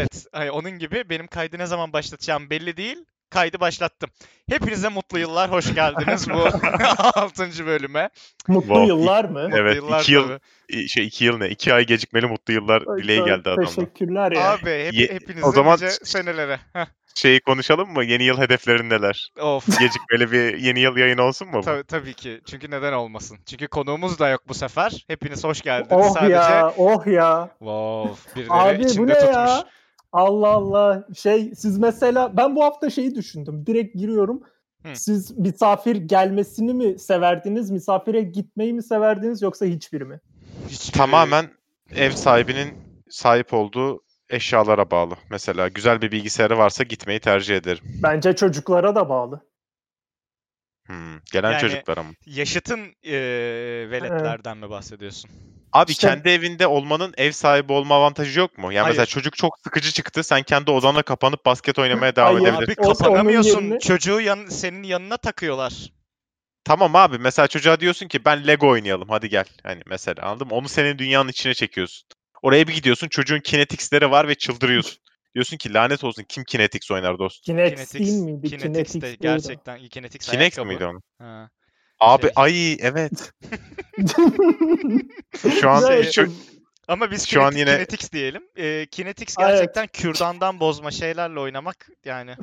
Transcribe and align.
Evet. 0.00 0.26
Ay, 0.32 0.50
onun 0.50 0.70
gibi 0.70 1.04
benim 1.10 1.26
kaydı 1.26 1.58
ne 1.58 1.66
zaman 1.66 1.92
başlatacağım 1.92 2.50
belli 2.50 2.76
değil. 2.76 2.96
Kaydı 3.30 3.60
başlattım. 3.60 4.10
Hepinize 4.50 4.88
mutlu 4.88 5.18
yıllar. 5.18 5.50
Hoş 5.50 5.74
geldiniz 5.74 6.30
bu 6.30 6.48
6. 7.14 7.66
bölüme. 7.66 8.10
Mutlu 8.48 8.66
Wow. 8.68 8.86
yıllar 8.86 9.24
mı? 9.24 9.42
Mutlu 9.42 9.56
Evet, 9.58 9.76
yıllar 9.76 10.00
iki 10.02 10.12
yıl- 10.12 10.28
tabii. 10.28 10.38
İ- 10.68 10.88
Şey 10.88 11.06
iki 11.06 11.24
yıl 11.24 11.38
ne? 11.38 11.48
İki 11.48 11.74
ay 11.74 11.86
gecikmeli 11.86 12.26
mutlu 12.26 12.52
yıllar 12.54 12.82
dileği 12.98 13.24
geldi 13.24 13.50
adamla. 13.50 13.64
Teşekkürler 13.66 14.32
ya. 14.32 14.50
Abi 14.52 14.84
hep, 14.84 14.92
Ye- 14.92 15.08
hepinize 15.12 15.46
o 15.46 15.52
zaman- 15.52 15.74
nice 15.74 15.90
senelere. 15.90 16.60
Heh, 16.72 16.86
Şeyi 17.14 17.40
konuşalım 17.40 17.92
mı? 17.92 18.04
Yeni 18.04 18.22
yıl 18.24 18.38
hedeflerin 18.38 18.90
neler? 18.90 19.30
of. 19.40 19.66
Gecikmeli 19.80 20.32
bir 20.32 20.58
yeni 20.58 20.80
yıl 20.80 20.96
yayın 20.96 21.18
olsun 21.18 21.48
mu? 21.48 21.54
bu? 21.58 21.60
Tabii, 21.60 21.84
tabii 21.84 22.14
ki. 22.14 22.40
Çünkü 22.50 22.70
neden 22.70 22.92
olmasın? 22.92 23.38
Çünkü 23.50 23.68
konuğumuz 23.68 24.18
da 24.18 24.28
yok 24.28 24.40
bu 24.48 24.54
sefer. 24.54 25.04
Hepiniz 25.08 25.44
hoş 25.44 25.60
geldiniz. 25.62 25.90
Oh 25.92 26.14
Sadece 26.14 26.32
ya, 26.32 26.74
oh 26.76 27.06
ya. 27.06 27.48
wow, 27.58 28.30
birileri 28.40 28.52
Abi 28.52 28.78
bu 28.98 29.06
ne 29.08 29.14
tutmuş. 29.14 29.34
ya? 29.34 29.64
Allah 30.12 30.48
Allah. 30.48 31.06
Şey 31.16 31.54
siz 31.54 31.78
mesela 31.78 32.36
ben 32.36 32.56
bu 32.56 32.64
hafta 32.64 32.90
şeyi 32.90 33.14
düşündüm. 33.14 33.66
Direkt 33.66 33.96
giriyorum. 33.96 34.42
Hı. 34.82 34.96
Siz 34.96 35.38
misafir 35.38 35.96
gelmesini 35.96 36.74
mi 36.74 36.98
severdiniz? 36.98 37.70
Misafire 37.70 38.22
gitmeyi 38.22 38.72
mi 38.72 38.82
severdiniz 38.82 39.42
yoksa 39.42 39.66
hiçbiri 39.66 40.04
mi? 40.04 40.20
Hiçbiri- 40.68 40.96
Tamamen 40.98 41.50
ev 41.94 42.10
sahibinin 42.10 42.74
sahip 43.10 43.54
olduğu 43.54 44.02
eşyalara 44.30 44.90
bağlı. 44.90 45.14
Mesela 45.30 45.68
güzel 45.68 46.02
bir 46.02 46.12
bilgisayarı 46.12 46.58
varsa 46.58 46.84
gitmeyi 46.84 47.20
tercih 47.20 47.56
ederim. 47.56 47.84
Bence 48.02 48.36
çocuklara 48.36 48.94
da 48.94 49.08
bağlı. 49.08 49.40
Hmm, 50.86 51.18
gelen 51.32 51.50
Yani- 51.52 51.60
çocuklara 51.60 52.02
mı? 52.02 52.12
yaşıtın 52.26 52.80
eee 53.02 53.90
veletlerden 53.90 54.56
mi 54.58 54.70
bahsediyorsun? 54.70 55.30
Abi 55.72 55.90
İşte- 55.92 56.08
kendi 56.08 56.28
evinde 56.28 56.66
olmanın 56.66 57.14
ev 57.16 57.32
sahibi 57.32 57.72
olma 57.72 57.94
avantajı 57.94 58.38
yok 58.40 58.58
mu? 58.58 58.72
Yani 58.72 58.86
mesela 58.86 58.98
Hayır. 58.98 59.06
çocuk 59.06 59.36
çok 59.36 59.58
sıkıcı 59.64 59.92
çıktı. 59.92 60.24
Sen 60.24 60.42
kendi 60.42 60.70
odana 60.70 61.02
kapanıp 61.02 61.46
basket 61.46 61.78
oynamaya 61.78 62.16
devam 62.16 62.34
Hayır. 62.34 62.48
edebilirsin. 62.48 62.82
Abi 62.82 62.98
kapanamıyorsun. 62.98 63.60
yerine- 63.62 63.78
Çocuğu 63.78 64.20
yan, 64.20 64.46
senin 64.46 64.82
yanına 64.82 65.16
takıyorlar. 65.16 65.72
Tamam 66.64 66.96
abi 66.96 67.18
mesela 67.18 67.48
çocuğa 67.48 67.80
diyorsun 67.80 68.08
ki 68.08 68.24
ben 68.24 68.46
Lego 68.46 68.68
oynayalım 68.68 69.08
hadi 69.08 69.28
gel. 69.28 69.44
Hani 69.62 69.82
mesela 69.86 70.22
anladın 70.28 70.46
mı? 70.48 70.54
Onu 70.54 70.68
senin 70.68 70.98
dünyanın 70.98 71.28
içine 71.28 71.54
çekiyorsun. 71.54 72.08
Oraya 72.42 72.68
bir 72.68 72.74
gidiyorsun 72.74 73.08
çocuğun 73.08 73.40
kineticsleri 73.40 74.10
var 74.10 74.28
ve 74.28 74.34
çıldırıyorsun. 74.34 74.98
diyorsun 75.34 75.56
ki 75.56 75.74
lanet 75.74 76.04
olsun 76.04 76.24
kim 76.28 76.44
kinetics 76.44 76.90
oynar 76.90 77.18
dostum. 77.18 77.54
Kinex 77.54 77.94
değil 77.94 78.12
miydi? 78.22 78.48
Kinetics 78.48 78.62
Kinetics 78.62 79.02
de 79.02 79.14
gerçekten 79.20 79.88
Kinetics 79.88 80.30
ayakkabı. 80.30 80.66
miydi 80.66 80.84
onun? 80.86 81.02
Ha. 81.18 81.50
Abi 82.00 82.22
Şey. 82.22 82.30
ay 82.36 82.72
evet. 82.80 83.32
Şu 85.60 85.70
an 85.70 85.86
Şey- 85.88 86.10
şu- 86.12 86.32
Ama 86.88 87.10
biz 87.10 87.26
Şu 87.28 87.42
an 87.42 87.52
Kinetic- 87.52 87.58
yine- 87.58 87.74
Kinetics 87.74 88.12
diyelim. 88.12 88.42
Ee, 88.56 88.86
Kinetics 88.86 89.36
Evet. 89.40 89.50
gerçekten 89.50 89.86
kürdandan 89.86 90.60
bozma 90.60 90.90
şeylerle 90.90 91.40
oynamak 91.40 91.88
yani. 92.04 92.34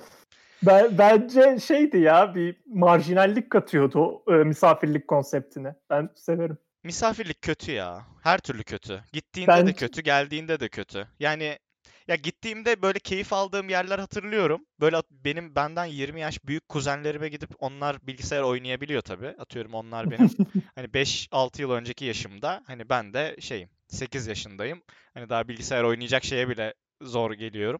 Ben, 0.64 0.98
bence 0.98 1.58
şeydi 1.68 1.98
ya 1.98 2.36
bir 2.36 2.56
marjinallik 2.66 3.50
katıyordu 3.50 4.00
o, 4.00 4.34
e, 4.34 4.36
misafirlik 4.44 5.08
konseptine. 5.08 5.76
Ben 5.90 6.10
severim. 6.16 6.58
Misafirlik 6.84 7.42
kötü 7.42 7.72
ya. 7.72 8.06
Her 8.24 8.38
türlü 8.40 8.64
kötü. 8.64 9.04
Gittiğinde 9.14 9.52
de 9.52 9.66
Ben- 9.66 9.74
kötü, 9.74 10.02
geldiğinde 10.02 10.60
de 10.60 10.70
kötü. 10.70 11.08
Yani 11.20 11.58
ya 12.08 12.16
gittiğimde 12.16 12.82
böyle 12.82 13.00
keyif 13.00 13.34
aldığım 13.34 13.70
yerler 13.70 14.00
hatırlıyorum. 14.00 14.66
Böyle 14.80 15.02
benim 15.12 15.56
benden 15.56 15.86
20 15.86 16.22
yaş 16.22 16.46
büyük 16.46 16.70
kuzenlerime 16.70 17.30
gidip 17.30 17.50
onlar 17.60 18.08
bilgisayar 18.08 18.42
oynayabiliyor 18.42 19.02
tabii. 19.02 19.28
Atıyorum 19.28 19.74
onlar 19.74 20.12
benim 20.12 20.30
hani 20.76 20.88
5-6 20.88 21.62
yıl 21.62 21.72
önceki 21.72 22.06
yaşımda. 22.06 22.64
Hani 22.68 22.90
ben 22.90 23.14
de 23.14 23.36
şeyim 23.40 23.70
8 23.88 24.28
yaşındayım. 24.28 24.82
Hani 25.14 25.30
daha 25.30 25.48
bilgisayar 25.48 25.84
oynayacak 25.84 26.24
şeye 26.24 26.50
bile 26.50 26.74
zor 27.02 27.32
geliyorum. 27.32 27.80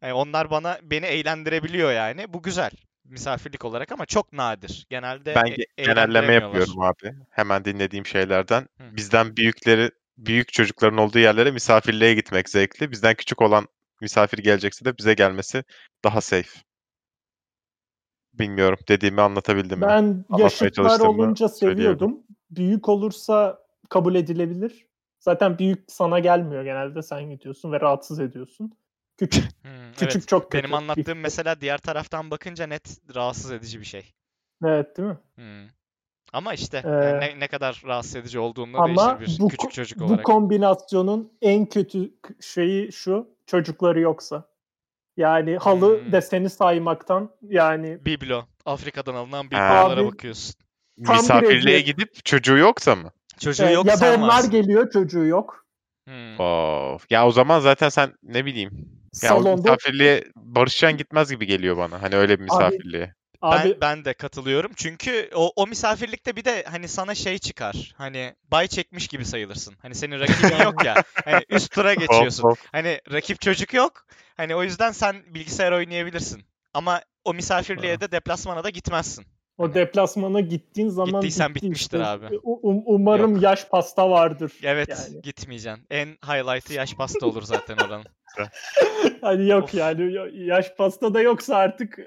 Hani 0.00 0.12
onlar 0.12 0.50
bana 0.50 0.78
beni 0.82 1.06
eğlendirebiliyor 1.06 1.92
yani. 1.92 2.32
Bu 2.32 2.42
güzel 2.42 2.70
misafirlik 3.04 3.64
olarak 3.64 3.92
ama 3.92 4.06
çok 4.06 4.32
nadir. 4.32 4.86
Genelde 4.90 5.34
ben 5.34 5.46
e- 5.46 5.54
ge- 5.54 5.66
genelleme 5.76 6.32
yapıyorum 6.34 6.80
abi. 6.80 7.14
Hemen 7.30 7.64
dinlediğim 7.64 8.06
şeylerden. 8.06 8.68
Hı. 8.78 8.96
Bizden 8.96 9.36
büyükleri 9.36 9.90
büyük 10.18 10.52
çocukların 10.52 10.98
olduğu 10.98 11.18
yerlere 11.18 11.50
misafirliğe 11.50 12.14
gitmek 12.14 12.48
zevkli. 12.48 12.90
Bizden 12.90 13.14
küçük 13.14 13.42
olan 13.42 13.68
misafir 14.00 14.38
gelecekse 14.38 14.84
de 14.84 14.98
bize 14.98 15.14
gelmesi 15.14 15.64
daha 16.04 16.20
safe. 16.20 16.60
Bilmiyorum 18.34 18.78
dediğimi 18.88 19.20
anlatabildim 19.20 19.78
mi? 19.78 19.86
Ben 19.86 20.24
yaşıtlar 20.38 21.00
olunca 21.00 21.48
seviyordum. 21.48 22.22
Büyük 22.50 22.88
olursa 22.88 23.58
kabul 23.88 24.14
edilebilir. 24.14 24.86
Zaten 25.20 25.58
büyük 25.58 25.84
sana 25.88 26.18
gelmiyor 26.18 26.64
genelde 26.64 27.02
sen 27.02 27.30
gidiyorsun 27.30 27.72
ve 27.72 27.80
rahatsız 27.80 28.20
ediyorsun. 28.20 28.72
Küçük 29.16 29.44
Hmm, 29.62 29.92
küçük 29.92 30.14
evet. 30.14 30.28
çok 30.28 30.52
kötü. 30.52 30.64
Benim 30.64 30.74
anlattığım 30.74 31.18
mesela 31.18 31.60
diğer 31.60 31.78
taraftan 31.78 32.30
bakınca 32.30 32.66
net 32.66 32.98
rahatsız 33.14 33.52
edici 33.52 33.80
bir 33.80 33.84
şey. 33.84 34.12
Evet 34.64 34.96
değil 34.96 35.08
mi? 35.08 35.18
Hmm. 35.34 35.68
Ama 36.32 36.54
işte 36.54 36.82
Ee, 36.84 37.20
ne, 37.20 37.40
ne 37.40 37.48
kadar 37.48 37.82
rahatsız 37.86 38.16
edici 38.16 38.38
olduğunda 38.38 38.78
Ama 38.78 39.18
değişir 39.20 39.38
bir 39.38 39.44
bu, 39.44 39.48
küçük 39.48 39.72
çocuk 39.72 40.00
bu 40.00 40.04
olarak. 40.04 40.24
kombinasyonun 40.24 41.32
en 41.42 41.66
kötü 41.66 42.10
şeyi 42.40 42.92
şu 42.92 43.28
çocukları 43.46 44.00
yoksa. 44.00 44.48
Yani 45.16 45.56
halı 45.56 46.00
Hmm. 46.04 46.12
deseni 46.12 46.50
saymaktan 46.50 47.30
yani 47.42 48.04
Biblo. 48.04 48.44
Afrika'dan 48.66 49.14
alınan 49.14 49.46
biblolara 49.46 50.00
Abi, 50.00 50.06
bakıyorsun. 50.06 50.54
Misafirliğe 50.96 51.80
gidip 51.80 52.24
çocuğu 52.24 52.56
yoksa 52.56 52.96
mı? 52.96 53.10
Çocuğu 53.40 53.64
e, 53.64 53.72
yok 53.72 53.86
ya 53.86 54.00
da 54.00 54.14
onlar 54.16 54.28
varsın. 54.28 54.50
geliyor 54.50 54.90
çocuğu 54.92 55.24
yok. 55.24 55.66
Hmm. 56.08 56.40
Of. 56.40 57.06
Ya 57.10 57.26
o 57.26 57.30
zaman 57.30 57.60
zaten 57.60 57.88
sen 57.88 58.12
ne 58.22 58.44
bileyim. 58.44 58.70
Ya 59.22 59.28
Salonda 59.28 59.56
misafirliğe 59.56 60.24
barışcan 60.36 60.96
gitmez 60.96 61.30
gibi 61.30 61.46
geliyor 61.46 61.76
bana. 61.76 62.02
Hani 62.02 62.16
öyle 62.16 62.38
bir 62.38 62.44
misafirliğe. 62.44 63.04
abi 63.04 63.14
Ben, 63.42 63.74
ben 63.80 64.04
de 64.04 64.14
katılıyorum. 64.14 64.72
Çünkü 64.76 65.30
o, 65.34 65.52
o 65.56 65.66
misafirlikte 65.66 66.36
bir 66.36 66.44
de 66.44 66.64
hani 66.70 66.88
sana 66.88 67.14
şey 67.14 67.38
çıkar. 67.38 67.94
Hani 67.96 68.34
bay 68.50 68.68
çekmiş 68.68 69.08
gibi 69.08 69.24
sayılırsın. 69.24 69.74
Hani 69.82 69.94
senin 69.94 70.20
rakibin 70.20 70.56
yok 70.64 70.84
ya. 70.84 70.94
Hani 71.24 71.44
üst 71.48 71.72
tura 71.72 71.94
geçiyorsun. 71.94 72.54
Hani 72.72 73.00
rakip 73.12 73.40
çocuk 73.40 73.74
yok. 73.74 74.06
Hani 74.36 74.54
o 74.56 74.62
yüzden 74.62 74.92
sen 74.92 75.16
bilgisayar 75.34 75.72
oynayabilirsin. 75.72 76.42
Ama 76.74 77.00
o 77.24 77.34
misafirliğe 77.34 78.00
de 78.00 78.12
deplasmana 78.12 78.64
da 78.64 78.70
gitmezsin. 78.70 79.26
o 79.58 79.74
deplasmana 79.74 80.40
gittiğin 80.40 80.88
zaman 80.88 81.20
Gittiysen 81.20 81.54
bitti 81.54 81.64
bitmiştir 81.64 81.98
işte. 81.98 82.06
abi. 82.08 82.24
Um- 82.26 82.82
umarım 82.86 83.34
Yok. 83.34 83.42
yaş 83.42 83.64
pasta 83.68 84.10
vardır. 84.10 84.52
Evet 84.62 84.88
Yani. 84.88 85.22
gitmeyeceksin. 85.22 85.86
En 85.90 86.06
highlight'ı 86.08 86.72
yaş 86.74 86.94
pasta 86.94 87.26
olur 87.26 87.42
zaten 87.42 87.76
oranın. 87.76 88.04
Hani 89.20 89.48
yok 89.48 89.64
Of. 89.64 89.74
yani 89.74 90.12
ya- 90.12 90.28
yaş 90.56 90.72
pasta 90.78 91.14
da 91.14 91.20
yoksa 91.20 91.56
artık 91.56 91.98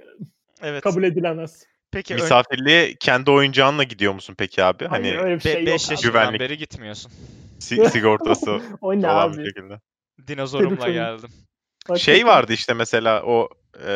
Evet. 0.61 0.83
kabul 0.83 1.03
edilemez. 1.03 1.65
Peki 1.91 2.13
ön- 2.13 2.21
Misafirliğe 2.21 2.95
kendi 2.99 3.31
oyuncağınla 3.31 3.83
gidiyor 3.83 4.13
musun 4.13 4.35
peki 4.37 4.63
abi? 4.63 4.85
Hayır, 4.85 5.03
Hani 5.15 5.23
öyle 5.23 5.35
bir 5.35 5.39
şey 5.41 5.65
5 5.65 5.89
yok. 5.91 5.99
abi. 5.99 6.07
yaşından 6.07 6.39
beri 6.39 6.57
gitmiyorsun. 6.57 7.11
si- 7.59 7.85
sigortası 7.89 8.59
O 8.81 8.93
ne 8.95 9.03
bir 9.03 9.07
abi? 9.07 9.45
şekilde. 9.45 9.79
Dinozorumla 10.27 10.89
geldim. 10.89 11.29
Şey 11.29 12.13
Hakikaten. 12.15 12.27
vardı 12.27 12.53
işte 12.53 12.73
mesela 12.73 13.23
o 13.23 13.49
e, 13.87 13.91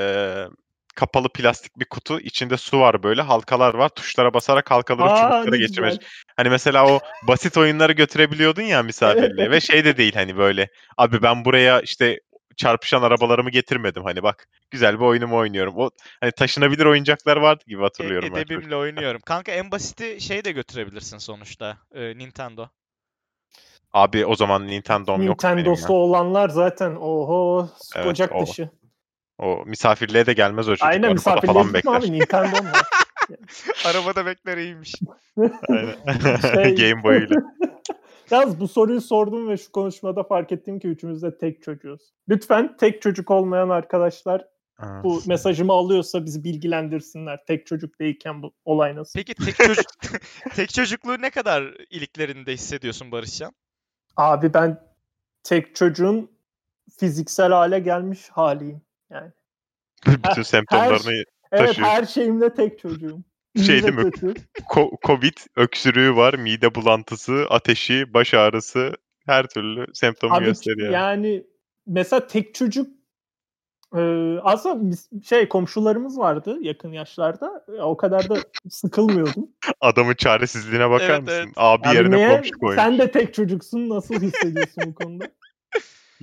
kapalı 0.95 1.29
plastik 1.29 1.79
bir 1.79 1.85
kutu. 1.85 2.19
içinde 2.19 2.57
su 2.57 2.79
var 2.79 3.03
böyle. 3.03 3.21
Halkalar 3.21 3.73
var. 3.73 3.89
Tuşlara 3.89 4.33
basarak 4.33 4.71
halkaları 4.71 5.09
Aa, 5.11 5.17
çubuklara 5.31 5.57
geçirmeye. 5.57 5.97
Hani 6.37 6.49
mesela 6.49 6.87
o 6.87 6.99
basit 7.27 7.57
oyunları 7.57 7.91
götürebiliyordun 7.93 8.61
ya 8.61 8.83
misafirliğe. 8.83 9.51
Ve 9.51 9.61
şey 9.61 9.85
de 9.85 9.97
değil 9.97 10.13
hani 10.13 10.37
böyle. 10.37 10.67
Abi 10.97 11.21
ben 11.21 11.45
buraya 11.45 11.81
işte 11.81 12.19
çarpışan 12.57 13.01
arabalarımı 13.03 13.49
getirmedim. 13.49 14.03
Hani 14.03 14.23
bak 14.23 14.47
güzel 14.71 14.99
bir 14.99 15.05
oyunumu 15.05 15.35
oynuyorum. 15.37 15.73
O 15.77 15.89
hani 16.21 16.31
taşınabilir 16.31 16.85
oyuncaklar 16.85 17.37
vardı 17.37 17.63
gibi 17.67 17.81
E- 17.81 17.83
hatırlıyorum 17.83 18.29
ben. 18.35 18.39
edebimle 18.41 18.75
oynuyorum. 18.75 19.21
Kanka 19.25 19.51
en 19.51 19.71
basiti 19.71 20.21
şey 20.21 20.45
de 20.45 20.51
götürebilirsin 20.51 21.17
sonuçta. 21.17 21.77
e, 21.95 22.17
Nintendo. 22.17 22.67
Abi 23.93 24.25
o 24.25 24.35
zaman 24.35 24.67
Nintendo'm 24.67 25.21
yok 25.21 25.43
Nintendo'su 25.43 25.93
olanlar 25.93 26.49
zaten 26.49 26.95
oho 26.95 27.69
Evet, 27.95 28.07
ocak 28.07 28.35
o. 28.35 28.45
dışı. 28.45 28.69
O 29.37 29.63
misafirliğe 29.65 30.25
de 30.25 30.33
gelmez 30.33 30.69
o 30.69 30.71
çocuk. 30.71 30.85
Aynen 30.87 30.97
Arabada 31.03 31.13
misafirliğe 31.13 31.53
falan 31.53 31.73
bekler. 31.73 31.93
abi 31.95 32.11
Nintendo 32.11 32.63
mu? 32.63 32.69
Arabada 33.85 34.25
bekler 34.25 34.57
iyiymiş. 34.57 34.95
Aynen. 35.69 35.95
Şey- 36.53 36.75
Game 36.91 37.03
Boy'uyla. 37.03 37.35
Yalnız 38.31 38.59
bu 38.59 38.67
soruyu 38.67 39.01
sordum 39.01 39.49
ve 39.49 39.57
şu 39.57 39.71
konuşmada 39.71 40.23
fark 40.23 40.51
ettim 40.51 40.79
ki 40.79 40.87
üçümüz 40.87 41.21
de 41.21 41.37
tek 41.37 41.63
çocuğuz. 41.63 42.01
Lütfen 42.29 42.77
tek 42.77 43.01
çocuk 43.01 43.31
olmayan 43.31 43.69
arkadaşlar 43.69 44.47
Aa. 44.77 45.03
bu 45.03 45.21
mesajımı 45.25 45.73
alıyorsa 45.73 46.25
bizi 46.25 46.43
bilgilendirsinler. 46.43 47.45
Tek 47.45 47.67
çocuk 47.67 47.99
değilken 47.99 48.41
bu 48.41 48.53
olay 48.65 48.95
nasıl? 48.95 49.19
Peki 49.19 49.35
tek 49.35 49.55
çocuk 49.55 49.85
tek 50.55 50.69
çocukluğu 50.73 51.21
ne 51.21 51.29
kadar 51.29 51.63
iliklerinde 51.89 52.53
hissediyorsun 52.53 53.11
Barışcan? 53.11 53.51
Abi 54.17 54.53
ben 54.53 54.81
tek 55.43 55.75
çocuğun 55.75 56.31
fiziksel 56.99 57.51
hale 57.51 57.79
gelmiş 57.79 58.29
haliyim. 58.29 58.81
Yani. 59.09 59.31
Bütün 60.07 60.43
semptomlarını 60.43 61.23
Evet 61.51 61.67
Taşıyor. 61.67 61.87
her 61.87 62.05
şeyimde 62.05 62.53
tek 62.53 62.79
çocuğum. 62.79 63.19
Şey 63.57 63.83
değil 63.83 63.93
mi? 63.93 64.11
Ko- 64.69 65.07
Covid 65.07 65.37
öksürüğü 65.55 66.15
var, 66.15 66.33
mide 66.33 66.75
bulantısı, 66.75 67.45
ateşi, 67.49 68.13
baş 68.13 68.33
ağrısı 68.33 68.93
her 69.25 69.47
türlü 69.47 69.85
semptomu 69.93 70.35
Abi 70.35 70.45
gösteriyor. 70.45 70.93
yani 70.93 71.43
mesela 71.87 72.27
tek 72.27 72.55
çocuk 72.55 72.87
Ee, 73.95 74.39
aslında 74.43 74.91
biz, 74.91 75.09
şey 75.23 75.49
komşularımız 75.49 76.19
vardı 76.19 76.57
yakın 76.61 76.91
yaşlarda. 76.91 77.65
Ya, 77.77 77.85
o 77.85 77.97
kadar 77.97 78.29
da 78.29 78.43
sıkılmıyordum. 78.69 79.49
Adamın 79.81 80.13
çaresizliğine 80.13 80.89
bakar 80.89 81.09
Evet, 81.09 81.23
mısın? 81.23 81.43
evet. 81.45 81.53
Abi 81.55 81.87
Abi 81.87 81.95
yerine 81.95 82.15
niye? 82.15 82.27
komşu 82.27 82.59
koymuş. 82.59 82.75
Sen 82.75 82.99
de 82.99 83.11
tek 83.11 83.33
çocuksun. 83.33 83.89
Nasıl 83.89 84.21
hissediyorsun 84.21 84.85
bu 84.85 84.95
konuda? 84.95 85.31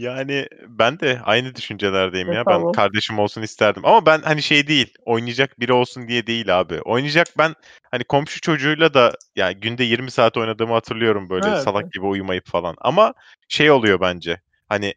Yani 0.01 0.47
ben 0.69 1.01
de 1.01 1.21
aynı 1.25 1.55
düşüncelerdeyim 1.55 2.33
E, 2.33 2.35
ya. 2.35 2.41
Ben 2.41 2.55
tamam. 2.55 2.73
kardeşim 2.73 3.19
olsun 3.19 3.43
isterdim. 3.43 3.87
Ama 3.87 4.07
ben 4.07 4.19
hani 4.23 4.43
şey 4.43 4.67
değil. 4.67 4.95
Oynayacak 5.05 5.61
biri 5.61 5.73
olsun 5.73 6.09
diye 6.09 6.27
değil 6.27 6.61
abi. 6.61 6.81
Oynayacak 6.81 7.27
ben 7.39 7.55
hani 7.91 8.05
komşu 8.05 8.41
çocuğuyla 8.41 8.95
da 8.95 9.13
ya 9.37 9.53
günde 9.53 9.85
20 9.85 10.11
saat 10.11 10.37
oynadığımı 10.37 10.73
hatırlıyorum 10.73 11.31
böyle 11.31 11.49
Evet, 11.49 11.59
salak 11.59 11.93
gibi 11.93 12.05
uyumayıp 12.07 12.47
falan. 12.47 12.77
Ama 12.81 13.15
şey 13.49 13.71
oluyor 13.71 14.01
bence. 14.01 14.41
Hani 14.69 14.95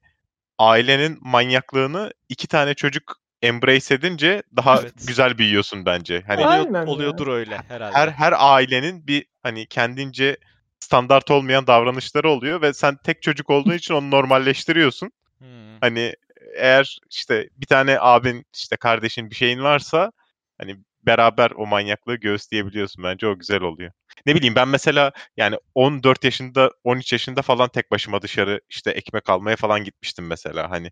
ailenin 0.60 1.18
manyaklığını 1.22 2.12
iki 2.30 2.48
tane 2.48 2.74
çocuk 2.74 3.16
embrace 3.42 3.96
edince 3.96 4.44
daha 4.56 4.82
Evet. 4.82 4.94
güzel 5.08 5.38
büyüyorsun 5.38 5.86
bence. 5.86 6.24
Hani 6.28 6.42
Oluyor, 6.48 6.66
Aynen 6.66 6.86
ya. 6.86 6.94
oluyordur 6.94 7.28
öyle 7.28 7.58
herhalde. 7.68 7.96
her 7.96 8.08
her 8.08 8.34
ailenin 8.38 9.08
bir 9.08 9.26
hani 9.44 9.66
kendince 9.68 10.38
standart 10.84 11.32
olmayan 11.32 11.68
davranışları 11.68 12.30
oluyor 12.30 12.62
ve 12.62 12.74
sen 12.74 12.98
tek 13.04 13.22
çocuk 13.22 13.50
olduğun 13.50 13.74
için 13.74 13.94
onu 13.94 14.12
normalleştiriyorsun. 14.12 15.12
Hmm. 15.38 15.80
Hani 15.82 16.16
eğer 16.56 17.00
işte 17.12 17.50
bir 17.58 17.66
tane 17.66 18.00
abin 18.00 18.46
işte 18.56 18.76
kardeşin 18.78 19.30
bir 19.30 19.36
şeyin 19.36 19.64
varsa 19.64 20.12
hani 20.58 20.78
beraber 21.04 21.52
o 21.52 21.66
manyaklığı 21.66 22.16
göğüsleyebiliyorsun. 22.16 23.04
Bence 23.04 23.28
o 23.28 23.40
güzel 23.40 23.62
oluyor. 23.62 23.92
Ne 24.26 24.36
bileyim 24.36 24.56
ben 24.56 24.68
mesela 24.68 25.12
yani 25.38 25.58
14 25.76 26.24
yaşında 26.24 26.72
13 26.84 27.14
yaşında 27.14 27.42
falan 27.42 27.70
tek 27.70 27.92
başıma 27.92 28.22
dışarı 28.22 28.62
işte 28.70 28.92
ekmek 28.92 29.30
almaya 29.30 29.56
falan 29.56 29.84
gitmiştim 29.84 30.28
mesela. 30.28 30.70
Hani 30.70 30.92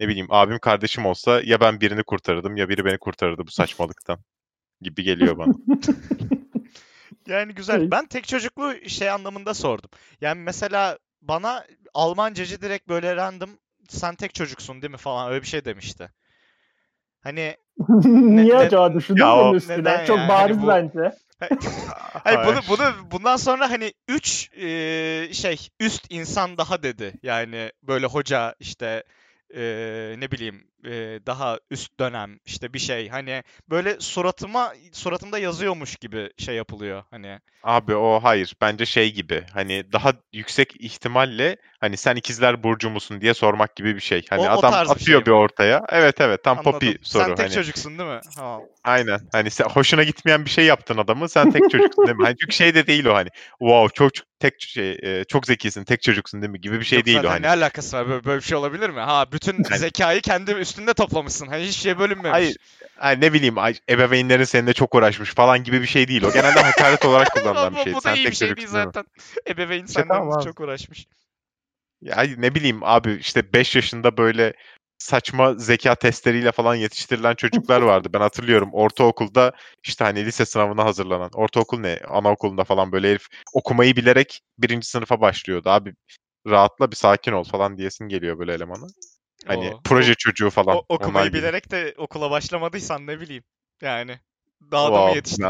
ne 0.00 0.08
bileyim 0.08 0.26
abim 0.30 0.58
kardeşim 0.58 1.06
olsa 1.06 1.40
ya 1.44 1.60
ben 1.60 1.80
birini 1.80 2.02
kurtarırdım 2.02 2.56
ya 2.56 2.68
biri 2.68 2.84
beni 2.84 2.98
kurtarırdı 2.98 3.46
bu 3.46 3.50
saçmalıktan 3.50 4.18
gibi 4.80 5.02
geliyor 5.02 5.38
bana. 5.38 5.52
Yani 7.28 7.54
güzel. 7.54 7.80
Evet. 7.80 7.90
Ben 7.90 8.06
tek 8.06 8.28
çocuklu 8.28 8.88
şey 8.88 9.10
anlamında 9.10 9.54
sordum. 9.54 9.90
Yani 10.20 10.40
mesela 10.40 10.98
bana 11.22 11.64
Almancacı 11.94 12.60
direkt 12.60 12.88
böyle 12.88 13.16
random 13.16 13.50
sen 13.88 14.14
tek 14.14 14.34
çocuksun 14.34 14.82
değil 14.82 14.90
mi 14.90 14.96
falan 14.96 15.30
öyle 15.30 15.42
bir 15.42 15.46
şey 15.46 15.64
demişti. 15.64 16.10
Hani 17.20 17.56
Niye 18.04 18.54
ne- 18.54 18.58
acaba 18.58 18.94
düşündün 18.94 19.20
Ya 19.20 19.36
bunun 19.36 19.54
üstüne? 19.54 19.78
neden 19.78 20.04
Çok 20.04 20.18
yani? 20.18 20.28
bariz 20.28 20.56
Hani 20.56 20.66
bu- 20.66 20.68
bence. 20.68 21.16
Hayır 22.24 22.38
bunu 22.46 22.60
bunu 22.68 23.10
bundan 23.10 23.36
sonra 23.36 23.70
hani 23.70 23.92
3 24.08 24.50
şey 25.36 25.68
üst 25.80 26.06
insan 26.10 26.58
daha 26.58 26.82
dedi. 26.82 27.12
Yani 27.22 27.72
böyle 27.82 28.06
hoca 28.06 28.54
işte 28.60 29.04
eee, 29.54 30.14
ne 30.18 30.30
bileyim 30.30 30.70
eee, 30.84 31.26
daha 31.26 31.58
üst 31.70 32.00
dönem 32.00 32.38
işte 32.46 32.72
bir 32.74 32.78
şey 32.78 33.08
hani 33.08 33.42
böyle 33.70 34.00
suratıma 34.00 34.72
suratımda 34.92 35.38
yazıyormuş 35.38 35.96
gibi 35.96 36.30
şey 36.38 36.54
yapılıyor 36.54 37.04
hani. 37.10 37.38
Abi 37.62 37.94
o 37.96 38.20
hayır. 38.22 38.54
Bence 38.60 38.86
şey 38.86 39.12
gibi. 39.12 39.44
Hani 39.54 39.92
daha 39.92 40.12
yüksek 40.32 40.74
ihtimalle 40.80 41.56
hani 41.80 41.96
sen 41.96 42.16
ikizler 42.16 42.62
burcu 42.62 42.90
musun 42.90 43.20
diye 43.20 43.34
sormak 43.34 43.76
gibi 43.76 43.94
bir 43.94 44.00
şey. 44.00 44.26
Hani 44.30 44.40
O- 44.40 44.44
o 44.54 44.58
adam 44.58 44.72
bir 44.72 44.90
atıyor 44.90 45.20
şey 45.20 45.26
bir 45.26 45.30
ortaya. 45.30 45.82
Evet 45.88 46.20
evet 46.20 46.44
tam 46.44 46.58
Anladım. 46.58 46.72
popi 46.72 46.98
soru. 47.02 47.22
Sen 47.24 47.34
tek 47.34 47.46
hani. 47.46 47.54
çocuksun 47.54 47.98
değil 47.98 48.10
mi? 48.10 48.20
Tamam. 48.36 48.62
Aynen. 48.84 49.20
Hani 49.32 49.50
sen 49.50 49.64
hoşuna 49.64 50.02
gitmeyen 50.02 50.44
bir 50.44 50.50
şey 50.50 50.64
yaptın 50.64 50.98
adamı. 50.98 51.28
Sen 51.28 51.50
tek 51.50 51.70
çocuksun 51.70 52.06
değil 52.06 52.16
mi? 52.16 52.24
Hani 52.24 52.36
çünkü 52.40 52.54
şey 52.56 52.74
de 52.74 52.86
değil 52.86 53.04
o 53.04 53.14
hani. 53.14 53.28
Wow 53.58 53.88
çok 53.94 54.10
tek 54.40 54.54
şey 54.60 54.98
e, 55.02 55.24
çok 55.24 55.46
zekisin, 55.46 55.84
tek 55.84 56.02
çocuksun 56.02 56.42
değil 56.42 56.50
mi 56.50 56.60
gibi 56.60 56.80
bir 56.80 56.84
şey 56.84 56.98
Yok 56.98 57.06
değil 57.06 57.18
o 57.18 57.22
zaten 57.22 57.32
hani. 57.34 57.42
ne 57.42 57.48
alakası 57.48 57.96
var 57.96 58.08
böyle, 58.08 58.24
böyle 58.24 58.38
bir 58.40 58.44
şey 58.44 58.56
olabilir 58.56 58.90
mi? 58.90 59.00
Ha 59.00 59.32
bütün 59.32 59.52
Yani- 59.70 59.78
zekayı 59.78 60.20
kendi 60.20 60.54
üstünde 60.68 60.94
toplamışsın. 60.94 61.46
Hani 61.46 61.62
hiç 61.64 61.76
şey 61.76 61.98
bölünmemiş. 61.98 62.32
Hayır. 62.32 62.56
Hani 62.96 63.20
ne 63.20 63.32
bileyim 63.32 63.56
ebeveynlerin 63.88 64.44
seninle 64.44 64.72
çok 64.72 64.94
uğraşmış 64.94 65.34
falan 65.34 65.64
gibi 65.64 65.82
bir 65.82 65.86
şey 65.86 66.08
değil 66.08 66.22
o. 66.22 66.32
Genelde 66.32 66.60
hakaret 66.60 67.04
olarak 67.04 67.30
kullanılan 67.34 67.74
bir 67.74 67.80
şey. 67.80 67.92
bu 67.92 67.96
da 67.96 68.00
Sen 68.00 68.14
iyi 68.14 68.26
bir 68.26 68.32
şey 68.32 68.56
değil 68.56 68.68
zaten. 68.68 69.04
Ebeveyn 69.48 69.84
İşte 69.84 70.00
senden 70.00 70.08
tamam 70.08 70.44
çok 70.44 70.60
uğraşmış. 70.60 71.06
Ya 72.02 72.16
hayır, 72.16 72.42
ne 72.42 72.54
bileyim 72.54 72.78
abi 72.82 73.14
işte 73.14 73.52
5 73.52 73.76
yaşında 73.76 74.16
böyle 74.16 74.52
saçma 74.98 75.54
zeka 75.54 75.94
testleriyle 75.94 76.52
falan 76.52 76.74
yetiştirilen 76.74 77.34
çocuklar 77.34 77.82
vardı. 77.82 78.08
Ben 78.12 78.20
hatırlıyorum 78.20 78.70
ortaokulda 78.72 79.52
işte 79.82 80.04
hani 80.04 80.24
lise 80.24 80.44
sınavına 80.44 80.84
hazırlanan. 80.84 81.30
Ortaokul 81.34 81.80
ne? 81.80 82.00
Anaokulunda 82.08 82.64
falan 82.64 82.92
böyle 82.92 83.10
herif 83.10 83.26
okumayı 83.52 83.96
bilerek 83.96 84.40
birinci 84.58 84.88
sınıfa 84.88 85.20
başlıyordu. 85.20 85.70
Abi 85.70 85.94
rahatla 86.46 86.90
bir 86.90 86.96
sakin 86.96 87.32
ol 87.32 87.44
falan 87.44 87.78
diyesin 87.78 88.08
geliyor 88.08 88.38
böyle 88.38 88.54
elemana. 88.54 88.86
Hani 89.46 89.70
O- 89.74 89.80
proje 89.84 90.14
çocuğu 90.14 90.50
falan. 90.50 90.76
O, 90.76 90.84
okumayı 90.88 91.28
gibi. 91.28 91.38
bilerek 91.38 91.70
de 91.70 91.94
okula 91.98 92.30
başlamadıysan 92.30 93.06
ne 93.06 93.20
bileyim. 93.20 93.44
Yani 93.82 94.18
daha 94.70 94.92
da 94.92 95.06
mı 95.06 95.14
yetiştin? 95.14 95.46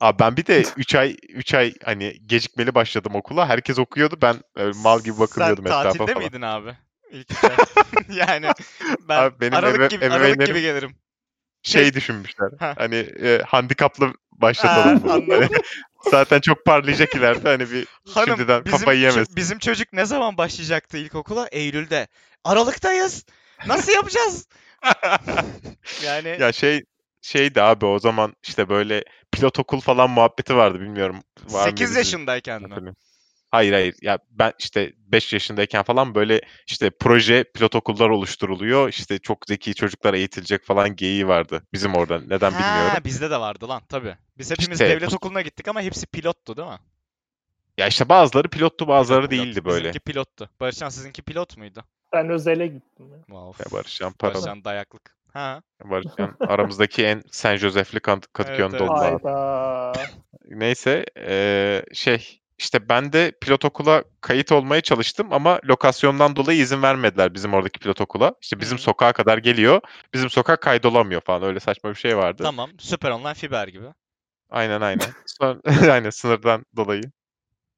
Abi 0.00 0.18
ben 0.18 0.36
bir 0.36 0.46
de 0.46 0.64
3 0.76 0.94
ay 0.94 1.16
3 1.28 1.54
ay 1.54 1.74
hani 1.84 2.16
gecikmeli 2.26 2.74
başladım 2.74 3.14
okula. 3.14 3.48
Herkes 3.48 3.78
okuyordu. 3.78 4.18
Ben 4.22 4.36
öyle 4.56 4.78
mal 4.78 5.00
gibi 5.00 5.18
bakınıyordum 5.18 5.64
Sen 5.66 5.70
etrafa 5.70 5.92
tatilde 5.92 6.06
falan. 6.14 6.18
miydin 6.18 6.42
abi? 6.42 6.72
İlk 7.10 7.28
yani 8.08 8.46
ben 9.08 9.22
Abi 9.22 9.40
benim 9.40 9.54
Aralık 9.54 9.80
ebe- 9.80 9.88
gibi 9.88 10.10
Aralık 10.10 10.46
gibi 10.46 10.60
gelirim. 10.60 10.90
şey 11.62 11.82
Şey- 11.82 11.94
düşünmüşler. 11.94 12.48
Ha. 12.58 12.74
Hani 12.78 12.96
e, 12.96 13.42
handikaplı 13.46 14.14
başlatalım. 14.32 15.08
Ha. 15.08 15.12
Hani 15.28 15.48
zaten 16.10 16.40
çok 16.40 16.64
parlayacak 16.64 17.14
ileride 17.14 17.48
hani 17.48 17.70
bir 17.70 17.86
Hanım 18.14 18.26
şimdiden 18.36 18.64
bizim, 18.64 18.78
kafayı 18.78 19.00
yemesin. 19.00 19.36
bizim 19.36 19.58
çocuk 19.58 19.92
ne 19.92 20.04
zaman 20.04 20.36
başlayacaktı 20.38 20.98
ilkokula? 20.98 21.48
Eylül'de. 21.52 22.08
Aralıktayız. 22.44 23.24
Nasıl 23.66 23.92
yapacağız? 23.92 24.46
Yani 26.04 26.36
ya 26.40 26.52
şey 26.52 26.84
şeydi 27.22 27.62
abi 27.62 27.86
o 27.86 27.98
zaman 27.98 28.34
işte 28.42 28.68
böyle 28.68 29.04
pilot 29.32 29.58
okul 29.58 29.80
falan 29.80 30.10
muhabbeti 30.10 30.56
vardı 30.56 30.80
bilmiyorum. 30.80 31.16
Var 31.48 31.64
8 31.64 31.80
mıydı 31.80 31.86
sizin? 31.86 31.98
yaşındayken 31.98 32.62
mi? 32.62 32.94
Hayır 33.52 33.72
hayır 33.72 33.94
ya 34.02 34.18
ben 34.30 34.52
işte 34.58 34.92
5 34.98 35.32
yaşındayken 35.32 35.82
falan 35.82 36.14
böyle 36.14 36.40
işte 36.66 36.90
proje 36.90 37.44
pilot 37.44 37.74
okullar 37.74 38.08
oluşturuluyor. 38.08 38.88
İşte 38.88 39.18
çok 39.18 39.38
zeki 39.48 39.74
çocuklar 39.74 40.14
eğitilecek 40.14 40.64
falan 40.64 40.96
geyiği 40.96 41.28
vardı 41.28 41.62
bizim 41.72 41.94
orada. 41.94 42.20
Neden 42.20 42.50
Ha, 42.52 42.58
bilmiyorum. 42.58 43.02
bizde 43.04 43.30
de 43.30 43.40
vardı 43.40 43.68
lan 43.68 43.82
tabii. 43.88 44.16
Biz 44.38 44.50
hepimiz 44.50 44.80
İşte 44.80 44.88
devlet 44.94 45.10
bu- 45.12 45.14
okuluna 45.16 45.40
gittik 45.42 45.68
ama 45.68 45.82
hepsi 45.82 46.06
pilottu 46.06 46.56
değil 46.56 46.68
mi? 46.68 46.78
Ya 47.78 47.86
işte 47.86 48.08
bazıları 48.08 48.48
pilottu 48.48 48.88
bazıları 48.88 49.28
Pilot, 49.28 49.30
pilot. 49.30 49.44
değildi 49.46 49.64
böyle. 49.64 49.78
Bizimki 49.88 50.00
pilottu. 50.00 50.50
Barışcan 50.60 50.88
sizinki 50.88 51.22
pilot 51.22 51.56
muydu? 51.56 51.84
Ben 52.12 52.28
özele 52.28 52.66
gittim. 52.66 53.06
Ya. 53.12 53.18
Wow. 53.26 53.64
Ya 53.64 53.78
Barışcan 53.78 54.12
paralı. 54.12 54.34
Barışcan 54.34 54.64
dayaklık. 54.64 55.16
Ha. 55.32 55.62
Barışcan 55.84 56.36
aramızdaki 56.40 57.04
en 57.04 57.22
Saint 57.30 57.60
Joseph'li 57.60 58.00
Kat- 58.00 58.32
Kadıköy'ünde 58.32 58.76
evet. 58.80 58.90
Hayda. 58.90 59.92
Neyse 60.48 61.04
eee, 61.16 61.84
şey 61.94 62.41
işte 62.62 62.88
ben 62.88 63.12
de 63.12 63.32
pilot 63.40 63.64
okula 63.64 64.04
kayıt 64.20 64.52
olmaya 64.52 64.80
çalıştım 64.80 65.32
ama 65.32 65.60
lokasyondan 65.64 66.36
dolayı 66.36 66.58
izin 66.58 66.82
vermediler 66.82 67.34
bizim 67.34 67.54
oradaki 67.54 67.78
pilot 67.78 68.00
okula. 68.00 68.34
İşte 68.42 68.60
bizim 68.60 68.78
Hı. 68.78 68.82
sokağa 68.82 69.12
kadar 69.12 69.38
geliyor. 69.38 69.80
Bizim 70.14 70.30
sokak 70.30 70.60
kaydolamıyor 70.62 71.20
falan 71.20 71.42
öyle 71.42 71.60
saçma 71.60 71.90
bir 71.90 71.94
şey 71.94 72.16
vardı. 72.16 72.42
Tamam. 72.42 72.70
Süper 72.78 73.10
online 73.10 73.34
fiber 73.34 73.68
gibi. 73.68 73.86
Aynen 74.50 74.80
aynen. 74.80 75.06
Sonra, 75.26 75.58
aynen 75.92 76.10
sınırdan 76.10 76.66
dolayı. 76.76 77.02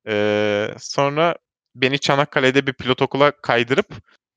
Eee, 0.08 0.74
sonra 0.78 1.36
beni 1.74 1.98
Çanakkale'de 1.98 2.66
bir 2.66 2.72
pilot 2.72 3.02
okula 3.02 3.30
kaydırıp 3.30 3.86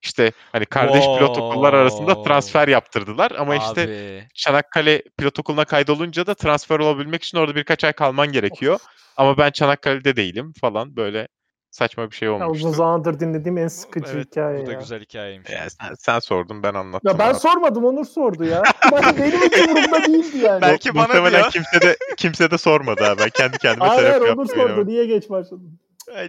işte 0.02 0.32
hani 0.52 0.66
kardeş 0.66 1.06
pilot 1.06 1.38
okullar 1.38 1.74
arasında 1.74 2.12
Wow. 2.12 2.30
transfer 2.30 2.68
yaptırdılar 2.68 3.32
ama 3.32 3.56
işte 3.56 3.84
Abi. 3.84 4.28
Çanakkale 4.34 5.04
pilot 5.18 5.40
okuluna 5.40 5.66
kaydolunca 5.66 6.26
da 6.26 6.34
transfer 6.34 6.80
olabilmek 6.80 7.24
için 7.24 7.38
orada 7.38 7.56
birkaç 7.56 7.84
ay 7.84 7.94
kalman 7.94 8.32
gerekiyor. 8.32 8.80
Ama 9.18 9.38
ben 9.38 9.52
Çanakkale'de 9.52 10.16
değilim 10.16 10.54
falan 10.62 10.96
böyle 10.96 11.28
saçma 11.72 12.12
bir 12.12 12.16
şey 12.16 12.28
Ya 12.28 12.34
uzun 12.36 12.46
olmuştu. 12.46 12.72
zamandır 12.72 13.20
dinlediğim 13.20 13.58
en 13.58 13.68
sıkıcı 13.68 14.12
Evet, 14.16 14.26
hikaye 14.26 14.62
bu 14.64 14.68
da 14.68 14.72
ya. 14.72 14.80
güzel 14.80 15.02
hikayeymiş. 15.02 15.50
Ya 15.52 15.68
sen, 15.70 15.94
sen 16.00 16.20
sordun 16.20 16.64
ben 16.64 16.74
anlattım. 16.74 17.12
Ya 17.12 17.20
ben 17.20 17.30
abi. 17.30 17.40
sormadım 17.40 17.86
Onur 17.86 18.06
sordu 18.06 18.44
ya. 18.44 18.64
Ben, 18.92 19.18
benim 19.18 19.40
hiç 19.42 19.58
umurumda 19.58 20.08
değildi 20.08 20.38
yani. 20.38 20.62
Belki 20.62 20.96
bana 20.96 21.04
Muhtemelen 21.08 21.32
diyor. 21.42 21.52
kimse 21.52 21.82
de 21.82 21.98
kimse 22.18 22.52
de 22.52 22.58
sormadı 22.58 23.04
ha. 23.04 23.16
Ben 23.20 23.30
kendi 23.30 23.58
kendime 23.58 23.86
Hayır 23.86 24.02
hayır 24.04 24.14
terapi 24.20 24.32
Onur 24.40 24.50
yaptım. 24.50 24.76
sordu. 24.76 24.88
Niye 24.88 25.06
geç 25.06 25.30
başladın? 25.30 25.80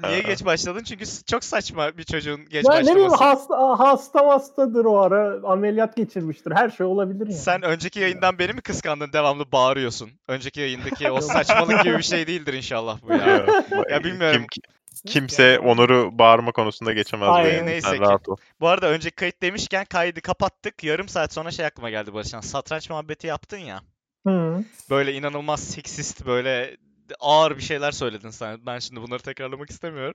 Niye 0.02 0.20
geç 0.20 0.44
başladın? 0.44 0.84
Çünkü 0.84 1.04
çok 1.26 1.44
saçma 1.44 1.98
bir 1.98 2.04
çocuğun 2.04 2.44
geç 2.48 2.66
Ya 2.68 2.74
ne 2.74 2.80
bileyim 2.80 3.10
başlaması. 3.10 3.24
hasta, 3.24 3.78
hasta 3.78 4.26
hastadır 4.26 4.84
o 4.84 4.98
ara. 5.00 5.40
Ameliyat 5.48 5.96
geçirmiştir. 5.96 6.52
Her 6.52 6.70
şey 6.70 6.86
olabilir 6.86 7.26
yani. 7.26 7.34
Sen 7.34 7.62
önceki 7.62 8.00
yayından 8.00 8.38
beni 8.38 8.52
mi 8.52 8.60
kıskandın? 8.60 9.12
Devamlı 9.12 9.52
bağırıyorsun. 9.52 10.10
Önceki 10.28 10.60
yayındaki 10.60 11.10
o 11.10 11.20
saçmalık 11.20 11.82
gibi 11.82 11.98
bir 11.98 12.02
şey 12.02 12.26
değildir 12.26 12.52
inşallah 12.52 12.98
bu 13.02 13.12
ya. 13.12 13.46
Ya, 13.90 14.04
bilmiyorum. 14.04 14.46
Kim, 14.50 14.62
kimse 15.06 15.58
Onur'u 15.58 16.18
bağırma 16.18 16.52
konusunda 16.52 16.92
geçemez. 16.92 17.28
Aynen. 17.32 17.56
yani. 17.56 17.66
Neyse 17.66 17.96
ki. 17.96 18.00
rahat 18.00 18.28
ol. 18.28 18.36
Bu 18.60 18.68
arada 18.68 18.86
önceki 18.88 19.16
kayıt 19.16 19.42
demişken 19.42 19.84
kaydı 19.84 20.20
kapattık. 20.20 20.84
Yarım 20.84 21.08
saat 21.08 21.32
sonra 21.32 21.50
şey 21.50 21.66
aklıma 21.66 21.90
geldi 21.90 22.14
Barışcan. 22.14 22.40
Satranç 22.40 22.90
muhabbeti 22.90 23.26
yaptın 23.26 23.58
ya. 23.58 23.80
Hı. 24.26 24.64
Böyle 24.90 25.12
inanılmaz 25.12 25.60
seksist 25.60 26.26
böyle 26.26 26.76
ağır 27.20 27.56
bir 27.56 27.62
şeyler 27.62 27.90
söyledin 27.92 28.30
sen. 28.30 28.58
Ben 28.66 28.78
şimdi 28.78 29.02
bunları 29.02 29.22
tekrarlamak 29.22 29.70
istemiyorum. 29.70 30.14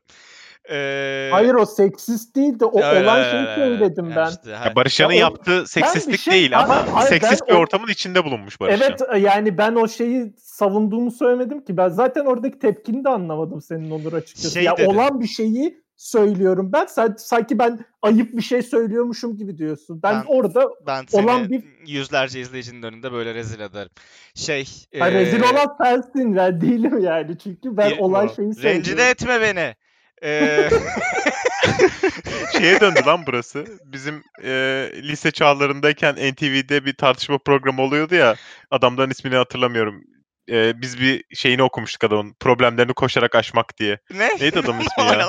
Ee, 0.72 1.30
Hayır 1.32 1.54
o 1.54 1.66
seksist 1.66 2.36
değil 2.36 2.60
de 2.60 2.66
o 2.66 2.82
evet, 2.84 3.04
olan 3.04 3.24
şeyi 3.32 3.56
söyledim 3.56 4.06
yani 4.06 4.16
ben. 4.16 4.30
işte, 4.30 4.50
Ya 4.52 4.66
ha, 4.66 4.76
Barışcan'ın 4.76 5.14
Ya 5.14 5.20
yaptığı 5.20 5.68
seksistlik 5.68 6.20
şey- 6.20 6.34
değil 6.34 6.60
ama 6.60 6.94
Hayır, 6.94 7.10
seksist 7.10 7.42
ben 7.42 7.48
bir 7.48 7.54
o- 7.54 7.58
ortamın 7.58 7.88
içinde 7.88 8.26
bulunmuş 8.26 8.60
Barışcan. 8.60 8.90
Evet 8.90 9.24
yani 9.24 9.58
ben 9.58 9.76
o 9.76 9.88
şeyi 9.88 10.34
savunduğumu 10.38 11.12
söylemedim 11.12 11.66
ki. 11.66 11.78
Ben 11.78 11.90
zaten 11.90 12.26
oradaki 12.26 12.60
tepkini 12.60 13.04
de 13.04 13.10
anlamadım 13.10 13.62
senin 13.62 13.92
Onur 13.92 14.14
açıkçası. 14.14 14.54
Şey 14.54 14.64
ya 14.64 14.78
dedin. 14.78 14.90
olan 14.90 15.22
bir 15.22 15.28
şeyi 15.28 15.83
söylüyorum 16.04 16.70
ben. 16.74 16.86
Sen, 16.86 17.16
sanki 17.18 17.60
ben 17.60 17.80
ayıp 18.02 18.34
bir 18.34 18.42
şey 18.42 18.62
söylüyormuşum 18.62 19.38
gibi 19.38 19.58
diyorsun. 19.58 20.04
Ben, 20.04 20.16
Ben- 20.16 20.26
orada 20.28 20.70
ben 20.88 21.06
seni 21.08 21.26
olan 21.26 21.50
bir- 21.50 21.64
yüzlerce 21.88 22.40
izleyicinin 22.40 22.84
önünde 22.84 23.12
böyle 23.12 23.34
rezil 23.34 23.60
ederim. 23.60 23.90
Şey, 24.36 24.68
ha, 25.00 25.12
rezil 25.12 25.42
ee, 25.44 25.46
olan 25.46 25.76
sensin 25.84 26.36
ben 26.36 26.62
değilim 26.62 27.00
yani. 27.00 27.38
Çünkü 27.44 27.78
ben 27.78 27.90
Ye- 27.90 28.00
olan 28.00 28.28
Doğru. 28.28 28.36
şeyi 28.36 28.54
söylüyorum. 28.54 28.78
rencide 28.80 29.10
etme 29.10 29.42
beni. 29.42 29.76
Ee, 30.24 30.70
Şeye 32.58 32.80
döndü 32.82 33.00
lan 33.06 33.24
burası. 33.28 33.66
Bizim 33.86 34.24
e, 34.44 34.50
lise 34.96 35.32
çağlarındayken 35.32 36.16
NTV'de 36.16 36.86
bir 36.86 36.94
tartışma 36.94 37.38
programı 37.38 37.82
oluyordu 37.82 38.16
ya. 38.16 38.36
Adamların 38.72 39.10
ismini 39.12 39.36
hatırlamıyorum. 39.36 40.04
E, 40.52 40.82
biz 40.82 41.00
bir 41.02 41.24
şeyini 41.36 41.64
okumuştuk 41.64 42.04
adamın. 42.04 42.36
Problemlerini 42.40 42.94
koşarak 42.94 43.36
aşmak 43.36 43.78
diye. 43.78 43.98
ne? 44.14 44.30
Neydi 44.40 44.60
adamın 44.60 44.80
ismi 44.82 45.04
ya? 45.20 45.28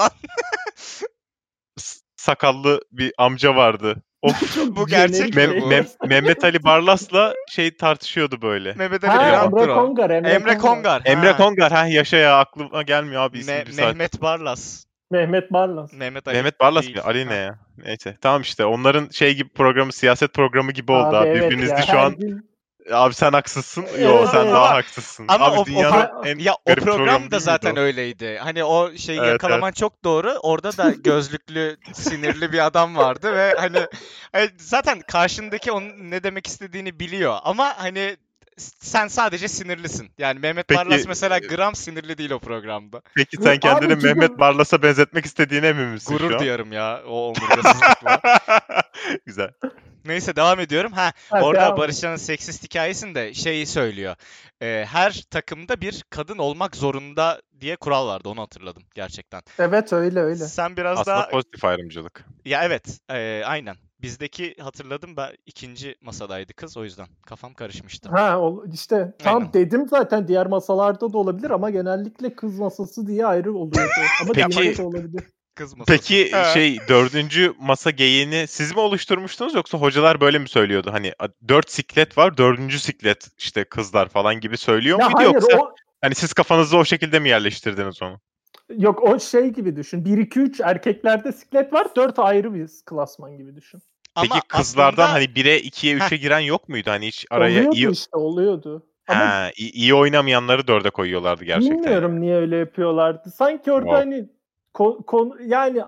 Sakallı 2.17 2.81
bir 2.93 3.13
amca 3.19 3.57
vardı. 3.57 4.03
Of. 4.23 4.57
Bu 4.77 4.87
gerçek 4.87 5.35
Mem- 5.35 5.61
bu? 5.61 5.67
Mem- 5.67 6.09
Mehmet 6.09 6.45
Ali 6.45 6.65
Barlas'la 6.65 7.35
şey 7.51 7.77
tartışıyordu 7.77 8.43
böyle. 8.43 8.73
Mehmet 8.73 9.05
Ali 9.05 9.13
Ha, 9.13 9.45
Emre 9.45 9.73
o. 9.73 9.75
Kongar. 9.75 10.11
Emre, 10.11 10.31
Emre 10.31 10.59
Kongar. 10.59 11.03
Emre 11.05 11.31
ha. 11.31 11.37
Kongar 11.37 11.73
ha 11.73 11.87
yaşa 11.87 12.17
ya 12.17 12.39
aklıma 12.39 12.83
gelmiyor 12.83 13.23
abi 13.23 13.39
isim 13.39 13.55
Me- 13.55 13.67
bir 13.67 13.73
saat. 13.73 13.87
Mehmet 13.87 14.23
Barlas. 14.23 14.85
Mehmet 15.11 15.53
Barlas. 15.53 15.93
Mehmet 15.93 16.29
Ali. 16.29 16.37
Mehmet 16.37 16.61
Barlas 16.61 16.83
değil. 16.85 16.97
mı? 16.97 17.03
Ali 17.05 17.25
Ha. 17.25 17.31
ne 17.31 17.37
ya? 17.37 17.59
Neyse. 17.77 18.17
Tamam 18.21 18.43
işte 18.43 18.65
onların 18.65 19.09
şey 19.09 19.35
gibi 19.35 19.49
programı 19.53 19.93
siyaset 19.93 20.35
programı 20.35 20.73
gibi 20.73 20.93
oldu 20.93 21.17
abi. 21.17 21.29
evet 21.29 21.43
Birbirinizde 21.43 21.75
ya, 21.75 21.83
şu 21.83 21.93
her 21.93 22.05
an 22.05 22.17
gün- 22.17 22.54
abi 22.93 23.15
sen 23.15 23.33
haksızsın. 23.33 23.83
Yo 23.83 24.19
Evet, 24.19 24.29
sen 24.31 24.43
evet. 24.43 24.55
daha 24.55 24.75
haksızsın. 24.75 25.25
Ama 25.29 25.47
abi 25.47 25.59
o, 25.59 25.61
o, 25.61 25.67
dünyanın 25.67 25.95
pro- 25.95 26.29
en 26.29 26.39
ya 26.39 26.55
o 26.55 26.59
garip 26.67 26.85
program 26.85 27.31
da 27.31 27.39
zaten 27.39 27.77
o? 27.77 27.81
öyleydi. 27.81 28.39
Hani 28.43 28.65
o 28.65 28.97
şeyi 28.97 29.19
Evet, 29.19 29.29
yakalaman 29.29 29.73
çok 29.73 30.05
doğru. 30.05 30.31
Orada 30.43 30.77
da 30.77 30.91
gözlüklü, 31.05 31.77
sinirli 31.93 32.53
bir 32.53 32.67
adam 32.67 32.97
vardı 32.97 33.37
ve 33.37 33.55
hani, 33.59 33.79
hani 34.33 34.51
zaten 34.59 35.01
karşındaki 35.01 35.73
onun 35.73 36.11
ne 36.11 36.23
demek 36.23 36.47
istediğini 36.47 37.01
biliyor 37.01 37.39
ama 37.45 37.73
hani 37.77 38.17
sen 38.59 39.09
sadece 39.09 39.49
sinirlisin. 39.49 40.11
Yani 40.19 40.39
Mehmet 40.41 40.69
Peki, 40.69 40.79
Barlas 40.79 41.07
mesela 41.07 41.37
e- 41.37 41.41
gram 41.41 41.75
sinirli 41.75 42.19
değil 42.19 42.31
o 42.31 42.39
programda. 42.39 43.03
Peki 43.15 43.37
sen 43.37 43.51
abi, 43.51 43.61
kendini 43.61 43.91
çünkü- 43.93 44.07
Mehmet 44.07 44.39
Barlas'a 44.39 44.83
benzetmek 44.83 45.25
istediğine 45.27 45.67
emin 45.67 45.89
misin 45.89 46.13
şu 46.13 46.19
Gurur 46.19 46.33
an? 46.35 46.39
duyarım 46.41 46.73
ya 46.73 47.03
o 47.07 47.29
omurgasızlıkla. 47.29 48.21
Güzel. 49.27 49.51
Neyse 50.05 50.37
devam 50.37 50.61
ediyorum. 50.61 50.93
Ha 50.93 51.13
Ha, 51.31 51.43
orada. 51.43 51.77
Barışcan'ın 51.77 52.17
seksist 52.17 52.65
hikayesinde 52.65 53.35
şeyi 53.35 53.67
söylüyor. 53.67 54.17
Ee, 54.63 54.85
her 54.89 55.23
takımda 55.31 55.81
bir 55.81 56.05
kadın 56.11 56.39
olmak 56.39 56.77
zorunda 56.77 57.43
diye 57.61 57.77
kural 57.77 58.07
vardı. 58.07 58.29
Onu 58.29 58.41
hatırladım 58.43 58.83
gerçekten. 58.95 59.43
Evet 59.59 59.93
öyle 59.93 60.21
öyle. 60.21 60.37
Sen 60.37 60.77
biraz 60.77 60.99
Aslında 60.99 61.17
daha 61.17 61.29
pozitif 61.29 61.65
ayrımcılık. 61.65 62.25
ya 62.45 62.65
evet 62.65 62.99
e, 63.11 63.43
aynen. 63.45 63.77
Bizdeki 64.05 64.55
hatırladım 64.61 65.17
ben 65.17 65.31
ikinci 65.47 65.97
masadaydı 66.01 66.53
kız 66.53 66.77
o 66.77 66.85
yüzden 66.85 67.07
kafam 67.27 67.55
karışmıştı. 67.55 68.09
Ha 68.09 68.41
işte 68.73 69.15
tam 69.19 69.37
Aynen. 69.39 69.53
dedim 69.53 69.89
zaten 69.89 70.29
diğer 70.29 70.47
masalarda 70.47 71.13
da 71.13 71.19
olabilir 71.19 71.51
ama 71.51 71.71
genellikle 71.71 72.35
kız 72.35 72.59
masası 72.59 73.07
diye 73.07 73.27
ayrı 73.27 73.55
oluyordu. 73.55 73.91
Ama 74.23 74.33
Peki- 74.33 74.83
olabilir. 74.83 75.23
Kız 75.55 75.77
masası. 75.77 75.99
Peki 75.99 76.31
Ha. 76.31 76.45
şey 76.45 76.79
dördüncü 76.89 77.55
masa 77.61 77.91
geyiğini 77.91 78.47
siz 78.49 78.75
mi 78.75 78.81
oluşturmuştunuz 78.81 79.55
yoksa 79.55 79.79
hocalar 79.79 80.21
böyle 80.21 80.39
mi 80.39 80.49
söylüyordu? 80.49 80.93
Hani 80.93 81.13
dört 81.49 81.71
siklet 81.71 82.19
var 82.19 82.37
dördüncü 82.37 82.79
siklet 82.79 83.29
işte 83.39 83.65
kızlar 83.65 84.09
falan 84.09 84.41
gibi 84.41 84.57
söylüyor 84.57 84.99
Ya 85.01 85.05
muydu 85.07 85.19
hayır 85.19 85.35
yoksa 85.35 85.59
o 85.59 85.75
hani 86.01 86.15
siz 86.15 86.33
kafanızda 86.33 86.77
o 86.77 86.85
şekilde 86.85 87.19
mi 87.19 87.29
yerleştirdiniz 87.29 88.03
onu? 88.03 88.21
yok 88.77 89.03
o 89.03 89.21
şey 89.21 89.49
gibi 89.49 89.77
düşün. 89.77 90.05
1 90.05 90.19
2 90.19 90.41
3 90.41 90.61
erkeklerde 90.61 91.33
siklet 91.33 91.73
var. 91.73 91.87
4 91.97 92.19
ayrı 92.19 92.55
bir 92.55 92.71
klasman 92.87 93.37
gibi 93.37 93.57
düşün. 93.57 93.81
Peki 94.23 94.33
Ama 94.33 94.41
kızlardan 94.49 95.03
aslında- 95.03 95.13
hani 95.13 95.25
1'e 95.35 95.59
2'ye 95.61 95.97
3'e 95.97 96.17
giren 96.17 96.41
yok 96.41 96.69
muydu? 96.69 96.91
Hani 96.91 97.07
hiç 97.07 97.27
araya 97.31 97.59
oluyordu 97.61 97.77
iyi, 97.77 97.91
işte 97.91 98.17
oluyordu. 98.17 98.87
Ama 99.09 99.21
ha, 99.21 99.51
iyi, 99.57 99.73
iyi 99.73 99.95
oynamayanları 99.95 100.67
4'e 100.67 100.91
koyuyorlardı 100.91 101.45
gerçekten. 101.45 101.79
bilmiyorum 101.79 102.21
niye 102.21 102.37
öyle 102.37 102.57
yapıyorlardı. 102.57 103.31
Sanki 103.31 103.73
orada 103.73 103.87
Wow. 103.91 104.05
hani 104.11 104.29
ko- 104.75 105.05
konu 105.07 105.37
yani 105.47 105.83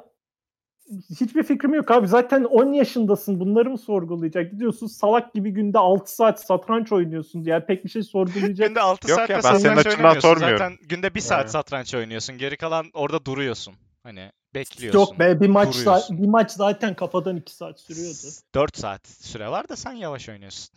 hiçbir 1.21 1.43
fikrim 1.43 1.75
yok 1.75 1.91
abi. 1.91 2.09
Zaten 2.09 2.45
10 2.45 2.73
yaşındasın. 2.73 3.41
Bunları 3.41 3.71
mı 3.71 3.79
sorgulayacak? 3.79 4.53
Gidiyorsun 4.53 4.87
salak 4.87 5.35
gibi 5.35 5.51
günde 5.51 5.79
6 5.79 6.15
saat 6.15 6.41
satranç 6.41 6.93
oynuyorsun. 6.93 7.43
Yani 7.45 7.65
pek 7.67 7.85
bir 7.85 7.91
şey 7.91 8.03
sorgulayacak. 8.03 8.69
Günde 8.69 8.81
6 8.81 9.11
Yok 9.11 9.19
saat 9.19 9.31
ya, 9.31 9.37
ben 9.37 9.41
senin 9.41 9.59
satranç 9.59 9.79
açından 9.79 9.97
oynamıyorsun. 9.99 10.29
sormuyorum. 10.29 10.59
Zaten 10.59 10.77
günde 10.89 11.15
1 11.15 11.21
saat 11.21 11.41
Yani. 11.41 11.49
satranç 11.51 11.95
oynuyorsun. 11.95 12.39
Geri 12.39 12.57
kalan 12.57 12.87
orada 12.95 13.25
duruyorsun. 13.25 13.75
Hani 14.03 14.31
bekliyorsun. 14.57 14.99
Yok 14.99 15.19
be 15.19 15.41
bir 15.41 15.49
maç 15.49 15.75
za- 15.75 16.23
bir 16.23 16.27
maç 16.27 16.51
zaten 16.51 16.95
kafadan 16.95 17.37
2 17.37 17.55
saat 17.55 17.81
sürüyordu. 17.81 18.27
4 18.55 18.77
saat 18.77 19.07
süre 19.07 19.49
var 19.49 19.69
da 19.69 19.77
sen 19.77 19.93
yavaş 19.93 20.29
oynuyorsun. 20.29 20.75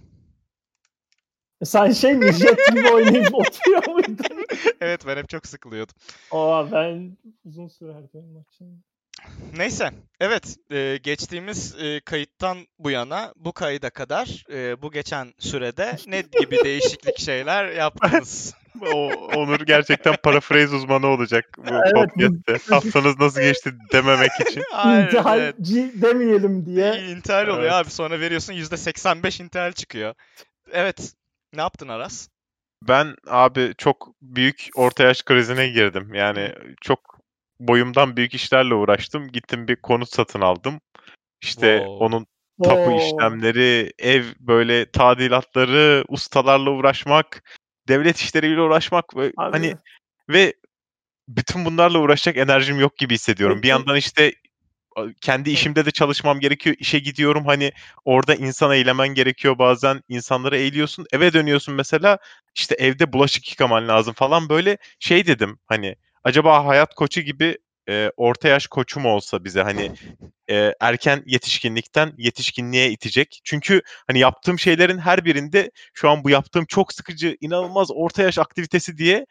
Sen 1.63 1.91
şey 1.91 2.13
mi 2.13 2.33
jet 2.33 2.67
gibi 2.71 2.89
oynayıp 2.93 3.35
oturuyor 3.35 3.87
muydun? 3.87 4.45
evet 4.81 5.07
ben 5.07 5.17
hep 5.17 5.29
çok 5.29 5.47
sıkılıyordum. 5.47 5.95
Aa 6.31 6.71
ben 6.71 7.17
uzun 7.45 7.67
sürerdi 7.67 8.17
maçım. 8.33 8.83
Neyse, 9.57 9.89
evet 10.19 10.57
e, 10.71 10.97
geçtiğimiz 11.03 11.75
e, 11.79 11.99
kayıttan 11.99 12.57
bu 12.79 12.91
yana 12.91 13.33
bu 13.35 13.53
kayıda 13.53 13.89
kadar 13.89 14.45
e, 14.51 14.81
bu 14.81 14.91
geçen 14.91 15.33
sürede 15.39 15.95
ne 16.07 16.21
gibi 16.21 16.57
değişiklik 16.63 17.19
şeyler 17.19 17.71
yaptınız? 17.71 18.53
O, 18.81 19.09
Onur 19.35 19.59
gerçekten 19.59 20.15
paraphrase 20.23 20.75
uzmanı 20.75 21.07
olacak 21.07 21.45
bu 21.57 21.73
Evet, 21.73 21.93
podcast'te. 21.93 22.73
Haftanız 22.73 23.19
nasıl 23.19 23.41
geçti 23.41 23.73
dememek 23.93 24.31
için. 24.49 24.63
Hayır, 24.71 25.15
evet. 25.25 25.55
Demeyelim 26.01 26.65
diye. 26.65 27.03
İntihal 27.09 27.47
oluyor 27.47 27.61
Evet. 27.61 27.71
abi 27.73 27.89
sonra 27.89 28.19
veriyorsun 28.19 28.53
%85 28.53 29.43
intihal 29.43 29.71
çıkıyor. 29.71 30.13
Evet, 30.71 31.13
ne 31.53 31.61
yaptın 31.61 31.87
Aras? 31.87 32.29
Ben 32.87 33.15
abi 33.27 33.73
çok 33.77 34.07
büyük 34.21 34.69
orta 34.75 35.03
yaş 35.03 35.21
krizine 35.23 35.67
girdim. 35.67 36.13
Yani 36.13 36.53
çok 36.81 37.19
boyumdan 37.59 38.17
büyük 38.17 38.33
işlerle 38.33 38.73
uğraştım. 38.73 39.27
Gittim 39.27 39.67
bir 39.67 39.75
konut 39.75 40.09
satın 40.09 40.41
aldım. 40.41 40.81
İşte 41.41 41.77
Wow. 41.77 42.05
onun 42.05 42.27
tapu 42.63 42.89
Oo. 42.89 42.97
işlemleri, 42.97 43.93
ev 43.99 44.23
böyle 44.39 44.91
tadilatları, 44.91 46.03
ustalarla 46.07 46.69
uğraşmak, 46.69 47.43
devlet 47.89 48.17
işleriyle 48.17 48.61
uğraşmak 48.61 49.15
ve 49.15 49.33
Abi, 49.37 49.51
hani 49.51 49.75
ve 50.29 50.53
bütün 51.27 51.65
bunlarla 51.65 51.99
uğraşacak 51.99 52.37
enerjim 52.37 52.79
yok 52.79 52.97
gibi 52.97 53.13
hissediyorum. 53.13 53.63
Bir 53.63 53.67
yandan 53.67 53.95
işte 53.95 54.33
kendi 55.21 55.49
işimde 55.51 55.85
de 55.85 55.91
çalışmam 55.91 56.39
gerekiyor. 56.39 56.75
İşe 56.79 56.99
gidiyorum 56.99 57.45
hani 57.45 57.71
orada 58.05 58.35
insana 58.35 58.75
eğlemen 58.75 59.07
gerekiyor 59.07 59.57
bazen. 59.57 60.01
insanlara 60.09 60.57
eğiliyorsun. 60.57 61.05
Eve 61.13 61.33
dönüyorsun 61.33 61.75
mesela 61.75 62.17
işte 62.55 62.75
evde 62.75 63.13
bulaşık 63.13 63.49
yıkaman 63.51 63.87
lazım 63.87 64.13
falan 64.13 64.49
böyle 64.49 64.77
şey 64.99 65.27
dedim 65.27 65.59
hani 65.65 65.95
acaba 66.23 66.65
hayat 66.65 66.95
koçu 66.95 67.21
gibi 67.21 67.57
e, 67.89 68.11
orta 68.17 68.47
yaş 68.47 68.67
koçu 68.67 68.99
mu 68.99 69.09
olsa 69.09 69.43
bize 69.43 69.61
hani 69.61 69.91
e, 70.49 70.73
erken 70.79 71.23
yetişkinlikten 71.25 72.13
yetişkinliğe 72.17 72.91
itecek. 72.91 73.41
Çünkü 73.43 73.81
hani 74.07 74.19
yaptığım 74.19 74.59
şeylerin 74.59 74.97
her 74.97 75.25
birinde 75.25 75.71
şu 75.93 76.09
an 76.09 76.23
bu 76.23 76.29
yaptığım 76.29 76.65
çok 76.65 76.93
sıkıcı, 76.93 77.37
inanılmaz 77.41 77.91
orta 77.91 78.23
yaş 78.23 78.37
aktivitesi 78.37 78.97
diye 78.97 79.25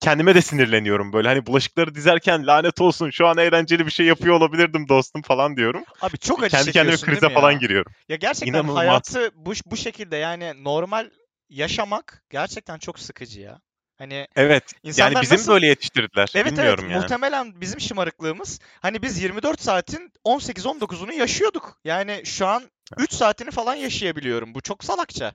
kendime 0.00 0.34
de 0.34 0.42
sinirleniyorum 0.42 1.12
böyle. 1.12 1.28
Hani 1.28 1.46
bulaşıkları 1.46 1.94
dizerken 1.94 2.46
lanet 2.46 2.80
olsun 2.80 3.10
şu 3.10 3.26
an 3.26 3.38
eğlenceli 3.38 3.86
bir 3.86 3.90
şey 3.90 4.06
yapıyor 4.06 4.34
olabilirdim 4.34 4.88
dostum 4.88 5.22
falan 5.22 5.56
diyorum. 5.56 5.84
Abi 6.00 6.18
çok 6.18 6.42
acı 6.42 6.56
Kendi 6.56 6.72
kendime 6.72 6.96
krize 6.96 7.28
falan 7.28 7.58
giriyorum. 7.58 7.92
Ya 8.08 8.16
gerçekten 8.16 8.48
İnanılmaz. 8.48 8.76
hayatı 8.76 9.30
bu, 9.34 9.52
bu 9.66 9.76
şekilde 9.76 10.16
yani 10.16 10.64
normal 10.64 11.10
yaşamak 11.48 12.22
gerçekten 12.30 12.78
çok 12.78 12.98
sıkıcı 12.98 13.40
ya. 13.40 13.60
Hani 14.00 14.26
Evet. 14.36 14.72
insanlar 14.82 15.12
yani 15.12 15.22
bizim 15.22 15.36
nasıl... 15.36 15.52
böyle 15.52 15.66
yetiştirdiler. 15.66 16.32
Evet 16.34 16.46
Bilmiyorum 16.46 16.84
evet 16.84 16.92
yani. 16.92 17.00
muhtemelen 17.00 17.60
bizim 17.60 17.80
şımarıklığımız 17.80 18.60
hani 18.80 19.02
biz 19.02 19.22
24 19.22 19.60
saatin 19.60 20.12
18-19'unu 20.24 21.12
yaşıyorduk. 21.12 21.78
Yani 21.84 22.22
şu 22.24 22.46
an 22.46 22.62
3 22.98 23.12
saatini 23.12 23.50
falan 23.50 23.74
yaşayabiliyorum. 23.74 24.54
Bu 24.54 24.60
çok 24.60 24.84
salakça. 24.84 25.32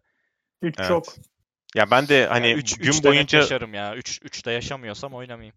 Üç 0.61 0.75
Evet. 0.79 0.87
çok. 0.87 1.15
Ya 1.75 1.91
ben 1.91 2.07
de 2.07 2.27
hani 2.27 2.47
Yani 2.47 2.59
3 2.59 2.77
gün 2.77 2.87
boyunca 2.87 3.09
boyunca 3.09 3.37
yaşarım 3.39 3.73
ya. 3.73 3.95
3 3.95 4.19
3'te 4.21 4.51
yaşamıyorsam 4.51 5.13
oynamayayım. 5.13 5.55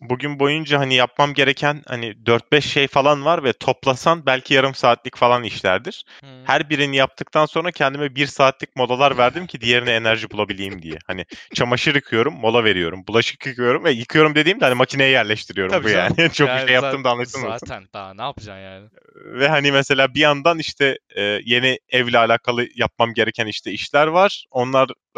Bugün 0.00 0.38
boyunca 0.38 0.78
hani 0.78 0.94
yapmam 0.94 1.34
gereken 1.34 1.82
hani 1.86 2.14
4-5 2.26 2.60
şey 2.60 2.88
falan 2.88 3.24
var 3.24 3.44
ve 3.44 3.52
toplasan 3.52 4.26
belki 4.26 4.54
yarım 4.54 4.74
saatlik 4.74 5.16
falan 5.16 5.44
işlerdir. 5.44 6.04
Hmm. 6.20 6.28
Her 6.44 6.70
birini 6.70 6.96
yaptıktan 6.96 7.46
sonra 7.46 7.70
kendime 7.70 8.14
bir 8.14 8.26
saatlik 8.26 8.76
molalar 8.76 9.18
verdim 9.18 9.46
ki 9.46 9.60
diğerine 9.60 9.90
enerji 9.90 10.30
bulabileyim 10.30 10.82
diye. 10.82 10.98
Hani 11.06 11.24
çamaşır 11.54 11.94
yıkıyorum, 11.94 12.34
mola 12.34 12.64
veriyorum. 12.64 13.04
Bulaşık 13.08 13.46
yıkıyorum 13.46 13.84
ve 13.84 13.90
yıkıyorum 13.90 14.34
dediğimde 14.34 14.64
hani 14.64 14.74
makineye 14.74 15.10
yerleştiriyorum 15.10 15.72
Tabii 15.72 15.84
bu 15.84 15.88
yani. 15.88 16.16
canım. 16.16 16.30
Çok 16.32 16.48
Yani 16.48 16.62
bir 16.62 16.66
şey 16.66 16.74
yaptım 16.74 17.04
da 17.04 17.10
anlaşılmasın. 17.10 17.66
Zaten 17.66 17.88
daha 17.94 18.14
ne 18.14 18.22
yapacaksın 18.22 18.62
yani? 18.62 18.88
Ve 19.14 19.48
hani 19.48 19.72
mesela 19.72 20.14
bir 20.14 20.20
yandan 20.20 20.58
işte 20.58 20.98
e, 21.16 21.22
yeni 21.44 21.78
evle 21.88 22.18
alakalı 22.18 22.66
yapmam 22.74 23.14
gereken 23.14 23.46
işte 23.46 23.72
işler 23.72 24.06
var. 24.06 24.44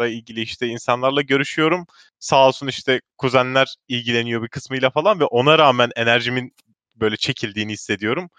Onlarla 0.01 0.13
ilgili 0.15 0.41
işte 0.41 0.67
insanlarla 0.67 1.21
görüşüyorum. 1.21 1.85
Sağ 2.19 2.47
olsun 2.47 2.67
işte 2.67 3.01
kuzenler 3.17 3.75
ilgileniyor 3.87 4.43
bir 4.43 4.47
kısmıyla 4.47 4.89
falan 4.89 5.19
ve 5.19 5.25
ona 5.25 5.57
rağmen 5.59 5.91
enerjimin 5.95 6.51
böyle 6.95 7.17
çekildiğini 7.17 7.73
hissediyorum. 7.73 8.29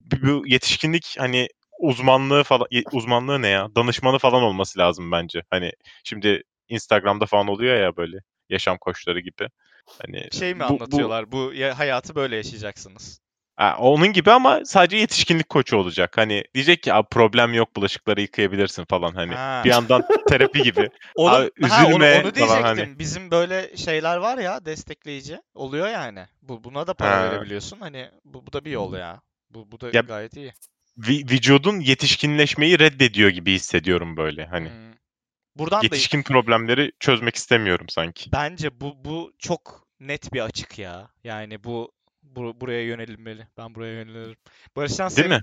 Bu 0.00 0.16
bu 0.22 0.46
yetişkinlik 0.46 1.16
hani 1.18 1.48
uzmanlığı 1.80 2.42
falan 2.44 2.66
uzmanlığı 2.92 3.42
ne 3.42 3.48
ya? 3.48 3.68
Danışmanı 3.76 4.18
falan 4.18 4.42
olması 4.42 4.78
lazım 4.78 5.12
bence. 5.12 5.42
Hani 5.50 5.72
şimdi 6.04 6.42
Instagram'da 6.68 7.26
falan 7.26 7.48
oluyor 7.48 7.76
ya 7.80 7.96
böyle 7.96 8.16
yaşam 8.48 8.78
koçları 8.78 9.20
gibi. 9.20 9.48
Hani 10.02 10.28
Şey 10.32 10.54
mi 10.54 10.60
bu- 10.60 10.68
bu- 10.68 10.74
anlatıyorlar? 10.74 11.32
Bu, 11.32 11.52
ya, 11.54 11.78
hayatı 11.78 12.14
böyle 12.14 12.36
yaşayacaksınız. 12.36 13.20
Onun 13.78 14.12
gibi 14.12 14.30
ama 14.30 14.60
sadece 14.64 14.96
yetişkinlik 14.96 15.48
koçu 15.48 15.76
olacak. 15.76 16.18
Hani 16.18 16.44
diyecek 16.54 16.82
ki 16.82 16.94
abi 16.94 17.08
problem 17.10 17.52
yok 17.54 17.76
bulaşıkları 17.76 18.20
yıkayabilirsin 18.20 18.84
falan 18.84 19.12
hani. 19.14 19.34
Ha. 19.34 19.62
Bir 19.64 19.70
yandan 19.70 20.04
terapi 20.28 20.62
gibi. 20.62 20.90
Oğlum, 21.14 21.32
Abi, 21.34 21.68
ha, 21.68 21.86
onu, 21.86 21.90
üzülme 21.90 22.14
onu 22.14 22.22
falan 22.22 22.34
diyecektim. 22.34 22.62
hani. 22.64 22.98
Bizim 22.98 23.30
böyle 23.30 23.76
şeyler 23.76 24.16
var 24.16 24.38
ya 24.38 24.64
destekleyici. 24.64 25.40
Oluyor 25.54 25.88
yani. 25.88 26.26
Bu 26.42 26.64
buna 26.64 26.86
da 26.86 26.94
para 26.94 27.16
Ha. 27.20 27.30
verebiliyorsun. 27.30 27.80
Hani 27.80 28.10
bu, 28.24 28.46
bu 28.46 28.52
da 28.52 28.64
bir 28.64 28.70
yol 28.70 28.94
ya. 28.94 29.20
Bu 29.50 29.72
bu 29.72 29.80
da 29.80 29.90
Ya- 29.92 30.00
gayet 30.00 30.36
iyi. 30.36 30.52
Vücudun 30.98 31.80
yetişkinleşmeyi 31.80 32.78
reddediyor 32.78 33.30
gibi 33.30 33.52
hissediyorum 33.52 34.16
böyle 34.16 34.46
hani. 34.46 34.68
Hmm. 34.68 34.92
Buradan 35.56 35.80
da 35.80 35.84
Yetişkin 35.86 36.22
problemleri 36.22 36.92
çözmek 37.00 37.36
istemiyorum 37.36 37.86
sanki. 37.88 38.32
bence 38.32 38.80
bu 38.80 39.04
bu 39.04 39.32
çok 39.38 39.86
net 40.00 40.32
bir 40.32 40.40
açık 40.40 40.78
ya. 40.78 41.08
Yani 41.24 41.64
bu, 41.64 41.92
bu 42.22 42.60
buraya 42.60 42.82
yönelilmeli. 42.82 43.46
Ben 43.58 43.74
buraya 43.74 43.94
yönelirim. 43.94 44.36
Barışcan 44.76 45.10
Değil 45.16 45.28
mi? 45.28 45.40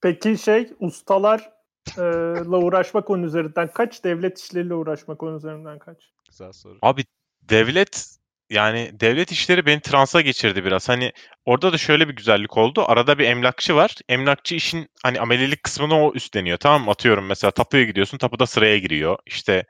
Peki 0.00 0.38
şey 0.38 0.72
ustalarla 0.80 2.58
uğraşmak 2.58 3.10
onun 3.10 3.22
üzerinden 3.22 3.72
kaç? 3.72 4.04
Devlet 4.04 4.38
işleriyle 4.38 4.74
uğraşmak 4.74 5.22
onun 5.22 5.36
üzerinden 5.36 5.78
kaç? 5.78 6.12
güzel 6.32 6.52
soru. 6.52 6.78
Abi 6.82 7.04
devlet 7.42 8.16
yani 8.50 8.90
devlet 9.00 9.32
işleri 9.32 9.66
beni 9.66 9.80
transa 9.80 10.20
geçirdi 10.20 10.64
biraz. 10.64 10.88
Hani 10.88 11.12
orada 11.44 11.72
da 11.72 11.78
şöyle 11.78 12.08
bir 12.08 12.16
güzellik 12.16 12.56
oldu. 12.56 12.84
Arada 12.86 13.18
bir 13.18 13.24
emlakçı 13.24 13.76
var. 13.76 13.94
Emlakçı 14.08 14.54
işin 14.54 14.88
hani 15.02 15.20
amelilik 15.20 15.62
kısmını 15.62 16.04
o 16.04 16.12
üstleniyor. 16.14 16.58
Tamam 16.58 16.84
mı? 16.84 16.90
Atıyorum 16.90 17.26
mesela 17.26 17.50
tapuya 17.50 17.84
gidiyorsun. 17.84 18.18
Tapuda 18.18 18.46
sıraya 18.46 18.78
giriyor. 18.78 19.18
İşte 19.26 19.64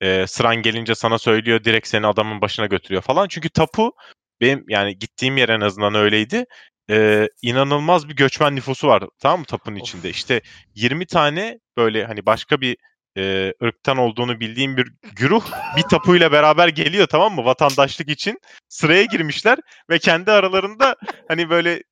e, 0.00 0.26
sıran 0.26 0.56
gelince 0.56 0.94
sana 0.94 1.18
söylüyor. 1.18 1.64
Direkt 1.64 1.88
seni 1.88 2.06
adamın 2.06 2.40
başına 2.40 2.66
götürüyor 2.66 3.02
falan. 3.02 3.28
Çünkü 3.28 3.48
tapu 3.48 3.92
benim 4.40 4.64
yani 4.68 4.98
gittiğim 4.98 5.36
yer 5.36 5.48
en 5.48 5.60
azından 5.60 5.94
öyleydi. 5.94 6.44
E, 6.90 7.28
inanılmaz 7.42 8.08
bir 8.08 8.16
göçmen 8.16 8.56
nüfusu 8.56 8.88
var. 8.88 9.04
Tamam 9.18 9.40
mı 9.40 9.46
Of. 9.52 9.80
içinde? 9.80 10.10
İşte 10.10 10.40
20 10.74 11.06
tane 11.06 11.58
böyle 11.76 12.04
hani 12.04 12.26
başka 12.26 12.60
bir 12.60 12.76
e, 13.16 13.54
ırktan 13.62 13.96
olduğunu 13.96 14.40
bildiğim 14.40 14.76
bir 14.76 14.92
güruh 15.16 15.44
bir 15.76 15.82
tapuyla 15.82 16.32
beraber 16.32 16.68
geliyor 16.68 17.06
tamam 17.06 17.34
mı 17.34 17.44
vatandaşlık 17.44 18.08
için 18.08 18.40
sıraya 18.68 19.04
girmişler 19.04 19.58
ve 19.90 19.98
kendi 19.98 20.32
aralarında 20.32 20.96
hani 21.28 21.50
böyle 21.50 21.82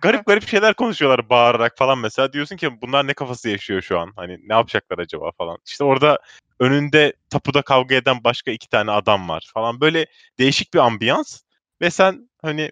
garip 0.00 0.26
garip 0.26 0.48
şeyler 0.48 0.74
konuşuyorlar 0.74 1.28
bağırarak 1.28 1.78
falan 1.78 1.98
mesela 1.98 2.32
diyorsun 2.32 2.56
ki 2.56 2.80
bunlar 2.82 3.06
ne 3.06 3.14
kafası 3.14 3.48
yaşıyor 3.48 3.82
şu 3.82 3.98
an 3.98 4.12
hani 4.16 4.38
ne 4.48 4.54
yapacaklar 4.54 4.98
acaba 4.98 5.30
falan 5.38 5.58
işte 5.66 5.84
orada 5.84 6.18
önünde 6.60 7.12
tapuda 7.30 7.62
kavga 7.62 7.94
eden 7.94 8.24
başka 8.24 8.50
iki 8.50 8.68
tane 8.68 8.90
adam 8.90 9.28
var 9.28 9.50
falan 9.54 9.80
böyle 9.80 10.06
değişik 10.38 10.74
bir 10.74 10.78
ambiyans 10.78 11.40
ve 11.82 11.90
sen 11.90 12.30
hani 12.42 12.70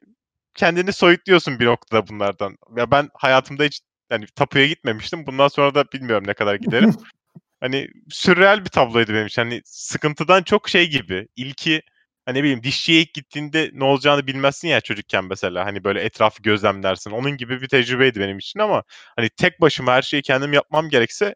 kendini 0.55 0.93
soyutluyorsun 0.93 1.61
bir 1.61 1.67
noktada 1.67 2.09
bunlardan 2.09 2.57
ya 2.77 2.91
ben 2.91 3.09
hayatımda 3.15 3.65
hiç 3.65 3.81
yani 4.11 4.27
tapuya 4.37 4.67
gitmemiştim 4.67 5.27
bundan 5.27 5.49
sonra 5.49 5.75
da 5.75 5.85
bilmiyorum 5.93 6.27
ne 6.27 6.35
kadar 6.35 6.55
giderim 6.55 6.95
hani 7.61 7.89
sürreal 8.11 8.65
bir 8.65 8.71
tabloydu 8.71 9.15
benim 9.15 9.27
için. 9.27 9.43
Hani 9.43 9.61
sıkıntıdan 9.65 10.43
çok 10.43 10.69
şey 10.69 10.91
gibi. 10.91 11.29
İlki 11.37 11.83
hani 12.27 12.39
ne 12.39 12.43
bileyim 12.43 12.63
dişçiye 12.63 13.01
ilk 13.01 13.15
gittiğinde 13.15 13.71
ne 13.73 13.85
olacağını 13.85 14.27
bilmezsin 14.27 14.69
ya 14.69 14.81
çocukken 14.81 15.25
mesela. 15.25 15.67
Hani 15.67 15.85
böyle 15.85 16.01
etrafı 16.01 16.43
gözlemlersin. 16.43 17.11
Onun 17.11 17.37
gibi 17.37 17.63
bir 17.63 17.69
tecrübeydi 17.69 18.21
benim 18.21 18.39
için 18.39 18.61
ama 18.61 18.83
hani 19.17 19.29
tek 19.29 19.61
başıma 19.61 19.93
her 19.93 20.03
şeyi 20.03 20.23
kendim 20.23 20.53
yapmam 20.53 20.89
gerekse 20.89 21.35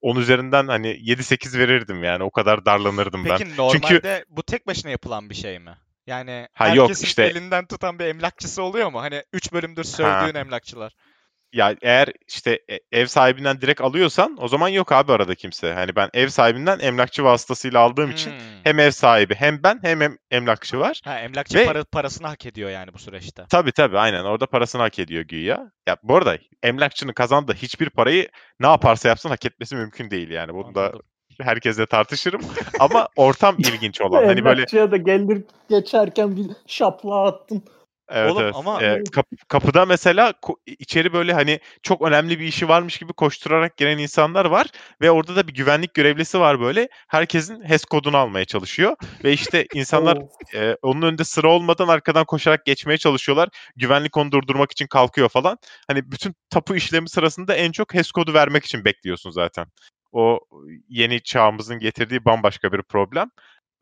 onun 0.00 0.20
üzerinden 0.20 0.68
hani 0.68 0.88
7-8 0.88 1.58
verirdim 1.58 2.04
yani. 2.04 2.24
O 2.24 2.30
kadar 2.30 2.66
darlanırdım 2.66 3.24
ben. 3.24 3.38
Peki 3.38 3.56
normalde 3.56 4.24
bu 4.28 4.42
tek 4.42 4.66
başına 4.66 4.90
yapılan 4.90 5.30
bir 5.30 5.34
şey 5.34 5.58
mi? 5.58 5.76
Yani 6.06 6.48
Ha, 6.54 6.68
yok, 6.68 6.88
herkesin 6.88 7.06
işte- 7.06 7.24
elinden 7.24 7.66
tutan 7.66 7.98
bir 7.98 8.04
emlakçısı 8.04 8.62
oluyor 8.62 8.90
mu? 8.92 9.00
Hani 9.02 9.22
3 9.32 9.52
bölümdür 9.52 9.84
sövdüğün 9.84 10.34
emlakçılar. 10.34 10.92
Ya 11.52 11.74
eğer 11.82 12.08
işte 12.28 12.60
e- 12.70 13.00
ev 13.00 13.06
sahibinden 13.06 13.60
direkt 13.60 13.80
alıyorsan 13.80 14.36
o 14.40 14.48
zaman 14.48 14.68
yok 14.68 14.92
abi 14.92 15.12
arada 15.12 15.34
kimse. 15.34 15.72
Hani 15.72 15.96
ben 15.96 16.10
ev 16.14 16.28
sahibinden 16.28 16.78
emlakçı 16.78 17.24
vasıtasıyla 17.24 17.80
aldığım 17.80 18.10
için 18.10 18.30
Hmm. 18.30 18.38
hem 18.64 18.78
ev 18.78 18.90
sahibi 18.90 19.34
hem 19.34 19.62
ben 19.62 19.78
hem 19.82 20.02
em- 20.02 20.18
emlakçı 20.30 20.78
var. 20.80 21.00
Ha, 21.04 21.18
emlakçı 21.20 21.58
Ve- 21.58 21.66
para, 21.66 21.84
parasını 21.84 22.26
hak 22.26 22.46
ediyor 22.46 22.70
yani 22.70 22.94
bu 22.94 22.98
süreçte. 22.98 23.44
Tabii 23.50 23.72
tabii 23.72 23.98
aynen 23.98 24.24
orada 24.24 24.46
parasını 24.46 24.82
hak 24.82 24.98
ediyor 24.98 25.22
güya. 25.22 25.70
Ya 25.88 25.96
bu 26.02 26.16
arada 26.16 26.38
emlakçının 26.62 27.12
kazandığı 27.12 27.54
hiçbir 27.54 27.90
parayı 27.90 28.28
ne 28.60 28.66
yaparsa 28.66 29.08
yapsın 29.08 29.28
hak 29.28 29.46
etmesi 29.46 29.76
mümkün 29.76 30.10
değil 30.10 30.30
yani. 30.30 30.54
Bunu 30.54 30.74
da 30.74 30.80
Anladım. 30.80 31.00
Herkesle 31.40 31.86
tartışırım. 31.86 32.40
Ama 32.78 33.08
ortam 33.16 33.56
ilginç 33.58 34.00
olan. 34.00 34.24
Hani 34.24 34.44
böyle 34.44 34.66
da 34.90 34.96
gelir 34.96 35.44
geçerken 35.68 36.36
bir 36.36 36.46
şapla 36.66 37.22
attın. 37.26 37.62
evet, 38.10 38.32
Oğlum 38.32 38.42
evet. 38.42 38.54
ama- 38.56 38.82
Ee, 38.82 39.04
kap- 39.12 39.26
kapıda 39.48 39.86
mesela 39.86 40.30
ko- 40.30 40.56
içeri 40.66 41.12
böyle 41.12 41.32
hani 41.32 41.60
çok 41.82 42.02
önemli 42.02 42.40
bir 42.40 42.44
işi 42.44 42.68
varmış 42.68 42.98
gibi 42.98 43.12
koşturarak 43.12 43.76
gelen 43.76 43.98
insanlar 43.98 44.44
var 44.44 44.66
ve 45.00 45.10
orada 45.10 45.36
da 45.36 45.48
bir 45.48 45.54
güvenlik 45.54 45.94
görevlisi 45.94 46.40
var 46.40 46.60
böyle. 46.60 46.88
Herkesin 47.08 47.62
HES 47.64 47.84
kodunu 47.84 48.16
almaya 48.16 48.44
çalışıyor 48.44 48.96
ve 49.24 49.32
işte 49.32 49.66
insanlar 49.74 50.18
e, 50.54 50.76
onun 50.82 51.02
önünde 51.02 51.24
sıra 51.24 51.48
olmadan 51.48 51.88
arkadan 51.88 52.24
koşarak 52.24 52.64
geçmeye 52.66 52.98
çalışıyorlar. 52.98 53.48
Güvenlik 53.76 54.16
onu 54.16 54.32
durdurmak 54.32 54.72
için 54.72 54.86
kalkıyor 54.86 55.28
falan. 55.28 55.58
Hani 55.88 56.10
bütün 56.12 56.34
tapu 56.50 56.76
işlemi 56.76 57.08
sırasında 57.08 57.54
en 57.54 57.72
çok 57.72 57.94
HES 57.94 58.10
kodu 58.10 58.34
vermek 58.34 58.64
için 58.64 58.84
bekliyorsun 58.84 59.30
zaten. 59.30 59.66
O 60.16 60.40
yeni 60.88 61.22
çağımızın 61.22 61.78
getirdiği 61.78 62.24
bambaşka 62.24 62.72
bir 62.72 62.82
problem. 62.82 63.30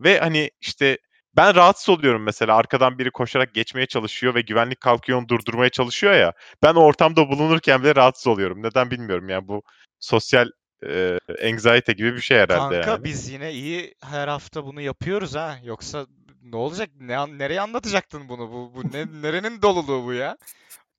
Ve 0.01 0.19
hani 0.19 0.51
işte 0.61 0.99
ben 1.37 1.55
rahatsız 1.55 1.89
oluyorum 1.89 2.23
mesela 2.23 2.57
arkadan 2.57 2.99
biri 2.99 3.11
koşarak 3.11 3.55
geçmeye 3.55 3.87
çalışıyor 3.87 4.35
ve 4.35 4.41
güvenlik 4.41 4.81
kalkıyor 4.81 5.19
onu 5.19 5.29
durdurmaya 5.29 5.71
çalışıyor 5.71 6.15
ya. 6.15 6.33
Ben 6.63 6.75
o 6.75 6.81
ortamda 6.81 7.29
bulunurken 7.29 7.83
bile 7.83 7.95
rahatsız 7.95 8.27
oluyorum. 8.27 8.63
Neden 8.63 8.91
bilmiyorum 8.91 9.29
yani 9.29 9.49
bu 9.49 9.63
sosyal 10.01 10.49
e, 10.87 11.19
anxiety 11.45 11.93
gibi 11.93 12.15
bir 12.15 12.21
şey 12.21 12.39
herhalde 12.39 12.75
Kanka 12.75 12.91
yani. 12.91 13.05
biz 13.05 13.29
yine 13.29 13.53
iyi 13.53 13.95
her 14.03 14.29
hafta 14.29 14.65
bunu 14.65 14.81
yapıyoruz 14.81 15.35
ha. 15.35 15.57
Yoksa 15.65 16.07
ne 16.43 16.57
olacak? 16.57 16.91
Ne, 17.01 17.39
nereye 17.39 17.61
anlatacaktın 17.61 18.29
bunu? 18.29 18.51
Bu, 18.53 18.73
bu 18.75 18.93
ne, 18.93 19.07
nerenin 19.23 19.63
doluluğu 19.63 20.05
bu 20.05 20.13
ya? 20.13 20.37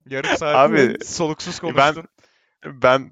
Yarım 0.10 0.38
saat 0.38 0.56
Abi, 0.56 1.06
soluksuz 1.06 1.60
konuştun. 1.60 1.96
Ben 1.96 2.04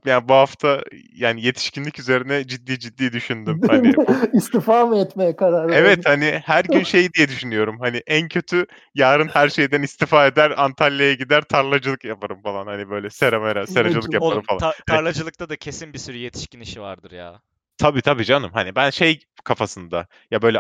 yani 0.05 0.27
bu 0.27 0.33
hafta 0.33 0.83
yani 1.15 1.45
yetişkinlik 1.45 1.99
üzerine 1.99 2.47
ciddi 2.47 2.79
ciddi 2.79 3.13
düşündüm. 3.13 3.61
Hani 3.67 3.93
İstifa 4.33 4.85
mı 4.85 4.97
etmeye 4.97 5.35
karar 5.35 5.67
verdin? 5.67 5.77
Evet 5.77 6.05
hani 6.05 6.41
her 6.45 6.63
gün 6.63 6.83
şey 6.83 7.13
diye 7.13 7.27
düşünüyorum. 7.27 7.77
Hani 7.79 8.01
en 8.07 8.27
kötü 8.27 8.65
yarın 8.95 9.27
her 9.27 9.49
şeyden 9.49 9.81
istifa 9.81 10.27
eder, 10.27 10.53
Antalya'ya 10.57 11.13
gider, 11.13 11.41
tarlacılık 11.41 12.03
yaparım 12.03 12.41
falan. 12.41 12.67
Hani 12.67 12.89
böyle 12.89 13.09
seramera, 13.09 13.67
seracılık 13.67 14.13
yaparım 14.13 14.31
Oğlum 14.31 14.43
falan. 14.43 14.59
ta- 14.59 14.75
tarlacılıkta 14.87 15.49
da 15.49 15.55
kesin 15.55 15.93
bir 15.93 15.99
sürü 15.99 16.17
yetişkin 16.17 16.59
işi 16.59 16.81
vardır 16.81 17.11
ya. 17.11 17.41
Tabii 17.77 18.01
tabii 18.01 18.25
canım. 18.25 18.51
Hani 18.53 18.75
ben 18.75 18.89
şey 18.89 19.19
kafasında 19.43 20.07
ya 20.31 20.41
böyle 20.41 20.59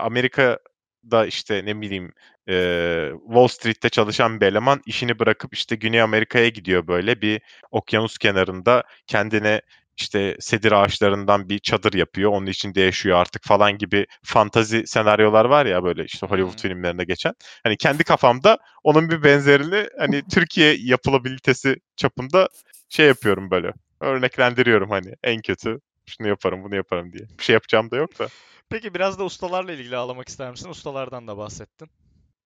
Amerika'da 1.03 1.25
işte 1.27 1.61
ne 1.65 1.81
bileyim 1.81 2.11
eee, 2.47 3.11
Wall 3.27 3.47
Street'te 3.47 3.89
çalışan 3.89 4.41
bir 4.41 4.45
eleman 4.45 4.81
işini 4.85 5.19
bırakıp 5.19 5.53
işte 5.53 5.75
Güney 5.75 6.01
Amerika'ya 6.01 6.49
gidiyor 6.49 6.87
böyle 6.87 7.21
bir 7.21 7.41
okyanus 7.71 8.17
kenarında 8.17 8.83
kendine 9.07 9.61
işte 9.97 10.35
sedir 10.39 10.71
ağaçlarından 10.71 11.49
bir 11.49 11.59
çadır 11.59 11.93
yapıyor. 11.93 12.31
Onun 12.31 12.45
içinde 12.47 12.81
yaşıyor 12.81 13.17
artık 13.17 13.43
falan 13.43 13.77
gibi 13.77 14.05
fantazi 14.23 14.87
senaryolar 14.87 15.45
var 15.45 15.65
ya 15.65 15.83
böyle 15.83 16.05
işte 16.05 16.27
Hollywood 16.27 16.63
Hmm. 16.63 16.69
filmlerinde 16.69 17.03
geçen. 17.03 17.33
Hani 17.63 17.77
kendi 17.77 18.03
kafamda 18.03 18.57
onun 18.83 19.09
bir 19.09 19.23
benzerini 19.23 19.87
hani 19.99 20.23
Türkiye 20.33 20.75
yapılabilitesi 20.79 21.75
çapında 21.97 22.49
şey 22.89 23.07
yapıyorum 23.07 23.51
böyle. 23.51 23.73
Örneklendiriyorum 24.01 24.89
hani 24.89 25.13
en 25.23 25.41
kötü 25.41 25.79
şunu 26.05 26.27
yaparım 26.27 26.63
bunu 26.63 26.75
yaparım 26.75 27.13
diye. 27.13 27.23
Bir 27.39 27.43
şey 27.43 27.53
yapacağım 27.53 27.91
da 27.91 27.97
yok 27.97 28.19
da. 28.19 28.29
Peki 28.73 28.93
biraz 28.93 29.19
da 29.19 29.23
ustalarla 29.23 29.71
ilgili 29.71 29.97
ağlamak 29.97 30.29
ister 30.29 30.51
misin? 30.51 30.69
Ustalardan 30.69 31.27
da 31.27 31.37
bahsettin. 31.37 31.89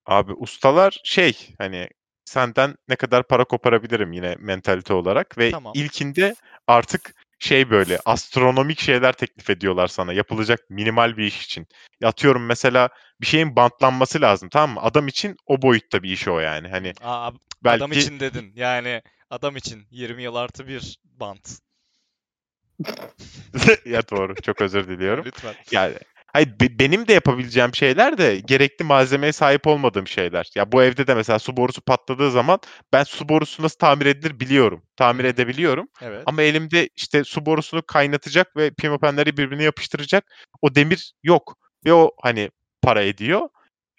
Abi 0.05 0.33
ustalar 0.33 1.01
şey 1.03 1.49
hani 1.57 1.89
senden 2.25 2.75
ne 2.87 2.95
kadar 2.95 3.27
para 3.27 3.45
koparabilirim 3.45 4.13
yine 4.13 4.35
mentalite 4.39 4.93
olarak 4.93 5.37
ve 5.37 5.51
Tamam. 5.51 5.73
ilkinde 5.75 6.35
artık 6.67 7.15
şey 7.39 7.69
böyle 7.69 7.99
astronomik 8.05 8.79
şeyler 8.79 9.13
teklif 9.13 9.49
ediyorlar 9.49 9.87
sana 9.87 10.13
yapılacak 10.13 10.59
minimal 10.69 11.17
bir 11.17 11.23
iş 11.23 11.45
için. 11.45 11.67
Atıyorum 12.03 12.45
mesela 12.45 12.89
bir 13.21 13.25
şeyin 13.25 13.55
bantlanması 13.55 14.21
lazım 14.21 14.49
tamam 14.49 14.73
mı? 14.73 14.81
Adam 14.81 15.07
için 15.07 15.35
o 15.45 15.61
boyutta 15.61 16.03
bir 16.03 16.11
iş 16.11 16.27
o 16.27 16.39
yani. 16.39 16.67
Hani 16.67 16.93
Aa, 17.01 17.31
belki 17.63 17.83
adam 17.83 17.91
için 17.91 18.19
dedin. 18.19 18.51
Yani 18.55 19.01
adam 19.29 19.55
için 19.55 19.87
20 19.91 20.23
yıl 20.23 20.35
artı 20.35 20.67
bir 20.67 20.99
bant. 21.03 21.49
ya 23.85 24.09
doğru 24.09 24.35
çok 24.35 24.61
özür 24.61 24.87
diliyorum. 24.87 25.25
Lütfen. 25.25 25.55
Yani 25.71 25.95
hayır 26.33 26.59
be- 26.59 26.79
benim 26.79 27.07
de 27.07 27.13
yapabileceğim 27.13 27.75
şeyler 27.75 28.17
de 28.17 28.39
gerekli 28.39 28.85
malzemeye 28.85 29.33
sahip 29.33 29.67
olmadığım 29.67 30.07
şeyler. 30.07 30.49
Ya 30.55 30.71
bu 30.71 30.83
evde 30.83 31.07
de 31.07 31.15
mesela 31.15 31.39
su 31.39 31.57
borusu 31.57 31.81
patladığı 31.81 32.31
zaman 32.31 32.59
ben 32.93 33.03
su 33.03 33.29
borusu 33.29 33.63
nasıl 33.63 33.77
tamir 33.77 34.05
edilir 34.05 34.39
biliyorum. 34.39 34.83
Tamir 34.95 35.23
edebiliyorum. 35.23 35.87
Evet. 36.01 36.23
Ama 36.25 36.41
elimde 36.41 36.89
işte 36.95 37.23
su 37.23 37.45
borusunu 37.45 37.81
kaynatacak 37.81 38.57
ve 38.57 38.71
pimapenleri 38.71 39.37
birbirine 39.37 39.63
yapıştıracak 39.63 40.25
o 40.61 40.75
demir 40.75 41.13
yok. 41.23 41.57
Ve 41.85 41.93
o 41.93 42.11
hani 42.21 42.49
para 42.81 43.03
ediyor 43.03 43.49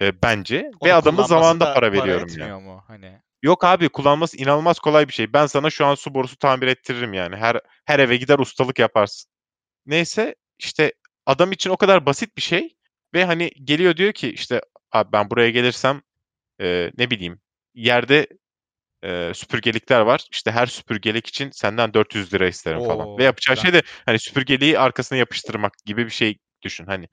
e, 0.00 0.22
bence. 0.22 0.70
Onu 0.80 0.90
ve 0.90 1.00
kullanması 1.00 1.28
zamanında 1.28 1.66
da 1.66 1.74
para 1.74 1.92
veriyorum 1.92 2.28
etmiyor 2.28 2.48
yani. 2.48 2.62
mu? 2.62 2.84
Hani 2.86 3.18
Yok 3.42 3.64
abi 3.64 3.88
kullanması 3.88 4.36
inanılmaz 4.36 4.78
kolay 4.78 5.08
bir 5.08 5.12
şey. 5.12 5.32
Ben 5.32 5.46
sana 5.46 5.70
şu 5.70 5.86
an 5.86 5.94
su 5.94 6.14
borusu 6.14 6.36
tamir 6.36 6.66
ettiririm 6.66 7.12
yani. 7.12 7.36
Her 7.36 7.60
her 7.84 7.98
eve 7.98 8.16
gider 8.16 8.38
ustalık 8.38 8.78
yaparsın. 8.78 9.30
Neyse 9.86 10.34
işte 10.58 10.92
adam 11.28 11.52
için 11.52 11.70
o 11.70 11.76
kadar 11.76 12.06
basit 12.06 12.36
bir 12.36 12.42
şey 12.42 12.76
ve 13.14 13.24
hani 13.24 13.50
geliyor 13.64 13.96
diyor 13.96 14.12
ki 14.12 14.30
işte 14.30 14.60
abi 14.92 15.12
ben 15.12 15.30
buraya 15.30 15.50
gelirsem 15.50 16.02
e, 16.60 16.90
ne 16.98 17.10
bileyim 17.10 17.40
yerde 17.74 18.26
e, 19.04 19.34
süpürgelikler 19.34 20.00
var. 20.00 20.26
İşte 20.32 20.50
her 20.50 20.66
süpürgelik 20.66 21.26
için 21.26 21.50
senden 21.50 21.94
400 21.94 22.34
lira 22.34 22.48
isterim 22.48 22.80
falan. 22.80 23.06
Oo, 23.06 23.18
Ve 23.18 23.24
yapacağı 23.24 23.56
güzel. 23.56 23.72
şey 23.72 23.80
de 23.80 23.86
hani 24.06 24.18
süpürgeliği 24.18 24.78
arkasına 24.78 25.18
yapıştırmak 25.18 25.72
gibi 25.86 26.04
bir 26.04 26.10
şey 26.10 26.38
düşün. 26.62 26.86
Hani 26.86 27.08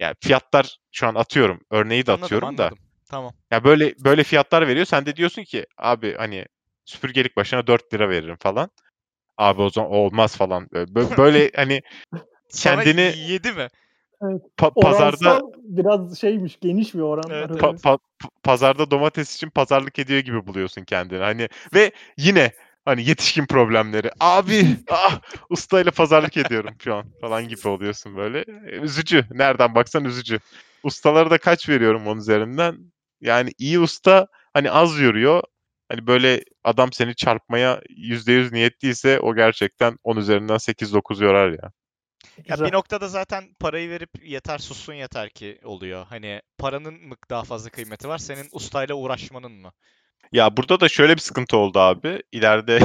yani 0.00 0.14
fiyatlar 0.20 0.78
şu 0.92 1.06
an 1.06 1.14
atıyorum. 1.14 1.60
Örneği 1.70 2.06
de 2.06 2.12
anladım 2.12 2.24
atıyorum 2.24 2.58
da. 2.58 2.62
anladım. 2.62 2.78
Tamam. 3.10 3.32
Ya 3.50 3.64
böyle 3.64 3.94
böyle 4.04 4.24
fiyatlar 4.24 4.68
veriyor. 4.68 4.86
Sen 4.86 5.06
de 5.06 5.16
diyorsun 5.16 5.42
ki 5.42 5.66
abi 5.78 6.14
hani 6.14 6.46
süpürgelik 6.84 7.36
başına 7.36 7.66
4 7.66 7.94
lira 7.94 8.08
veririm 8.08 8.36
falan. 8.40 8.70
Abi 9.38 9.62
o 9.62 9.70
zaman 9.70 9.90
olmaz 9.90 10.36
falan. 10.36 10.64
Bö- 10.64 11.16
Böyle 11.18 11.50
hani 11.56 11.82
Kendini 12.54 13.14
yedi 13.28 13.52
mi? 13.52 13.68
pa- 14.56 14.82
pazarda 14.82 15.42
biraz 15.54 16.18
şeymiş 16.20 16.58
geniş 16.60 16.94
bir 16.94 17.00
oran 17.00 17.30
Evet, 17.30 17.50
pa- 17.50 17.70
evet. 17.70 17.84
pa- 17.84 17.98
pazarda 18.42 18.90
domates 18.90 19.36
için 19.36 19.50
pazarlık 19.50 19.98
ediyor 19.98 20.20
gibi 20.20 20.46
buluyorsun 20.46 20.84
kendini. 20.84 21.18
Hani 21.18 21.48
ve 21.74 21.92
yine 22.16 22.52
hani 22.84 23.08
yetişkin 23.08 23.46
problemleri. 23.46 24.10
Abi 24.20 24.66
ah 24.90 25.20
ustayla 25.50 25.90
pazarlık 25.90 26.36
ediyorum 26.36 26.74
şu 26.84 26.94
an 26.94 27.04
falan 27.20 27.48
gibi 27.48 27.68
oluyorsun 27.68 28.16
böyle. 28.16 28.44
E, 28.66 28.76
Üzücü. 28.80 29.24
Nereden 29.30 29.74
baksan 29.74 30.04
üzücü. 30.04 30.38
Ustalara 30.82 31.30
da 31.30 31.38
kaç 31.38 31.68
veriyorum 31.68 32.06
onun 32.06 32.20
üzerinden? 32.20 32.78
Yani 33.20 33.50
iyi 33.58 33.80
usta 33.80 34.26
hani 34.54 34.70
az 34.70 35.00
yoruyor. 35.00 35.42
Hani 35.88 36.06
böyle 36.06 36.44
adam 36.64 36.92
seni 36.92 37.14
çarpmaya 37.14 37.80
%100 37.88 38.52
niyetliyse 38.52 39.20
o 39.20 39.34
gerçekten 39.34 39.98
10 40.04 40.16
üzerinden 40.16 40.58
8-9 40.58 41.24
yorar 41.24 41.50
ya. 41.50 41.72
Ya 42.44 42.56
bir 42.66 42.72
noktada 42.72 43.08
zaten 43.08 43.54
parayı 43.60 43.90
verip 43.90 44.10
yeter 44.22 44.58
sussun 44.58 44.94
yeter 44.94 45.30
ki 45.30 45.58
oluyor. 45.64 46.06
Hani 46.06 46.42
paranın 46.58 46.94
mı 46.94 47.14
daha 47.30 47.44
fazla 47.44 47.70
kıymeti 47.70 48.08
var, 48.08 48.18
senin 48.18 48.48
ustayla 48.52 48.94
uğraşmanın 48.94 49.52
mı? 49.52 49.72
Ya 50.32 50.56
burada 50.56 50.80
da 50.80 50.88
şöyle 50.88 51.14
bir 51.14 51.20
sıkıntı 51.20 51.56
oldu 51.56 51.78
abi. 51.78 52.22
İleride 52.32 52.78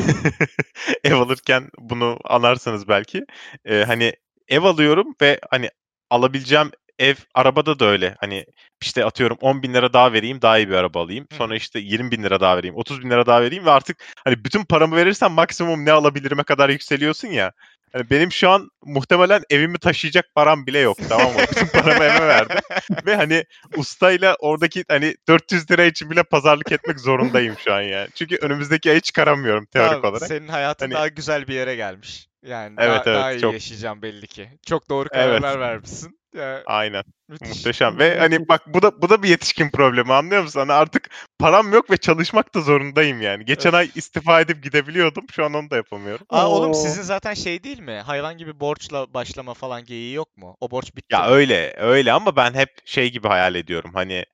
ev 1.04 1.16
alırken 1.16 1.70
bunu 1.80 2.20
anlarsanız 2.24 2.88
belki. 2.88 3.26
Ee, 3.66 3.84
hani 3.84 4.14
ev 4.48 4.64
alıyorum 4.64 5.16
ve 5.22 5.40
hani 5.52 5.70
alabileceğim 6.10 6.72
ev 7.00 7.16
arabada 7.34 7.80
da 7.80 7.86
öyle. 7.86 8.16
Hani 8.20 8.46
işte 8.82 9.06
atıyorum 9.06 9.38
10 9.42 9.64
bin 9.64 9.74
lira 9.74 9.94
daha 9.94 10.14
vereyim 10.14 10.42
daha 10.42 10.58
iyi 10.58 10.70
bir 10.70 10.74
araba 10.74 11.02
alayım. 11.02 11.28
Sonra 11.38 11.56
işte 11.56 11.80
20 11.80 12.12
bin 12.12 12.24
lira 12.24 12.40
daha 12.40 12.58
vereyim. 12.58 12.76
30 12.76 13.02
bin 13.04 13.10
lira 13.10 13.26
daha 13.26 13.42
vereyim 13.42 13.66
ve 13.66 13.72
artık 13.72 14.04
hani 14.24 14.46
bütün 14.46 14.66
paramı 14.66 14.96
verirsem 14.96 15.32
maksimum 15.32 15.86
ne 15.86 15.92
alabilirime 15.92 16.44
kadar 16.44 16.70
yükseliyorsun 16.70 17.28
ya. 17.28 17.52
Hani 17.94 18.10
benim 18.10 18.32
şu 18.32 18.50
an 18.50 18.70
muhtemelen 18.86 19.44
evimi 19.50 19.78
taşıyacak 19.78 20.26
param 20.36 20.66
bile 20.66 20.80
yok 20.80 20.98
tamam 21.10 21.28
mı? 21.34 21.40
Bütün 21.52 21.68
paramı 21.68 22.04
eve 22.04 22.28
verdim. 22.28 22.58
Ve 23.06 23.16
hani 23.16 23.44
ustayla 23.78 24.36
oradaki 24.40 24.84
hani 24.88 25.16
400 25.28 25.72
lira 25.72 25.84
için 25.86 26.10
bile 26.12 26.24
pazarlık 26.24 26.72
etmek 26.72 27.00
zorundayım 27.00 27.56
şu 27.64 27.74
an 27.74 27.82
yani. 27.82 28.08
Çünkü 28.16 28.36
önümüzdeki 28.36 28.92
ayı 28.92 29.02
çıkaramıyorum 29.02 29.66
teorik 29.66 29.92
Tamam, 29.92 30.12
olarak. 30.14 30.28
senin 30.28 30.48
hayatın 30.48 30.86
Hani- 30.86 30.94
daha 30.94 31.08
güzel 31.08 31.48
bir 31.48 31.54
yere 31.54 31.76
gelmiş. 31.76 32.28
Yani 32.46 32.76
Evet, 32.80 32.90
daha, 32.90 32.96
evet, 32.96 33.06
daha 33.22 33.32
iyi 33.32 33.40
çok. 33.42 33.54
yaşayacağım 33.54 34.02
belli 34.02 34.28
ki. 34.28 34.50
Çok 34.66 34.90
doğru 34.90 35.10
Evet. 35.12 35.26
kararlar 35.42 35.60
vermişsin. 35.60 36.20
Ya, 36.36 36.64
Aynen. 36.66 37.04
müthiş. 37.30 37.50
Muhteşem. 37.50 38.00
Ve 38.00 38.20
hani 38.20 38.48
bak 38.48 38.62
bu 38.74 38.82
da 38.82 39.02
bu 39.02 39.10
da 39.10 39.24
bir 39.24 39.30
yetişkin 39.30 39.70
problemi 39.70 40.14
anlıyor 40.14 40.42
musun? 40.44 40.60
Hani 40.60 40.72
artık 40.74 41.10
param 41.40 41.74
yok 41.74 41.92
ve 41.92 41.98
çalışmak 41.98 42.56
da 42.56 42.62
zorundayım 42.62 43.22
yani. 43.22 43.46
Geçen 43.46 43.70
Evet. 43.70 43.80
ay 43.80 43.90
istifa 43.96 44.42
edip 44.42 44.64
gidebiliyordum. 44.64 45.26
Şu 45.32 45.46
an 45.46 45.54
onu 45.54 45.70
da 45.70 45.76
yapamıyorum. 45.76 46.26
Aa 46.30 46.50
oğlum 46.50 46.70
Oo. 46.70 46.74
sizin 46.74 47.02
zaten 47.02 47.34
şey 47.34 47.64
değil 47.64 47.80
mi? 47.80 47.92
Hayvan 48.06 48.38
gibi 48.38 48.60
borçla 48.60 49.14
başlama 49.14 49.54
falan 49.54 49.86
geyiği 49.86 50.14
yok 50.14 50.38
mu? 50.38 50.58
O 50.62 50.72
borç 50.72 50.96
bitti 50.96 51.16
Ya 51.16 51.26
mi? 51.26 51.28
öyle 51.32 51.74
öyle 51.78 52.12
ama 52.12 52.36
ben 52.36 52.54
hep 52.54 52.70
şey 52.86 53.12
gibi 53.12 53.28
hayal 53.28 53.56
ediyorum. 53.56 53.92
Hani 53.94 54.26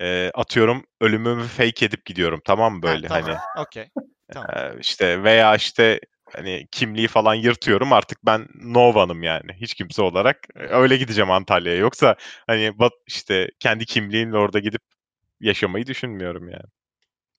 e, 0.00 0.30
atıyorum 0.34 0.84
ölümümü 1.00 1.44
fake 1.46 1.86
edip 1.86 2.04
gidiyorum 2.06 2.40
tamam 2.44 2.74
mı 2.74 2.80
Ha, 2.82 2.88
böyle 2.88 3.06
tamam. 3.08 3.24
hani 3.24 3.38
Okey. 3.62 3.88
Tamam. 4.32 4.50
Ee, 4.56 4.80
işte 4.80 5.22
veya 5.22 5.56
işte 5.56 6.00
hani 6.32 6.66
kimliği 6.70 7.08
falan 7.08 7.34
yırtıyorum 7.34 7.92
artık 7.92 8.26
ben 8.26 8.48
Nova'nım 8.54 9.22
yani 9.22 9.52
hiç 9.60 9.74
kimse 9.74 10.02
olarak 10.02 10.36
Ee, 10.56 10.66
öyle 10.66 10.96
gideceğim 10.96 11.30
Antalya'ya 11.30 11.78
yoksa 11.78 12.16
hani 12.46 12.72
işte 13.06 13.48
kendi 13.60 13.86
kimliğimle 13.86 14.36
orada 14.36 14.58
gidip 14.58 14.82
yaşamayı 15.40 15.86
düşünmüyorum 15.86 16.48
yani. 16.48 16.64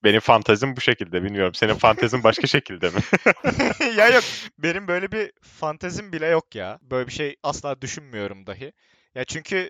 Benim 0.04 0.20
fantezim 0.20 0.76
bu 0.76 0.82
şekilde 0.82 1.24
bilmiyorum. 1.24 1.54
Senin 1.54 1.74
fantezin 1.74 2.24
başka 2.24 2.48
şekilde 2.48 2.90
mi? 2.90 3.00
ya 3.98 4.10
yok 4.10 4.24
benim 4.58 4.88
böyle 4.88 5.12
bir 5.12 5.32
fantezim 5.42 6.14
bile 6.14 6.28
yok 6.28 6.56
ya. 6.56 6.80
Böyle 6.82 7.08
bir 7.08 7.14
şey 7.14 7.36
asla 7.44 7.82
düşünmüyorum 7.82 8.48
dahi. 8.48 8.74
Ya 9.16 9.26
çünkü 9.26 9.70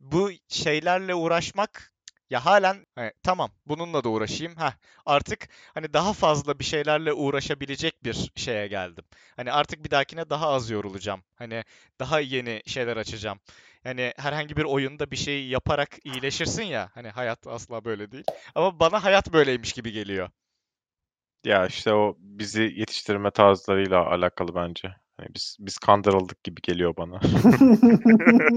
bu 0.00 0.30
şeylerle 0.48 1.14
uğraşmak 1.14 1.92
ya 2.30 2.46
halen 2.46 2.86
hani, 2.94 3.12
tamam 3.22 3.50
bununla 3.66 4.04
da 4.04 4.08
uğraşayım. 4.08 4.54
Ha 4.54 4.74
artık 5.06 5.48
hani 5.74 5.92
daha 5.92 6.12
fazla 6.12 6.58
bir 6.58 6.64
şeylerle 6.64 7.12
uğraşabilecek 7.12 8.04
bir 8.04 8.30
şeye 8.36 8.66
geldim. 8.66 9.04
Hani 9.36 9.52
artık 9.52 9.84
bir 9.84 9.90
dahakine 9.90 10.30
daha 10.30 10.48
az 10.48 10.70
yorulacağım. 10.70 11.22
Hani 11.34 11.64
daha 12.00 12.20
yeni 12.20 12.62
şeyler 12.66 12.96
açacağım. 12.96 13.40
Yani 13.84 14.12
herhangi 14.16 14.56
bir 14.56 14.64
oyunda 14.64 15.10
bir 15.10 15.16
şey 15.16 15.46
yaparak 15.46 15.88
iyileşirsin 16.04 16.62
ya. 16.62 16.90
Hani 16.94 17.08
hayat 17.08 17.46
asla 17.46 17.84
böyle 17.84 18.12
değil. 18.12 18.24
Ama 18.54 18.80
bana 18.80 19.04
hayat 19.04 19.32
böyleymiş 19.32 19.72
gibi 19.72 19.92
geliyor. 19.92 20.30
Ya 21.44 21.66
işte 21.66 21.94
o 21.94 22.16
bizi 22.18 22.62
yetiştirme 22.62 23.30
tarzlarıyla 23.30 24.06
alakalı 24.06 24.54
bence. 24.54 24.94
Hani 25.16 25.28
biz 25.34 25.56
biz 25.60 25.78
kandırıldık 25.78 26.44
gibi 26.44 26.60
geliyor 26.62 26.96
bana. 26.96 27.20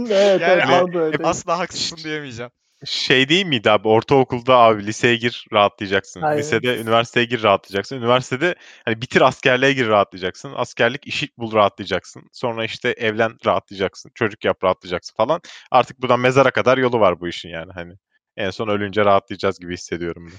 evet, 0.10 0.42
Yani 0.42 0.62
evet, 0.72 0.96
öyle. 0.96 1.24
Asla 1.24 1.60
haksızsın 1.60 1.98
diyemeyeceğim. 1.98 2.52
Şey 2.86 3.30
değil 3.30 3.46
miydi 3.46 3.72
abi 3.72 3.88
ortaokulda 3.88 4.58
abi 4.58 4.86
liseye 4.86 5.16
gir 5.16 5.46
rahatlayacaksın. 5.54 6.22
Aynen. 6.22 6.40
Lisede 6.40 6.78
üniversiteye 6.78 7.26
gir 7.26 7.44
rahatlayacaksın. 7.44 7.96
Üniversitede 7.96 8.56
hani 8.86 9.02
bitir 9.02 9.22
askerliğe 9.22 9.74
gir 9.74 9.88
rahatlayacaksın. 9.88 10.54
Askerlik 10.56 11.08
işi 11.08 11.30
bul 11.38 11.54
rahatlayacaksın. 11.54 12.24
Sonra 12.32 12.66
işte 12.66 12.90
evlen 12.90 13.38
rahatlayacaksın. 13.46 14.12
Çocuk 14.16 14.46
yap 14.46 14.64
rahatlayacaksın 14.64 15.16
falan. 15.16 15.42
Artık 15.72 16.02
buradan 16.02 16.20
mezara 16.20 16.52
kadar 16.52 16.78
yolu 16.78 17.00
var 17.00 17.20
bu 17.20 17.28
işin 17.28 17.50
yani 17.50 17.72
hani. 17.74 17.94
En 18.38 18.50
son 18.50 18.68
ölünce 18.68 19.06
rahatlayacağız 19.06 19.60
gibi 19.60 19.74
hissediyorum 19.74 20.28
ben. 20.32 20.38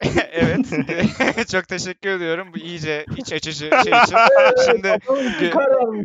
Evet. 0.32 0.66
Çok 1.52 1.68
teşekkür 1.68 2.10
ediyorum. 2.10 2.48
Bu 2.54 2.58
iyice 2.58 3.04
iç 3.16 3.32
açıcı 3.32 3.70
şey 3.70 3.92
için. 4.02 4.16
Şimdi 4.66 4.88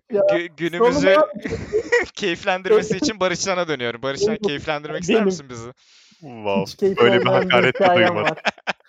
gü- 0.10 0.56
günümüzü 0.58 1.16
keyiflendirmesi 2.22 2.98
için 2.98 3.20
Barışcan'a 3.20 3.68
dönüyorum. 3.68 4.02
Barışcan 4.02 4.38
keyiflendirmek 4.38 5.02
ister 5.02 5.16
Benim. 5.16 5.26
misin 5.26 5.46
bizi? 5.50 5.70
Wow. 6.20 6.96
Böyle 7.04 7.22
bir 7.22 7.26
hakaret 7.26 7.80
de 7.80 7.96
duymadım. 7.96 8.36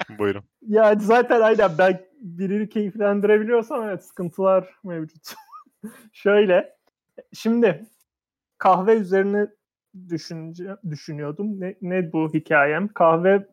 Buyurun. 0.19 0.45
Yani 0.69 1.03
zaten 1.03 1.41
aynen 1.41 1.79
ben 1.79 2.07
birini 2.21 2.69
keyiflendirebiliyorsam 2.69 3.83
evet 3.83 4.05
sıkıntılar 4.05 4.69
mevcut. 4.85 5.35
Şöyle. 6.13 6.77
Şimdi 7.33 7.85
kahve 8.59 8.95
üzerine 8.95 9.47
düşünce, 10.09 10.77
düşünüyordum. 10.91 11.61
Ne, 11.61 11.77
ne 11.83 12.13
bu 12.13 12.35
hikayem? 12.35 12.89
Kahve 12.89 13.49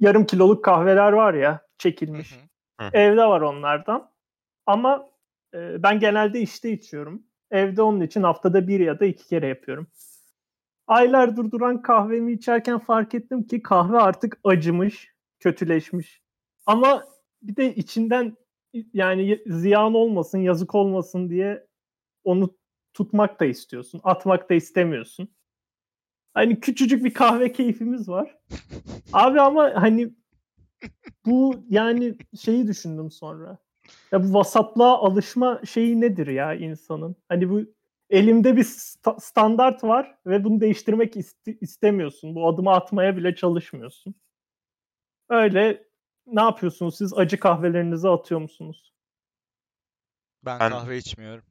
yarım 0.00 0.26
kiloluk 0.26 0.64
kahveler 0.64 1.12
var 1.12 1.34
ya 1.34 1.52
Hı 1.52 1.58
çekilmiş. 1.78 2.32
hı. 2.80 2.90
Evde 2.92 3.24
var 3.24 3.40
onlardan. 3.40 4.10
Ama 4.66 5.08
e, 5.54 5.82
ben 5.82 6.00
genelde 6.00 6.40
işte 6.40 6.72
içiyorum. 6.72 7.22
Evde 7.50 7.82
onun 7.82 8.00
için 8.00 8.22
haftada 8.22 8.68
bir 8.68 8.80
ya 8.80 9.00
da 9.00 9.04
iki 9.04 9.26
kere 9.28 9.46
yapıyorum. 9.46 9.86
aylardır 10.86 11.50
duran 11.50 11.82
kahvemi 11.82 12.32
içerken 12.32 12.78
fark 12.78 13.14
ettim 13.14 13.46
ki 13.46 13.62
kahve 13.62 13.98
artık 13.98 14.40
acımış, 14.44 15.14
kötüleşmiş. 15.40 16.22
Ama 16.66 17.04
bir 17.42 17.56
de 17.56 17.74
içinden 17.74 18.36
yani 18.92 19.42
ziyan 19.46 19.94
olmasın, 19.94 20.38
yazık 20.38 20.74
olmasın 20.74 21.30
diye 21.30 21.66
onu 22.24 22.56
tutmak 22.94 23.40
da 23.40 23.44
istiyorsun. 23.44 24.00
Atmak 24.04 24.50
da 24.50 24.54
istemiyorsun. 24.54 25.28
Hani 26.34 26.60
küçücük 26.60 27.04
bir 27.04 27.14
kahve 27.14 27.52
keyfimiz 27.52 28.08
var. 28.08 28.38
Abi 29.12 29.40
ama 29.40 29.72
hani 29.74 30.14
bu 31.26 31.54
yani 31.68 32.16
şeyi 32.40 32.66
düşündüm 32.66 33.10
sonra. 33.10 33.58
Ya 34.12 34.24
bu 34.24 34.34
vasatlığa 34.34 34.98
alışma 34.98 35.60
şeyi 35.64 36.00
nedir 36.00 36.26
ya 36.26 36.54
insanın? 36.54 37.16
Hani 37.28 37.50
bu 37.50 37.60
elimde 38.10 38.56
bir 38.56 38.64
sta- 38.64 39.20
standart 39.20 39.84
var 39.84 40.18
ve 40.26 40.44
bunu 40.44 40.60
değiştirmek 40.60 41.16
iste- 41.16 41.58
istemiyorsun. 41.60 42.34
Bu 42.34 42.48
adımı 42.48 42.70
atmaya 42.70 43.16
bile 43.16 43.34
çalışmıyorsun. 43.34 44.14
Öyle 45.28 45.84
ne 46.26 46.40
yapıyorsunuz 46.40 46.96
siz? 46.96 47.14
Acı 47.14 47.40
kahvelerinizi 47.40 48.08
atıyor 48.08 48.40
musunuz? 48.40 48.94
Ben, 50.44 50.60
Ben- 50.60 50.70
kahve 50.70 50.96
içmiyorum. 50.96 51.44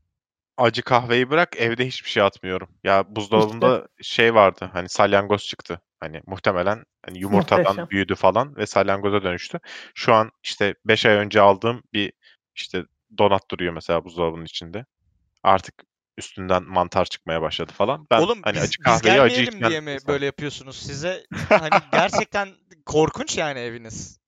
Acı 0.59 0.81
kahveyi 0.81 1.29
bırak 1.29 1.57
evde 1.57 1.87
hiçbir 1.87 2.09
şey 2.09 2.23
atmıyorum. 2.23 2.67
Ya 2.83 3.15
buzdolabında 3.15 3.87
şey 4.01 4.35
vardı 4.35 4.69
hani 4.73 4.89
salyangoz 4.89 5.45
çıktı. 5.45 5.81
Hani 5.99 6.21
muhtemelen 6.25 6.83
hani 7.05 7.19
yumurtadan 7.19 7.63
Muhteşem. 7.63 7.89
büyüdü 7.89 8.15
falan 8.15 8.55
ve 8.55 8.65
salyangoza 8.65 9.23
dönüştü. 9.23 9.59
Şu 9.95 10.13
an 10.13 10.31
işte 10.43 10.75
5 10.85 11.05
ay 11.05 11.13
önce 11.15 11.41
aldığım 11.41 11.83
bir 11.93 12.13
işte 12.55 12.83
donat 13.17 13.51
duruyor 13.51 13.73
mesela 13.73 14.05
buzdolabının 14.05 14.45
içinde. 14.45 14.85
Artık 15.43 15.75
üstünden 16.17 16.63
mantar 16.63 17.05
çıkmaya 17.05 17.41
başladı 17.41 17.71
falan. 17.75 18.07
Ben 18.11 18.21
Oğlum 18.21 18.39
hani 18.43 18.55
biz, 18.55 18.63
acı 18.63 18.79
biz 18.79 18.83
kahveyi 18.85 19.21
acı 19.21 19.35
gelmeyelim 19.35 19.53
içmeyen 19.53 19.85
diye 19.85 19.95
mi 19.95 19.99
böyle 20.07 20.25
yapıyorsunuz? 20.25 20.77
Size 20.77 21.25
hani 21.49 21.69
gerçekten 21.91 22.49
korkunç 22.85 23.37
yani 23.37 23.59
eviniz. 23.59 24.19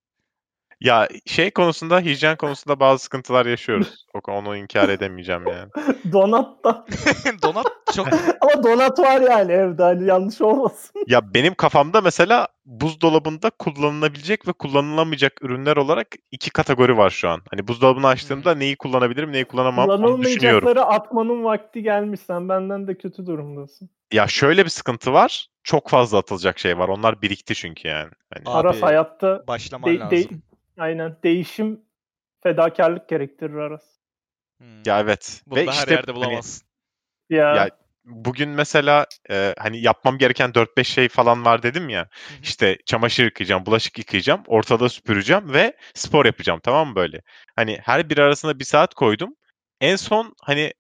Ya 0.82 1.08
şey 1.26 1.52
konusunda 1.52 2.00
hijyen 2.00 2.38
konusunda 2.38 2.80
bazı 2.80 3.04
sıkıntılar 3.04 3.46
yaşıyoruz. 3.46 4.06
O- 4.14 4.32
Onu 4.32 4.58
inkar 4.58 4.90
edemeyeceğim 4.90 5.44
yani. 5.48 5.70
Donat 6.12 6.64
da. 6.64 6.86
Donat 7.44 7.66
çok 7.96 8.08
Ama 8.42 8.64
donat 8.64 9.00
var 9.00 9.22
yani 9.22 9.52
evde 9.52 9.84
hani 9.84 10.06
yanlış 10.08 10.42
olmasın. 10.42 11.04
Ya 11.08 11.34
benim 11.34 11.54
kafamda 11.54 12.02
mesela 12.02 12.48
buzdolabında 12.66 13.50
kullanılabilecek 13.50 14.48
ve 14.48 14.52
kullanılamayacak 14.54 15.34
ürünler 15.44 15.78
olarak 15.78 16.08
iki 16.32 16.50
kategori 16.50 16.98
var 16.98 17.10
şu 17.10 17.30
an. 17.30 17.42
Hani 17.52 17.68
buzdolabını 17.68 18.08
açtığımda 18.08 18.56
neyi 18.56 18.76
kullanabilirim, 18.76 19.32
neyi 19.32 19.46
kullanamam 19.46 19.90
onu 19.90 19.94
düşünüyorum. 19.98 20.20
Kullanılmayacakları 20.20 20.82
atmanın 20.86 21.44
vakti 21.44 21.84
gelmiş. 21.84 22.20
Sen 22.28 22.50
benden 22.50 22.88
de 22.88 22.98
kötü 22.98 23.26
durumdasın. 23.26 23.90
Ya 24.14 24.28
şöyle 24.28 24.66
bir 24.66 24.70
sıkıntı 24.70 25.14
var. 25.14 25.48
Çok 25.64 25.90
fazla 25.90 26.18
atılacak 26.18 26.60
şey 26.60 26.78
var. 26.78 26.88
Onlar 26.90 27.22
birikti 27.22 27.56
çünkü 27.56 27.88
yani. 27.88 28.10
Hani 28.34 28.44
Abi, 28.46 28.68
Aras 28.68 28.82
hayatta 28.82 29.44
başlaman 29.48 29.90
de- 29.94 30.00
lazım. 30.00 30.18
de- 30.18 30.51
aynen 30.78 31.18
değişim 31.24 31.82
fedakarlık 32.44 33.10
gerektirir 33.10 33.56
Aras. 33.56 33.84
Hmm. 34.58 34.84
ya 34.86 35.00
evet. 35.00 35.44
Bunu 35.48 35.60
ve 35.60 35.68
da 35.68 35.72
her 35.72 35.78
işte 35.78 35.94
yerde 35.94 36.12
hani 36.12 36.16
bulamazsın. 36.16 36.68
Ya, 37.30 37.56
Ya 37.56 37.70
bugün 38.06 38.50
mesela 38.50 39.06
e, 39.30 39.56
hani 39.58 39.82
yapmam 39.82 40.18
gereken 40.18 40.54
4-5 40.54 40.88
şey 40.88 41.10
falan 41.10 41.46
var 41.46 41.64
dedim 41.64 41.90
ya. 41.90 42.02
Hı 42.02 42.06
hı. 42.06 42.42
İşte 42.44 42.78
çamaşır 42.86 43.24
yıkayacağım, 43.24 43.66
bulaşık 43.66 43.98
yıkayacağım, 43.98 44.44
ortalığı 44.48 44.90
süpüreceğim 44.90 45.54
ve 45.54 45.74
spor 45.94 46.26
yapacağım 46.26 46.60
tamam 46.64 46.88
mı 46.90 46.96
böyle? 46.96 47.22
Hani 47.56 47.80
her 47.84 48.10
biri 48.10 48.24
arasında 48.24 48.60
bir 48.60 48.66
saat 48.66 48.94
koydum. 48.94 49.36
En 49.82 49.96
son 49.96 50.34
hani 50.42 50.74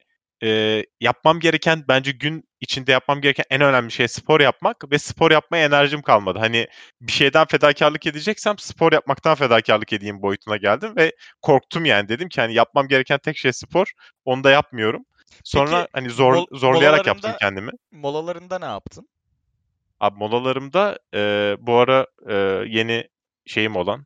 e, 0.43 0.83
yapmam 0.99 1.39
gereken 1.39 1.83
bence 1.87 2.11
gün 2.11 2.43
içinde 2.61 2.91
yapmam 2.91 3.21
gereken 3.21 3.45
en 3.49 3.61
önemli 3.61 3.91
şey 3.91 4.07
spor 4.07 4.39
yapmak 4.39 4.91
ve 4.91 4.99
spor 4.99 5.31
yapmaya 5.31 5.65
enerjim 5.65 6.01
kalmadı. 6.01 6.39
Hani 6.39 6.67
bir 7.01 7.11
şeyden 7.11 7.45
fedakarlık 7.45 8.05
edeceksem 8.05 8.57
spor 8.57 8.91
yapmaktan 8.91 9.35
fedakarlık 9.35 9.93
edeyim 9.93 10.21
boyutuna 10.21 10.57
geldim 10.57 10.95
ve 10.95 11.11
korktum 11.41 11.85
yani 11.85 12.09
dedim 12.09 12.29
ki 12.29 12.41
hani 12.41 12.53
yapmam 12.53 12.87
gereken 12.87 13.19
tek 13.19 13.37
şey 13.37 13.53
spor. 13.53 13.91
Onu 14.25 14.43
da 14.43 14.51
yapmıyorum. 14.51 15.05
Sonra 15.43 15.81
Peki, 15.81 15.89
hani 15.93 16.09
zor 16.09 16.33
mol- 16.33 16.57
zorlayarak 16.57 17.07
yaptım 17.07 17.31
kendimi. 17.39 17.71
Molalarında 17.91 18.59
ne 18.59 18.65
yaptın? 18.65 19.07
Abi 19.99 20.17
molalarımda 20.17 20.99
e, 21.13 21.55
bu 21.59 21.75
ara 21.75 22.07
e, 22.29 22.33
yeni 22.67 23.07
şeyim 23.45 23.75
olan, 23.75 24.05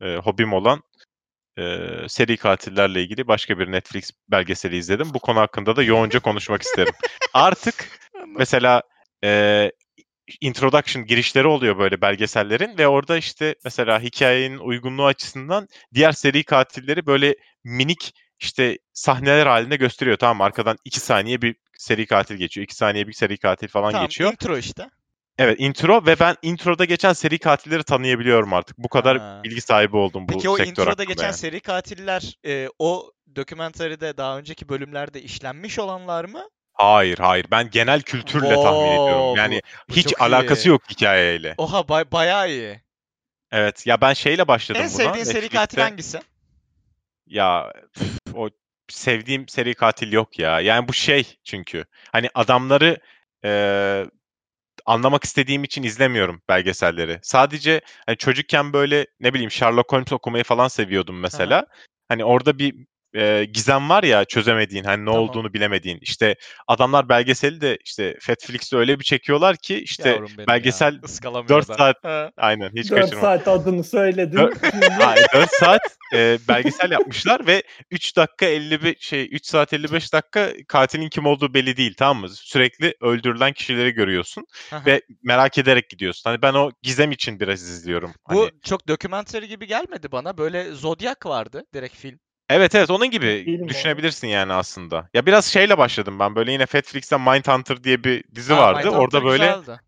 e, 0.00 0.16
hobim 0.16 0.52
olan 0.52 0.82
e, 1.58 1.88
seri 2.08 2.36
katillerle 2.36 3.02
ilgili 3.02 3.28
başka 3.28 3.58
bir 3.58 3.72
Netflix 3.72 4.10
belgeseli 4.28 4.76
izledim. 4.76 5.14
Bu 5.14 5.18
konu 5.18 5.40
hakkında 5.40 5.76
da 5.76 5.82
yoğunca 5.82 6.20
konuşmak 6.20 6.62
isterim. 6.62 6.94
Artık 7.34 7.88
mesela 8.38 8.82
e, 9.24 9.70
introduction 10.40 11.04
girişleri 11.04 11.46
oluyor 11.46 11.78
böyle 11.78 12.00
belgesellerin 12.00 12.78
ve 12.78 12.88
orada 12.88 13.16
işte 13.16 13.54
mesela 13.64 14.00
hikayenin 14.00 14.58
uygunluğu 14.58 15.06
açısından 15.06 15.68
diğer 15.94 16.12
seri 16.12 16.44
katilleri 16.44 17.06
böyle 17.06 17.34
minik 17.64 18.14
işte 18.40 18.78
sahneler 18.92 19.46
halinde 19.46 19.76
gösteriyor. 19.76 20.16
Tamam 20.16 20.40
arkadan 20.40 20.76
2 20.84 21.00
saniye 21.00 21.42
bir 21.42 21.56
seri 21.78 22.06
katil 22.06 22.34
geçiyor. 22.34 22.64
2 22.64 22.74
saniye 22.74 23.06
bir 23.06 23.12
seri 23.12 23.38
katil 23.38 23.68
falan 23.68 23.92
Tamam, 23.92 24.06
geçiyor. 24.06 24.32
intro 24.32 24.58
işte. 24.58 24.88
Evet 25.38 25.56
intro 25.60 26.06
ve 26.06 26.20
ben 26.20 26.36
introda 26.42 26.84
geçen 26.84 27.12
seri 27.12 27.38
katilleri 27.38 27.82
tanıyabiliyorum 27.84 28.52
artık. 28.52 28.78
Bu 28.78 28.88
kadar 28.88 29.18
Ha. 29.18 29.40
bilgi 29.44 29.60
sahibi 29.60 29.96
oldum 29.96 30.28
bu 30.28 30.32
Peki 30.32 30.48
o 30.48 30.56
sektör 30.56 30.70
introda 30.70 30.90
hakkında 30.90 31.04
geçen 31.04 31.24
yani. 31.24 31.34
seri 31.34 31.60
katiller 31.60 32.38
e, 32.46 32.68
o 32.78 33.12
dokümenteride 33.36 34.16
daha 34.16 34.38
önceki 34.38 34.68
bölümlerde 34.68 35.22
işlenmiş 35.22 35.78
olanlar 35.78 36.24
mı? 36.24 36.48
Hayır 36.72 37.18
hayır 37.18 37.46
ben 37.50 37.70
genel 37.70 38.02
kültürle 38.02 38.60
tahmin 38.60 38.90
ediyorum. 38.90 39.24
Wow, 39.24 39.40
Yani 39.40 39.60
bu- 39.88 39.92
bu 39.92 39.96
hiç 39.96 40.20
alakası 40.20 40.68
iyi. 40.68 40.70
yok 40.70 40.82
hikayeyle. 40.90 41.54
Oha 41.58 41.88
bay, 41.88 42.12
bayağı 42.12 42.50
iyi. 42.50 42.80
Evet 43.52 43.86
ya 43.86 44.00
ben 44.00 44.12
şeyle 44.12 44.48
başladım 44.48 44.80
En 44.82 44.88
buna. 44.88 44.96
sevdiğin 44.96 45.24
seri 45.24 45.48
katil 45.48 45.58
Netflix'te. 45.78 45.82
hangisi? 45.82 46.20
Ya 47.26 47.72
o 48.34 48.48
sevdiğim 48.88 49.48
seri 49.48 49.74
katil 49.74 50.12
yok 50.12 50.38
ya. 50.38 50.60
Yani 50.60 50.88
bu 50.88 50.92
şey 50.92 51.36
çünkü 51.44 51.84
hani 52.12 52.30
adamları 52.34 52.96
eee, 53.44 54.06
anlamak 54.86 55.24
istediğim 55.24 55.64
için 55.64 55.82
izlemiyorum 55.82 56.42
belgeselleri. 56.48 57.18
Sadece 57.22 57.80
hani 58.06 58.16
çocukken 58.16 58.72
böyle 58.72 59.06
ne 59.20 59.34
bileyim 59.34 59.50
Sherlock 59.50 59.92
Holmes 59.92 60.12
okumayı 60.12 60.44
falan 60.44 60.68
seviyordum 60.68 61.20
mesela. 61.20 61.66
Hani 62.08 62.24
orada 62.24 62.58
bir 62.58 62.86
eee, 63.14 63.44
gizem 63.44 63.88
var 63.88 64.02
ya 64.02 64.24
çözemediğin 64.24 64.84
hani 64.84 65.02
ne 65.02 65.06
Tamam. 65.06 65.20
olduğunu 65.20 65.54
bilemediğin. 65.54 65.98
İşte 66.00 66.36
adamlar 66.68 67.08
belgeseli 67.08 67.60
de 67.60 67.78
işte 67.84 68.18
Netflix'te 68.28 68.76
öyle 68.76 68.98
bir 68.98 69.04
çekiyorlar 69.04 69.56
ki 69.56 69.78
işte 69.78 70.20
belgesel 70.48 70.94
ya. 70.94 71.00
Iskalamıyor 71.04 71.48
4 71.48 71.68
da. 71.68 71.74
saat 71.74 72.04
Ha. 72.04 72.30
aynen 72.36 72.70
hiç 72.76 72.90
4 72.90 73.00
kaçırmam. 73.00 73.22
saat 73.22 73.48
adını 73.48 73.84
söyledin. 73.84 74.50
Hayır 75.00 75.26
4 75.34 75.50
saat 75.50 75.80
e, 76.14 76.38
belgesel 76.48 76.90
yapmışlar 76.90 77.46
ve 77.46 77.62
3 77.90 78.16
dakika 78.16 78.46
55 78.46 78.96
şey 79.00 79.28
3 79.32 79.46
saat 79.46 79.72
55 79.72 80.12
dakika 80.12 80.52
katilin 80.68 81.08
kim 81.08 81.26
olduğu 81.26 81.54
belli 81.54 81.76
değil 81.76 81.94
tamam 81.98 82.20
mı? 82.20 82.28
Sürekli 82.28 82.94
öldürülen 83.00 83.52
kişileri 83.52 83.90
görüyorsun 83.90 84.46
Aha. 84.72 84.82
ve 84.86 85.02
merak 85.22 85.58
ederek 85.58 85.90
gidiyorsun. 85.90 86.30
Hani 86.30 86.42
ben 86.42 86.54
o 86.54 86.70
gizem 86.82 87.12
için 87.12 87.40
biraz 87.40 87.62
izliyorum. 87.62 88.12
Bu 88.30 88.40
Hani 88.40 88.50
çok 88.64 88.88
dokümenteri 88.88 89.48
gibi 89.48 89.66
gelmedi 89.66 90.12
bana. 90.12 90.38
Böyle 90.38 90.72
Zodiac 90.72 91.16
vardı 91.28 91.64
direkt 91.74 91.96
film. 91.96 92.18
Evet 92.50 92.74
evet 92.74 92.90
onun 92.90 93.10
gibi 93.10 93.58
bu 93.60 93.68
düşünebilirsin 93.68 94.28
yani 94.28 94.52
aslında. 94.52 95.08
Ya 95.14 95.26
biraz 95.26 95.44
şeyle 95.46 95.78
başladım 95.78 96.18
ben. 96.18 96.36
Böyle 96.36 96.52
yine 96.52 96.62
Netflix'te 96.62 97.16
Mindhunter 97.16 97.84
diye 97.84 98.04
bir 98.04 98.24
dizi 98.34 98.52
Ha, 98.52 98.60
vardı. 98.60 98.78
Mindhunter 98.78 98.98
Orada 98.98 99.24
böyle 99.24 99.46
güzeldi. 99.46 99.80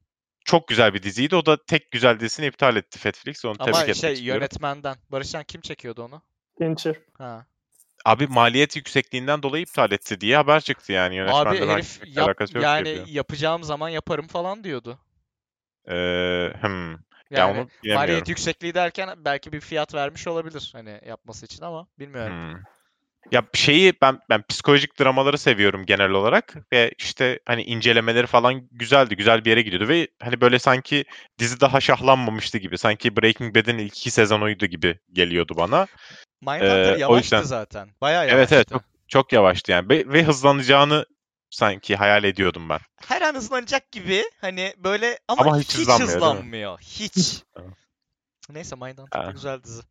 çok 0.44 0.68
güzel 0.68 0.94
bir 0.94 1.02
diziydi. 1.02 1.36
O 1.36 1.46
da 1.46 1.64
tek 1.64 1.90
güzel 1.90 2.20
dizisini 2.20 2.46
iptal 2.46 2.76
etti 2.76 3.08
Netflix. 3.08 3.44
Onu 3.44 3.56
tebrik 3.58 3.74
Ama 3.74 3.82
etmek 3.82 3.96
şey 3.96 4.12
istiyorum. 4.12 4.40
yönetmenden. 4.40 4.96
Barışcan 5.12 5.44
kim 5.44 5.60
çekiyordu 5.60 6.02
onu? 6.02 6.22
Fincher. 6.58 6.96
Ha. 7.18 7.46
Abi 8.04 8.26
maliyet 8.26 8.76
yüksekliğinden 8.76 9.42
dolayı 9.42 9.62
iptal 9.62 9.92
etti 9.92 10.20
diye 10.20 10.36
haber 10.36 10.60
çıktı 10.60 10.92
yani 10.92 11.14
Abi 11.14 11.16
yönetmenle 11.16 11.72
herif 11.72 12.00
belki 12.00 12.18
yap, 12.18 12.28
alakası 12.28 12.54
yok 12.56 12.64
yani 12.64 13.02
yapacağım 13.06 13.64
zaman 13.64 13.88
yaparım 13.88 14.26
falan 14.26 14.64
diyordu. 14.64 14.98
Ee, 15.88 16.52
hmm. 16.60 16.94
Ya 17.30 17.38
Yani 17.38 17.50
onu 17.60 17.68
bilemiyorum. 17.82 18.02
maliyet 18.08 18.28
yüksekliği 18.28 18.74
derken 18.74 19.08
belki 19.24 19.52
bir 19.52 19.60
fiyat 19.60 19.94
vermiş 19.94 20.26
olabilir 20.26 20.70
hani 20.72 21.00
yapması 21.08 21.46
için 21.46 21.62
ama 21.64 21.86
bilmiyorum. 21.98 22.52
Hmm. 22.52 22.60
Ya 23.32 23.42
şeyi 23.54 23.92
ben 24.02 24.18
ben 24.30 24.42
psikolojik 24.48 25.00
dramaları 25.00 25.38
seviyorum 25.38 25.86
genel 25.86 26.10
olarak 26.10 26.54
ve 26.72 26.92
işte 26.98 27.40
hani 27.46 27.62
incelemeleri 27.62 28.26
falan 28.26 28.68
güzeldi. 28.72 29.16
Güzel 29.16 29.44
bir 29.44 29.50
yere 29.50 29.62
gidiyordu 29.62 29.88
ve 29.88 30.08
hani 30.22 30.40
böyle 30.40 30.58
sanki 30.58 31.04
dizi 31.38 31.60
daha 31.60 31.80
şahlanmamıştı 31.80 32.58
gibi. 32.58 32.78
Sanki 32.78 33.16
Breaking 33.16 33.56
Bad'in 33.56 33.78
ilk 33.78 33.96
iki 33.98 34.10
sezonuydu 34.10 34.66
gibi 34.66 34.98
geliyordu 35.12 35.54
bana. 35.56 35.86
Mindhunter 36.42 36.92
Ee, 36.92 36.94
o 36.94 36.98
yavaştı 36.98 37.34
yüzden- 37.36 37.42
zaten. 37.42 37.88
Bayağı 38.00 38.22
Evet 38.24 38.32
yavaştı. 38.32 38.54
evet 38.54 38.68
çok, 38.68 38.82
çok 39.08 39.32
yavaştı 39.32 39.72
yani 39.72 39.88
ve, 39.88 40.04
ve 40.08 40.24
hızlanacağını 40.24 41.06
sanki 41.56 41.96
hayal 41.96 42.24
ediyordum 42.24 42.68
ben. 42.68 42.78
Her 42.96 43.22
an 43.22 43.34
hızlanacak 43.34 43.92
gibi 43.92 44.22
hani 44.40 44.74
böyle 44.78 45.18
ama, 45.28 45.42
Ama 45.42 45.58
hiç, 45.58 45.68
hiç 45.68 45.78
hızlanmıyor, 45.78 46.08
hızlanmıyor. 46.14 46.78
Hiç. 46.80 47.42
Neyse 48.50 48.76
Mindhunter 48.76 49.20
da 49.22 49.26
Ha. 49.26 49.30
güzel 49.30 49.62
dizi. 49.62 49.82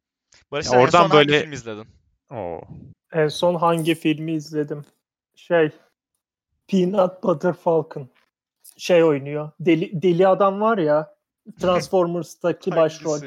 Barış 0.51 0.67
sen 0.67 0.78
en 0.78 0.82
oradan 0.82 1.01
son 1.01 1.10
hangi 1.10 1.28
böyle- 1.28 1.41
film 1.41 1.51
izledin? 1.54 1.88
Oo. 2.32 2.62
En 3.13 3.28
son 3.28 3.56
hangi 3.56 3.95
filmi 3.95 4.34
izledim? 4.34 4.86
Şey 5.36 5.69
Peanut 6.67 7.23
Butter 7.23 7.54
Falcon. 7.54 8.10
şey 8.78 9.04
oynuyor. 9.04 9.51
Deli, 9.60 10.01
deli 10.01 10.28
adam 10.28 10.62
var 10.62 10.78
ya 10.78 11.15
Transformers'taki 11.62 12.71
başrol. 12.71 13.19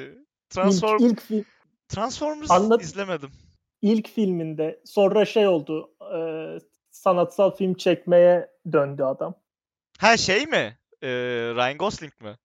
Transform 0.51 1.05
İlk, 1.05 1.12
ilk, 1.12 1.20
fi- 1.31 1.44
Transformers 1.88 2.51
Anlat- 2.51 2.83
izlemedim. 2.83 3.31
ilk 3.83 4.09
filminde 4.09 4.81
sonra 4.85 5.24
şey 5.24 5.46
oldu 5.46 5.90
e, 6.01 6.18
sanatsal 7.02 7.50
film 7.56 7.74
çekmeye 7.74 8.50
döndü 8.72 9.02
adam. 9.02 9.34
Ha 9.98 10.16
şey 10.16 10.46
mi? 10.46 10.78
Ee, 11.02 11.08
Ryan 11.54 11.78
Gosling 11.78 12.12
mi? 12.20 12.37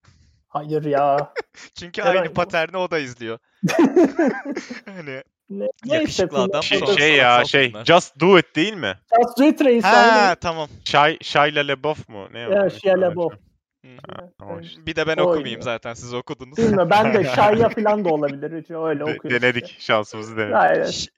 Hayır 0.48 0.84
ya. 0.84 1.32
Çünkü 1.78 2.02
Ryan 2.02 2.16
aynı 2.16 2.32
paterni 2.32 2.76
o 2.76 2.90
da 2.90 2.98
izliyor. 2.98 3.38
hani 4.86 5.22
ne, 5.50 5.68
Yakışıklı 5.84 6.38
adam 6.42 6.62
Şey, 6.62 6.86
şey 6.86 7.16
ya 7.16 7.24
sanatsal 7.24 7.44
şey 7.44 7.66
filmler. 7.66 7.84
Just 7.84 8.20
Do 8.20 8.38
It 8.38 8.56
değil 8.56 8.74
mi? 8.74 8.94
Just 9.22 9.38
Do 9.38 9.44
It 9.44 9.64
Reis, 9.64 9.84
ha 9.84 9.96
aynen. 9.96 10.36
tamam. 10.40 10.68
Shia, 10.84 11.16
Shia 11.22 11.42
LaBeouf 11.42 12.08
mu? 12.08 12.28
Ne 12.32 12.38
Ya, 12.38 12.64
o? 12.66 12.70
Shia 12.70 13.00
LaBeouf. 13.00 13.32
Ha, 14.08 14.28
tamam 14.38 14.60
işte. 14.60 14.86
Bir 14.86 14.96
de 14.96 15.06
ben 15.06 15.16
O 15.16 15.22
okumayayım 15.22 15.44
oynuyor. 15.44 15.62
zaten 15.62 15.94
siz 15.94 16.14
okudunuz. 16.14 16.58
Bilmiyorum 16.58 16.90
ben 16.90 17.14
de 17.14 17.24
Şaya 17.34 17.68
falan 17.68 18.04
da 18.04 18.08
olabilir. 18.08 18.52
Öyle 18.88 19.04
okuyor. 19.04 19.42
denedik. 19.42 19.76
Şansımızı 19.80 20.36
denedik. 20.36 20.54
Aynen. 20.56 20.90
Ş- 20.90 21.10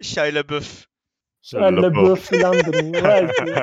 Shia 1.51 1.61
LaBeouf. 1.61 1.95
Şöyle 1.95 2.11
bu 2.11 2.17
filandır. 2.17 2.75
Belki. 3.05 3.55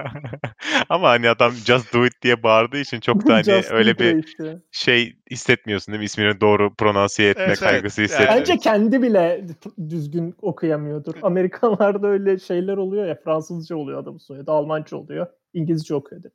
Ama 0.89 1.09
hani 1.09 1.29
adam 1.29 1.51
Just 1.51 1.93
Do 1.93 2.05
It 2.05 2.21
diye 2.21 2.43
bağırdığı 2.43 2.77
için 2.77 2.99
çok 2.99 3.27
da 3.27 3.33
hani 3.33 3.63
öyle 3.69 3.99
bir 3.99 4.23
işte. 4.23 4.57
şey 4.71 5.17
hissetmiyorsun 5.31 5.91
değil 5.91 5.99
mi? 5.99 6.05
İsmini 6.05 6.41
doğru 6.41 6.75
pronansiye 6.75 7.29
etme 7.29 7.43
Evet, 7.43 7.57
evet. 7.61 7.71
kaygısı 7.71 8.01
Yani- 8.01 8.07
hissetmiyorsun. 8.09 8.39
Bence 8.39 8.57
kendi 8.57 9.01
bile 9.01 9.45
düzgün 9.89 10.35
okuyamıyordur. 10.41 11.13
Amerikalarda 11.21 12.07
öyle 12.07 12.39
şeyler 12.39 12.77
oluyor 12.77 13.05
ya. 13.05 13.15
Fransızca 13.23 13.75
oluyor 13.75 13.99
adamın 14.03 14.17
soyadı. 14.17 14.51
Almanca 14.51 14.97
oluyor. 14.97 15.27
İngilizce 15.53 15.95
okuyordu. 15.95 16.31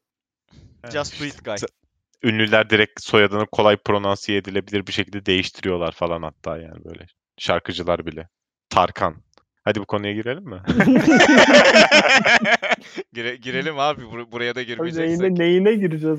Evet, 0.84 0.92
Just 0.92 1.20
Do. 1.20 1.24
It 1.24 1.44
Guy. 1.44 1.54
Ünlüler 2.22 2.70
direkt 2.70 3.02
soyadını 3.02 3.46
kolay 3.46 3.76
pronansiye 3.76 4.38
edilebilir 4.38 4.86
bir 4.86 4.92
şekilde 4.92 5.26
değiştiriyorlar 5.26 5.92
falan 5.92 6.22
hatta 6.22 6.58
yani 6.58 6.84
böyle. 6.84 7.06
Şarkıcılar 7.38 8.06
bile. 8.06 8.28
Tarkan. 8.70 9.14
Hadi 9.68 9.80
bu 9.80 9.86
konuya 9.86 10.12
girelim 10.12 10.44
mi? 10.44 10.56
Gire- 13.12 13.36
girelim 13.36 13.78
abi 13.78 14.02
bur- 14.02 14.32
buraya 14.32 14.54
da 14.54 14.62
girmeyeceksek. 14.62 15.20
neyine, 15.20 15.38
neyine 15.38 15.74
gireceğiz? 15.74 16.18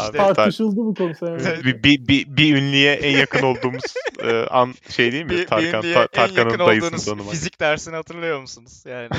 İşte 0.00 0.12
Tartışıldı 0.18 0.76
bu 0.76 0.94
konu 0.94 1.14
sen. 1.14 1.38
Bir, 1.64 1.82
bir, 1.82 2.08
bir, 2.08 2.36
bir 2.36 2.56
ünlüye 2.56 2.92
en 2.92 3.18
yakın 3.18 3.42
olduğumuz 3.42 3.82
e, 4.22 4.32
an 4.50 4.74
şey 4.90 5.12
değil 5.12 5.24
mi? 5.24 5.30
bir, 5.30 5.38
bir 5.38 5.46
Tarkan, 5.46 5.78
ünlüye 5.80 5.94
Ta- 5.94 6.02
en 6.02 6.06
Tarkan'ın 6.08 6.50
yakın 6.50 6.66
dayısını 6.66 6.88
olduğunuz 6.88 7.04
tanımak. 7.04 7.30
fizik 7.30 7.60
dersini 7.60 7.94
hatırlıyor 7.96 8.40
musunuz? 8.40 8.84
Yani 8.86 9.08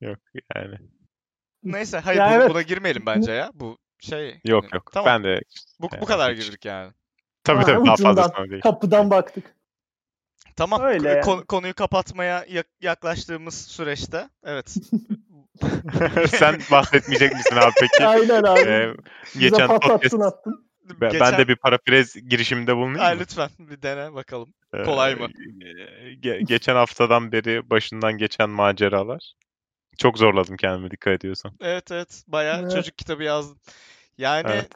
Yok 0.00 0.18
yani. 0.56 0.74
neyse 1.64 1.98
hayır 1.98 2.20
Ya 2.20 2.30
bu- 2.30 2.34
evet. 2.34 2.50
buna 2.50 2.62
girmeyelim 2.62 3.06
bence 3.06 3.32
ya. 3.32 3.50
Bu 3.54 3.78
şey. 4.00 4.28
Yok 4.44 4.64
yani- 4.64 4.74
yok. 4.74 4.90
Tamam. 4.92 5.06
Ben 5.06 5.24
de 5.24 5.40
bu, 5.80 5.90
bu 5.90 5.94
yani 5.94 6.04
kadar 6.04 6.32
girdik 6.32 6.64
yani. 6.64 6.92
tabii 7.44 7.58
Ha, 7.58 7.64
tabii 7.66 7.86
daha 7.86 7.96
fazlasına 7.96 8.50
değil. 8.50 8.62
Kapıdan 8.62 9.10
baktık. 9.10 9.59
Tamam. 10.60 10.80
Öyle 10.82 11.08
yani. 11.08 11.20
konu- 11.20 11.46
konuyu 11.46 11.74
kapatmaya 11.74 12.44
yak- 12.48 12.66
yaklaştığımız 12.82 13.54
süreçte 13.54 14.28
evet. 14.44 14.74
Sen 16.28 16.60
bahsetmeyecek 16.70 17.32
misin 17.32 17.56
abi 17.56 17.72
peki? 17.80 18.06
Aynen 18.06 18.42
abi. 18.42 18.60
Ee, 18.60 18.94
geçen 19.38 19.68
podcast 19.78 20.14
attın. 20.14 20.66
ben, 21.00 21.12
ben 21.20 21.38
de 21.38 21.48
bir 21.48 21.56
parafrez 21.56 22.14
girişiminde 22.28 22.76
bulunayım 22.76 22.98
Ha, 22.98 23.14
mı? 23.14 23.20
lütfen 23.20 23.50
bir 23.58 23.82
dene 23.82 24.14
bakalım. 24.14 24.54
Ee, 24.74 24.82
kolay 24.82 25.14
mı? 25.14 25.26
ge- 26.22 26.44
geçen 26.44 26.74
haftadan 26.74 27.32
beri 27.32 27.70
başından 27.70 28.12
geçen 28.12 28.50
maceralar. 28.50 29.32
Çok 29.98 30.18
zorladım 30.18 30.56
kendimi 30.56 30.90
dikkat 30.90 31.12
ediyorsan. 31.14 31.52
Evet 31.60 31.90
evet. 31.92 32.22
Bayağı 32.28 32.60
Evet. 32.62 32.72
çocuk 32.72 32.98
kitabı 32.98 33.22
yazdım. 33.22 33.58
Yani 34.18 34.46
Evet. 34.50 34.68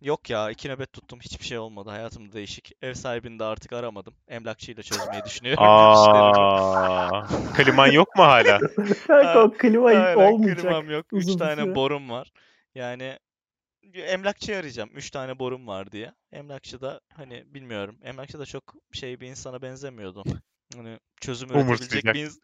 Yok 0.00 0.30
ya 0.30 0.50
iki 0.50 0.68
nöbet 0.68 0.92
tuttum. 0.92 1.20
Hiçbir 1.20 1.44
şey 1.44 1.58
olmadı. 1.58 1.90
Hayatımda 1.90 2.32
değişik. 2.32 2.72
Ev 2.82 2.94
sahibini 2.94 3.38
de 3.38 3.44
artık 3.44 3.72
aramadım. 3.72 4.14
Emlakçıyla 4.28 4.82
çözmeyi 4.82 5.24
düşünüyorum. 5.24 5.62
Aa, 5.64 7.26
kliman 7.56 7.86
yok 7.92 8.16
mu 8.16 8.24
hala? 8.24 8.58
Kanka 9.06 9.42
o 9.42 9.52
klima 9.52 9.88
Aynen, 9.88 10.32
olmayacak. 10.32 10.58
klimam 10.60 10.90
yok. 10.90 11.06
Üç 11.12 11.22
uzun 11.24 11.34
bir 11.34 11.38
tane 11.38 11.62
süre. 11.62 11.74
borum 11.74 12.10
var. 12.10 12.32
Yani 12.74 13.18
emlakçı 13.94 14.56
arayacağım. 14.56 14.90
Üç 14.94 15.10
tane 15.10 15.38
borum 15.38 15.66
var 15.66 15.92
diye. 15.92 16.12
Emlakçı 16.32 16.80
da 16.80 17.00
hani 17.14 17.44
bilmiyorum. 17.54 17.98
Emlakçı 18.02 18.38
da 18.38 18.46
çok 18.46 18.74
şey 18.92 19.20
bir 19.20 19.28
insana 19.28 19.62
benzemiyordu. 19.62 20.24
Hani 20.76 20.98
çözüm 21.20 21.50
üretebilecek 21.50 22.04
bir 22.04 22.26
ins- 22.26 22.40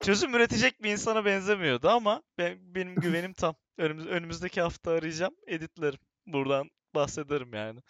çözüm 0.00 0.34
üretecek 0.34 0.82
bir 0.82 0.90
insana 0.92 1.24
benzemiyordu 1.24 1.88
ama 1.88 2.22
ben, 2.38 2.74
benim 2.74 2.94
güvenim 2.94 3.32
tam. 3.32 3.54
Önümüz, 3.78 4.06
önümüzdeki 4.06 4.60
hafta 4.60 4.90
arayacağım. 4.90 5.34
Editlerim. 5.46 5.98
Buradan 6.26 6.70
bahsederim 6.94 7.54
yani. 7.54 7.80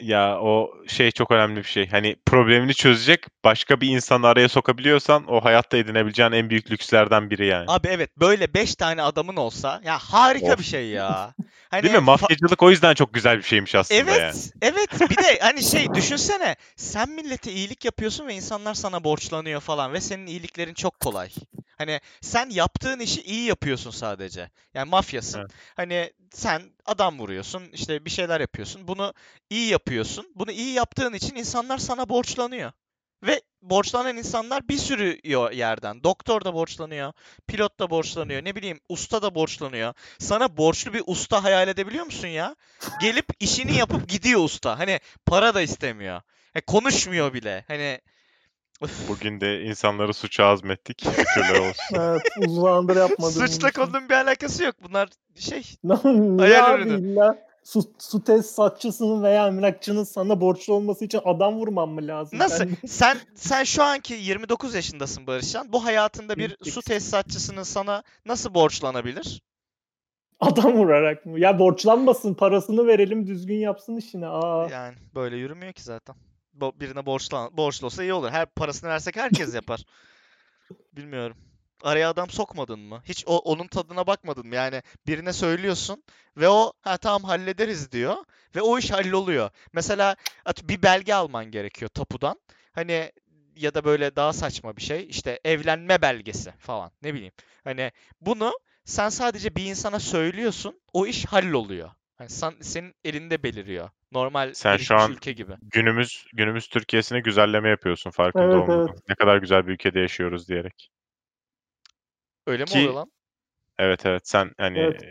Ya 0.00 0.40
o 0.40 0.74
şey 0.86 1.10
çok 1.10 1.30
önemli 1.30 1.56
bir 1.56 1.68
şey. 1.68 1.88
Hani 1.88 2.16
problemini 2.26 2.74
çözecek 2.74 3.26
başka 3.44 3.80
bir 3.80 3.88
insanı 3.88 4.26
araya 4.26 4.48
sokabiliyorsan 4.48 5.24
o 5.28 5.44
hayatta 5.44 5.76
edinebileceğin 5.76 6.32
en 6.32 6.50
büyük 6.50 6.70
lükslerden 6.70 7.30
biri 7.30 7.46
yani. 7.46 7.64
Abi 7.68 7.88
evet 7.88 8.16
böyle 8.16 8.54
beş 8.54 8.74
tane 8.74 9.02
adamın 9.02 9.36
olsa 9.36 9.80
ya 9.84 9.98
harika 9.98 10.52
Of. 10.52 10.58
bir 10.58 10.64
şey 10.64 10.88
ya. 10.88 11.34
Hani 11.70 11.82
Değil 11.82 11.94
mi? 11.94 12.00
Mafyacılık 12.00 12.62
o 12.62 12.70
yüzden 12.70 12.94
çok 12.94 13.14
güzel 13.14 13.38
bir 13.38 13.42
şeymiş 13.42 13.74
aslında 13.74 14.00
Evet, 14.00 14.20
yani. 14.20 14.36
evet. 14.62 15.10
Bir 15.10 15.16
de 15.16 15.38
hani 15.40 15.62
şey 15.70 15.94
düşünsene. 15.94 16.56
Sen 16.76 17.10
millete 17.10 17.52
iyilik 17.52 17.84
yapıyorsun 17.84 18.26
ve 18.26 18.34
insanlar 18.34 18.74
sana 18.74 19.04
borçlanıyor 19.04 19.60
falan 19.60 19.92
ve 19.92 20.00
senin 20.00 20.26
iyiliklerin 20.26 20.74
çok 20.74 21.00
kolay. 21.00 21.28
Hani 21.78 22.00
sen 22.20 22.50
yaptığın 22.50 22.98
işi 22.98 23.22
iyi 23.22 23.44
yapıyorsun 23.44 23.90
sadece. 23.90 24.50
Yani 24.74 24.90
mafyasın. 24.90 25.38
Evet. 25.38 25.50
Hani 25.76 26.12
sen 26.30 26.62
adam 26.86 27.18
vuruyorsun, 27.18 27.62
işte 27.72 28.04
bir 28.04 28.10
şeyler 28.10 28.40
yapıyorsun. 28.40 28.88
Bunu 28.88 29.14
iyi 29.50 29.70
yapıyorsun. 29.70 30.32
Bunu 30.34 30.52
iyi 30.52 30.72
yaptığın 30.72 31.12
için 31.12 31.36
insanlar 31.36 31.78
sana 31.78 32.08
borçlanıyor. 32.08 32.72
Ve 33.22 33.42
borçlanan 33.62 34.16
insanlar 34.16 34.68
bir 34.68 34.78
sürü 34.78 35.18
yerden. 35.56 36.04
Doktor 36.04 36.44
da 36.44 36.54
borçlanıyor, 36.54 37.12
pilot 37.46 37.80
da 37.80 37.90
borçlanıyor, 37.90 38.44
ne 38.44 38.54
bileyim 38.54 38.80
usta 38.88 39.22
da 39.22 39.34
borçlanıyor. 39.34 39.94
Sana 40.18 40.56
borçlu 40.56 40.92
bir 40.92 41.02
usta 41.06 41.44
hayal 41.44 41.68
edebiliyor 41.68 42.04
musun 42.04 42.28
ya? 42.28 42.56
Gelip 43.00 43.26
işini 43.40 43.76
yapıp 43.76 44.08
gidiyor 44.08 44.44
usta. 44.44 44.78
Hani 44.78 45.00
para 45.26 45.54
da 45.54 45.62
istemiyor. 45.62 46.22
Hani 46.52 46.62
konuşmuyor 46.62 47.34
bile. 47.34 47.64
Hani. 47.68 48.00
Bugün 49.08 49.40
de 49.40 49.62
insanları 49.62 50.14
suça 50.14 50.44
azmettik. 50.44 51.04
Şükürler 51.04 51.60
olsun. 51.68 51.96
Evet, 52.00 52.22
uzun 52.46 52.62
zamandır 52.62 52.96
yapmadığım 52.96 53.46
Suçla 53.46 53.70
konunun 53.70 54.08
bir 54.08 54.14
alakası 54.14 54.64
yok. 54.64 54.74
Bunlar 54.82 55.08
şey 55.34 55.62
Hayal 56.38 56.80
ürünü. 56.80 57.00
illa 57.00 57.38
su, 57.64 57.82
su 57.98 58.24
tesisatçısının 58.24 59.22
veya 59.22 59.46
emlakçının 59.46 60.04
sana 60.04 60.40
borçlu 60.40 60.74
olması 60.74 61.04
için 61.04 61.20
adam 61.24 61.54
vurman 61.54 61.88
mı 61.88 62.06
lazım? 62.06 62.38
Nasıl? 62.38 62.64
Ben- 62.64 62.76
Sen 62.86 63.18
sen 63.34 63.64
şu 63.64 63.82
anki 63.82 64.14
29 64.14 64.74
yaşındasın 64.74 65.26
Barışcan. 65.26 65.72
Bu 65.72 65.84
hayatında 65.84 66.36
bir 66.36 66.48
su 66.48 66.54
28. 66.64 66.84
tesisatçısının 66.84 67.62
sana 67.62 68.02
nasıl 68.26 68.54
borçlanabilir? 68.54 69.42
adam 70.40 70.72
vurarak 70.72 71.26
mı? 71.26 71.40
Ya 71.40 71.58
borçlanmasın 71.58 72.34
parasını 72.34 72.86
verelim 72.86 73.26
düzgün 73.26 73.56
yapsın 73.58 73.96
işini. 73.96 74.26
Aa. 74.26 74.68
Yani 74.70 74.94
böyle 75.14 75.36
yürümüyor 75.36 75.72
ki 75.72 75.82
zaten. 75.82 76.16
Birine 76.54 77.06
borçlan 77.06 77.56
borçlu 77.56 77.86
olsa 77.86 78.02
iyi 78.02 78.12
olur. 78.12 78.30
Her 78.30 78.46
parasını 78.46 78.90
versek 78.90 79.16
herkes 79.16 79.54
yapar. 79.54 79.84
Bilmiyorum. 80.92 81.36
Araya 81.82 82.10
adam 82.10 82.30
sokmadın 82.30 82.80
mı? 82.80 83.02
Hiç 83.04 83.24
o 83.26 83.38
onun 83.38 83.66
tadına 83.66 84.06
bakmadın 84.06 84.46
mı? 84.46 84.54
Yani 84.54 84.82
birine 85.06 85.32
söylüyorsun 85.32 86.02
ve 86.36 86.48
o 86.48 86.72
ha 86.80 86.96
tamam 86.96 87.24
hallederiz 87.24 87.92
diyor 87.92 88.16
ve 88.56 88.62
o 88.62 88.78
iş 88.78 88.90
halloluyor. 88.90 89.50
Mesela 89.72 90.16
at- 90.44 90.68
bir 90.68 90.82
belge 90.82 91.14
alman 91.14 91.44
gerekiyor 91.50 91.88
tapudan. 91.88 92.40
Hani 92.72 93.12
ya 93.56 93.74
da 93.74 93.84
böyle 93.84 94.16
daha 94.16 94.32
saçma 94.32 94.76
bir 94.76 94.82
şey. 94.82 95.06
işte 95.08 95.40
evlenme 95.44 96.02
belgesi 96.02 96.52
falan. 96.58 96.90
Ne 97.02 97.14
bileyim. 97.14 97.32
Hani 97.64 97.92
bunu 98.20 98.52
sen 98.84 99.08
sadece 99.08 99.56
bir 99.56 99.64
insana 99.64 100.00
söylüyorsun. 100.00 100.80
O 100.92 101.06
iş 101.06 101.26
halloluyor. 101.26 101.90
Hani 102.16 102.30
sen, 102.30 102.54
senin 102.60 102.94
elinde 103.04 103.42
beliriyor. 103.42 103.90
Normal 104.14 104.54
Sen 104.54 104.76
şu 104.76 104.96
an 104.96 105.12
ülke 105.12 105.32
gibi. 105.32 105.52
Günümüz 105.62 106.26
günümüz 106.32 106.68
Türkiye'sine 106.68 107.20
güzelleme 107.20 107.68
yapıyorsun 107.68 108.10
farkında 108.10 108.44
Evet, 108.44 108.54
olmadan. 108.54 108.86
evet. 108.88 108.98
Ne 109.08 109.14
kadar 109.14 109.36
güzel 109.36 109.66
bir 109.66 109.72
ülkede 109.72 110.00
yaşıyoruz 110.00 110.48
diyerek. 110.48 110.90
Öyle 112.46 112.62
mi 112.62 112.68
Ki- 112.68 112.78
oluyor 112.78 112.94
lan? 112.94 113.10
Evet 113.78 114.06
evet 114.06 114.28
sen 114.28 114.52
hani 114.58 114.78
Evet. 114.78 115.02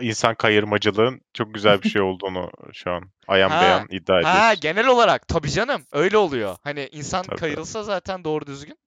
insan 0.00 0.34
kayırmacılığın 0.34 1.20
çok 1.34 1.54
güzel 1.54 1.82
bir 1.82 1.88
şey 1.88 2.02
olduğunu 2.02 2.50
şu 2.72 2.90
an 2.90 3.02
ayan 3.28 3.50
Ha, 3.50 3.60
beyan 3.62 3.86
iddia 3.90 4.14
Ha 4.14 4.20
ediyorsun. 4.20 4.60
genel 4.60 4.86
olarak 4.86 5.28
tabii 5.28 5.50
canım 5.50 5.82
öyle 5.92 6.16
oluyor. 6.16 6.56
Hani 6.64 6.88
insan 6.92 7.22
Tabii. 7.22 7.40
kayırılsa 7.40 7.82
zaten 7.82 8.24
doğru 8.24 8.46
düzgün. 8.46 8.78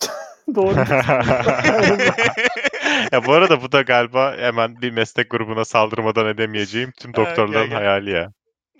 Doğru. 0.54 0.74
ya 3.12 3.24
bu 3.26 3.32
arada 3.32 3.62
bu 3.62 3.72
da 3.72 3.82
galiba 3.82 4.36
hemen 4.36 4.82
bir 4.82 4.90
meslek 4.90 5.30
grubuna 5.30 5.64
saldırmadan 5.64 6.26
edemeyeceğim 6.26 6.92
tüm 6.98 7.12
Ha, 7.12 7.16
doktorların 7.16 7.70
hayali 7.70 8.10
ya. 8.10 8.32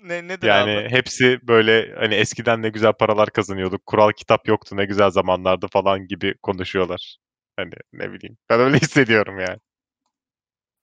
Ne 0.03 0.27
nedir 0.27 0.47
Yani 0.47 0.71
abi? 0.71 0.89
hepsi 0.89 1.39
böyle 1.43 1.95
hani 1.95 2.15
eskiden 2.15 2.61
ne 2.61 2.69
güzel 2.69 2.93
paralar 2.93 3.29
kazanıyorduk. 3.29 3.85
Kural 3.85 4.11
kitap 4.11 4.47
yoktu 4.47 4.77
ne 4.77 4.85
güzel 4.85 5.09
zamanlarda 5.09 5.67
falan 5.67 6.07
gibi 6.07 6.33
konuşuyorlar. 6.43 7.17
Hani 7.57 7.73
ne 7.93 8.11
bileyim. 8.13 8.37
Ben 8.49 8.59
öyle 8.59 8.77
hissediyorum 8.81 9.39
yani. 9.39 9.57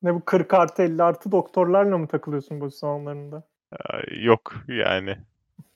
Ne 0.03 0.15
bu 0.15 0.25
40 0.25 0.55
artı 0.55 0.83
50 0.83 1.03
artı 1.03 1.33
doktorlarla 1.33 1.99
mı 1.99 2.09
takılıyorsun 2.09 2.61
bu 2.61 2.71
salonlarında? 2.71 3.49
Yok 4.11 4.55
yani. 4.69 5.17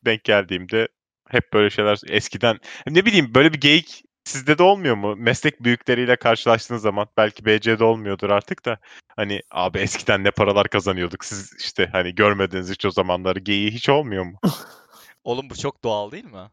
Denk 0.05 0.25
geldiğimde 0.25 0.89
hep 1.29 1.53
böyle 1.53 1.71
şeyler 1.71 2.01
eskiden 2.09 2.59
ne 2.89 3.07
bileyim 3.07 3.35
böyle 3.35 3.53
bir 3.53 3.61
geyik 3.61 4.05
sizde 4.29 4.59
de 4.59 4.63
olmuyor 4.63 4.95
mu? 4.95 5.17
Meslek 5.17 5.65
büyükleriyle 5.65 6.17
karşılaştığınız 6.17 6.83
zaman 6.83 7.07
belki 7.17 7.45
BC'de 7.45 7.85
olmuyordur 7.85 8.31
artık 8.31 8.65
da 8.65 8.79
hani 9.17 9.43
abi 9.51 9.79
eskiden 9.79 10.25
ne 10.25 10.31
paralar 10.31 10.69
kazanıyorduk 10.69 11.25
siz 11.25 11.53
işte 11.59 11.89
hani 11.93 12.15
görmediniz 12.15 12.71
hiç 12.71 12.85
o 12.85 12.91
zamanları 12.91 13.39
geyiği 13.39 13.71
hiç 13.71 13.89
olmuyor 13.89 14.25
mu? 14.25 14.39
Oğlum 15.25 15.51
bu 15.51 15.55
çok 15.57 15.85
doğal 15.85 16.11
değil 16.11 16.25
mi? 16.25 16.51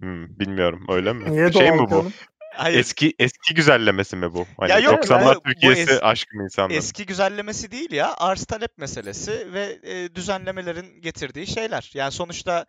Hmm, 0.00 0.38
bilmiyorum 0.38 0.86
öyle 0.88 1.12
mi? 1.12 1.32
Niye 1.32 1.52
şey 1.52 1.68
doğal 1.68 1.74
mi 1.80 1.86
bu? 1.90 1.90
canım? 1.90 2.12
Hayır. 2.54 2.78
Eski 2.78 3.14
eski 3.18 3.54
güzellemesi 3.54 4.16
mi 4.16 4.34
bu? 4.34 4.46
Hani 4.60 4.70
Ya 4.70 4.78
yok, 4.78 5.04
90'lar 5.04 5.34
bu- 5.36 5.40
bu 5.40 5.42
Türkiye'si 5.42 5.90
es- 5.90 6.00
aşk 6.00 6.34
mı 6.34 6.44
insanlar? 6.44 6.74
Eski 6.76 7.06
güzellemesi 7.06 7.70
değil 7.70 7.92
ya, 7.92 8.14
arz 8.16 8.44
talep 8.44 8.78
meselesi 8.78 9.52
ve 9.52 9.78
e, 9.82 10.14
düzenlemelerin 10.14 11.00
getirdiği 11.00 11.46
şeyler. 11.46 11.90
Yani 11.94 12.12
sonuçta 12.12 12.66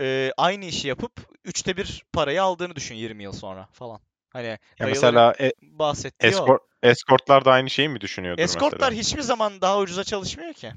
e, 0.00 0.32
aynı 0.36 0.64
işi 0.64 0.88
yapıp 0.88 1.12
üçte 1.44 1.76
bir 1.76 2.04
parayı 2.12 2.42
aldığını 2.42 2.76
düşün 2.76 2.94
20 2.94 3.22
yıl 3.22 3.32
sonra 3.32 3.68
falan. 3.72 4.00
Hani 4.32 4.58
Ya 4.80 4.86
mesela 4.86 5.34
e, 5.40 5.52
bahsettiği 5.62 6.32
o. 6.32 6.38
eskort, 6.38 6.62
eskortlar 6.82 7.44
da 7.44 7.52
aynı 7.52 7.70
şeyi 7.70 7.88
mi 7.88 8.00
düşünüyordur 8.00 8.42
Eskortlar 8.42 8.88
mesela? 8.92 9.00
hiçbir 9.00 9.22
zaman 9.22 9.60
daha 9.60 9.78
ucuza 9.78 10.04
çalışmıyor 10.04 10.52
ki. 10.52 10.72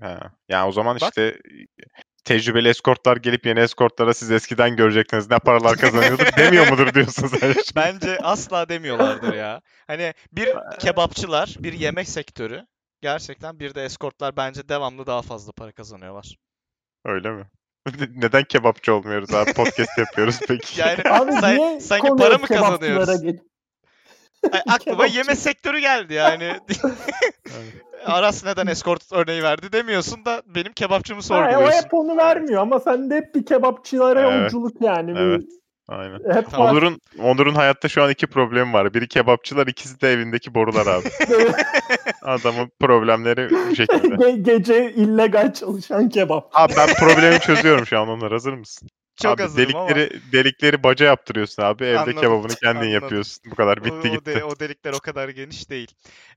Ha. 0.00 0.32
Yani 0.48 0.68
o 0.68 0.72
zaman 0.72 0.98
Bak. 1.00 1.08
işte 1.08 1.38
tecrübeli 2.24 2.68
eskortlar 2.68 3.16
gelip 3.16 3.46
yeni 3.46 3.60
eskortlara 3.60 4.14
siz 4.14 4.30
eskiden 4.30 4.76
görecektiniz 4.76 5.30
ne 5.30 5.38
paralar 5.38 5.76
kazanıyorduk 5.76 6.36
demiyor 6.38 6.66
mudur 6.70 6.94
diyorsun 6.94 7.26
sen? 7.26 7.54
Bence 7.76 8.18
asla 8.22 8.68
demiyorlardır 8.68 9.32
ya. 9.32 9.60
Hani 9.86 10.14
bir 10.32 10.48
kebapçılar, 10.78 11.56
bir 11.58 11.72
yemek 11.72 12.08
sektörü 12.08 12.66
gerçekten 13.00 13.60
bir 13.60 13.74
de 13.74 13.84
eskortlar 13.84 14.36
bence 14.36 14.68
devamlı 14.68 15.06
daha 15.06 15.22
fazla 15.22 15.52
para 15.52 15.72
kazanıyorlar. 15.72 16.36
Öyle 17.04 17.30
mi? 17.30 17.44
Neden 18.16 18.44
kebapçı 18.44 18.94
olmuyoruz 18.94 19.34
abi? 19.34 19.52
Podcast 19.52 19.98
yapıyoruz 19.98 20.38
peki. 20.48 20.80
Yani 20.80 20.98
Abi 21.10 21.32
niye 21.58 21.80
sanki 21.80 22.08
konuya 22.08 22.28
para 22.28 22.38
mı 22.38 22.46
kebapçılara 22.46 22.70
kazanıyoruz? 22.78 23.22
geç- 23.22 23.40
Ay, 24.52 24.60
aklıma 24.60 24.78
Kebapçı. 24.96 25.16
yeme 25.16 25.34
sektörü 25.36 25.78
geldi 25.78 26.14
yani. 26.14 26.52
Aras 28.06 28.44
neden 28.44 28.66
eskort 28.66 29.12
örneği 29.12 29.42
verdi 29.42 29.72
demiyorsun 29.72 30.24
da 30.24 30.42
benim 30.46 30.72
kebapçımı 30.72 31.16
Ha, 31.20 31.20
o 31.20 31.26
sorguluyorsun. 31.26 31.82
hep 31.82 31.94
onu 31.94 32.16
vermiyor 32.16 32.62
ama 32.62 32.80
sende 32.80 33.16
hep 33.16 33.34
bir 33.34 33.46
kebapçılara 33.46 34.20
Evet. 34.20 34.32
yolculuk 34.52 34.82
yani. 34.82 35.14
Bir- 35.14 35.20
Evet. 35.20 35.42
Aynen. 35.88 36.34
Hep 36.34 36.52
var. 36.52 36.72
Onur'un 36.72 37.00
Onur'un 37.18 37.54
hayatta 37.54 37.88
şu 37.88 38.02
an 38.02 38.10
iki 38.10 38.26
problemi 38.26 38.72
var. 38.72 38.94
Biri 38.94 39.08
kebapçılar, 39.08 39.66
ikisi 39.66 40.00
de 40.00 40.12
evindeki 40.12 40.54
borular 40.54 40.86
abi. 40.86 41.08
Adamın 42.22 42.70
problemleri 42.80 43.50
bu 43.50 43.76
şekilde. 43.76 44.14
Ge- 44.14 44.42
gece 44.42 44.92
illegal 44.92 45.52
çalışan 45.54 46.08
kebap. 46.08 46.50
Abi 46.52 46.72
ben 46.76 46.88
problemi 46.94 47.40
çözüyorum 47.40 47.86
şu 47.86 47.98
an 48.00 48.08
Onur. 48.08 48.32
Hazır 48.32 48.52
mısın? 48.52 48.88
Çok 49.22 49.32
abi 49.32 49.42
hazırım 49.42 49.76
ama 49.76 49.88
delikleri 49.88 50.20
delikleri 50.32 50.82
baca 50.82 51.06
yaptırıyorsun 51.06 51.62
abi. 51.62 51.84
Evde 51.84 51.98
Anladım, 51.98 52.20
kebabını 52.20 52.54
kendin 52.54 52.76
anladım. 52.80 52.92
yapıyorsun. 52.92 53.42
Bu 53.50 53.54
kadar 53.54 53.78
o, 53.78 53.84
bitti 53.84 54.08
o 54.08 54.12
gitti. 54.12 54.34
de- 54.34 54.44
o 54.44 54.58
delikler 54.60 54.92
o 54.92 54.98
kadar 55.00 55.28
geniş 55.28 55.70
değil. 55.70 55.90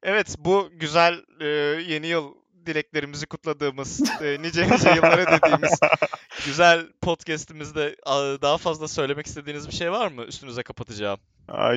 Evet 0.03 0.35
bu 0.39 0.69
güzel 0.73 1.15
e, 1.41 1.45
yeni 1.93 2.07
yıl 2.07 2.40
dileklerimizi 2.65 3.25
kutladığımız, 3.25 4.01
e, 4.21 4.41
nice 4.41 4.69
nice 4.69 4.89
yıllara 4.89 5.31
dediğimiz 5.31 5.79
güzel 6.45 6.87
podcast'imizde 7.01 7.95
daha 8.41 8.57
fazla 8.57 8.87
söylemek 8.87 9.25
istediğiniz 9.25 9.67
bir 9.67 9.73
şey 9.73 9.91
var 9.91 10.11
mı 10.11 10.23
üstünüze 10.23 10.63
kapatacağım? 10.63 11.19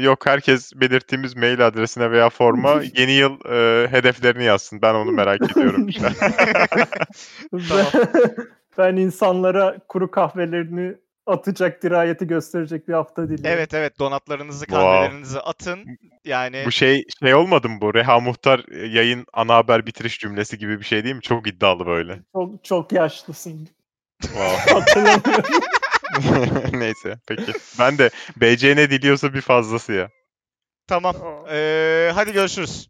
Yok 0.00 0.26
herkes 0.26 0.72
belirttiğimiz 0.74 1.36
mail 1.36 1.66
adresine 1.66 2.10
veya 2.10 2.30
forma 2.30 2.82
yeni 2.96 3.12
yıl 3.12 3.38
e, 3.50 3.88
hedeflerini 3.88 4.44
yazsın. 4.44 4.82
Ben 4.82 4.94
onu 4.94 5.10
merak 5.10 5.42
ediyorum. 5.50 5.88
Tamam. 7.52 7.86
ben 8.78 8.96
insanlara 8.96 9.78
kuru 9.88 10.10
kahvelerini 10.10 10.94
atacak 11.26 11.82
dirayeti 11.82 12.26
gösterecek 12.26 12.88
bir 12.88 12.92
hafta 12.92 13.22
diliyorum. 13.22 13.44
Evet 13.46 13.74
evet 13.74 13.98
donatlarınızı, 13.98 14.64
Wow. 14.66 14.82
kahvelerinizi 14.84 15.40
atın. 15.40 15.98
Yani 16.24 16.62
bu 16.66 16.72
şey 16.72 17.04
şey 17.22 17.34
olmadı 17.34 17.68
mı 17.68 17.80
bu? 17.80 17.94
Reha 17.94 18.20
Muhtar 18.20 18.64
e, 18.72 18.86
yayın 18.86 19.26
ana 19.32 19.54
haber 19.54 19.86
bitiriş 19.86 20.18
cümlesi 20.20 20.58
gibi 20.58 20.80
bir 20.80 20.84
şey 20.84 21.04
değil 21.04 21.14
mi? 21.14 21.22
Çok 21.22 21.46
iddialı 21.46 21.86
böyle. 21.86 22.20
Çok, 22.32 22.64
çok 22.64 22.92
yaşlısın. 22.92 23.68
Wow. 24.22 24.72
Hatırlamıyorum. 24.74 25.44
Neyse 26.80 27.18
peki. 27.28 27.52
Ben 27.78 27.98
de 27.98 28.10
BC 28.36 28.76
ne 28.76 28.90
diliyorsa 28.90 29.34
bir 29.34 29.40
fazlası 29.40 29.92
ya. 29.92 30.08
tamam. 30.88 31.16
Ee, 31.50 32.10
hadi 32.14 32.32
görüşürüz. 32.32 32.88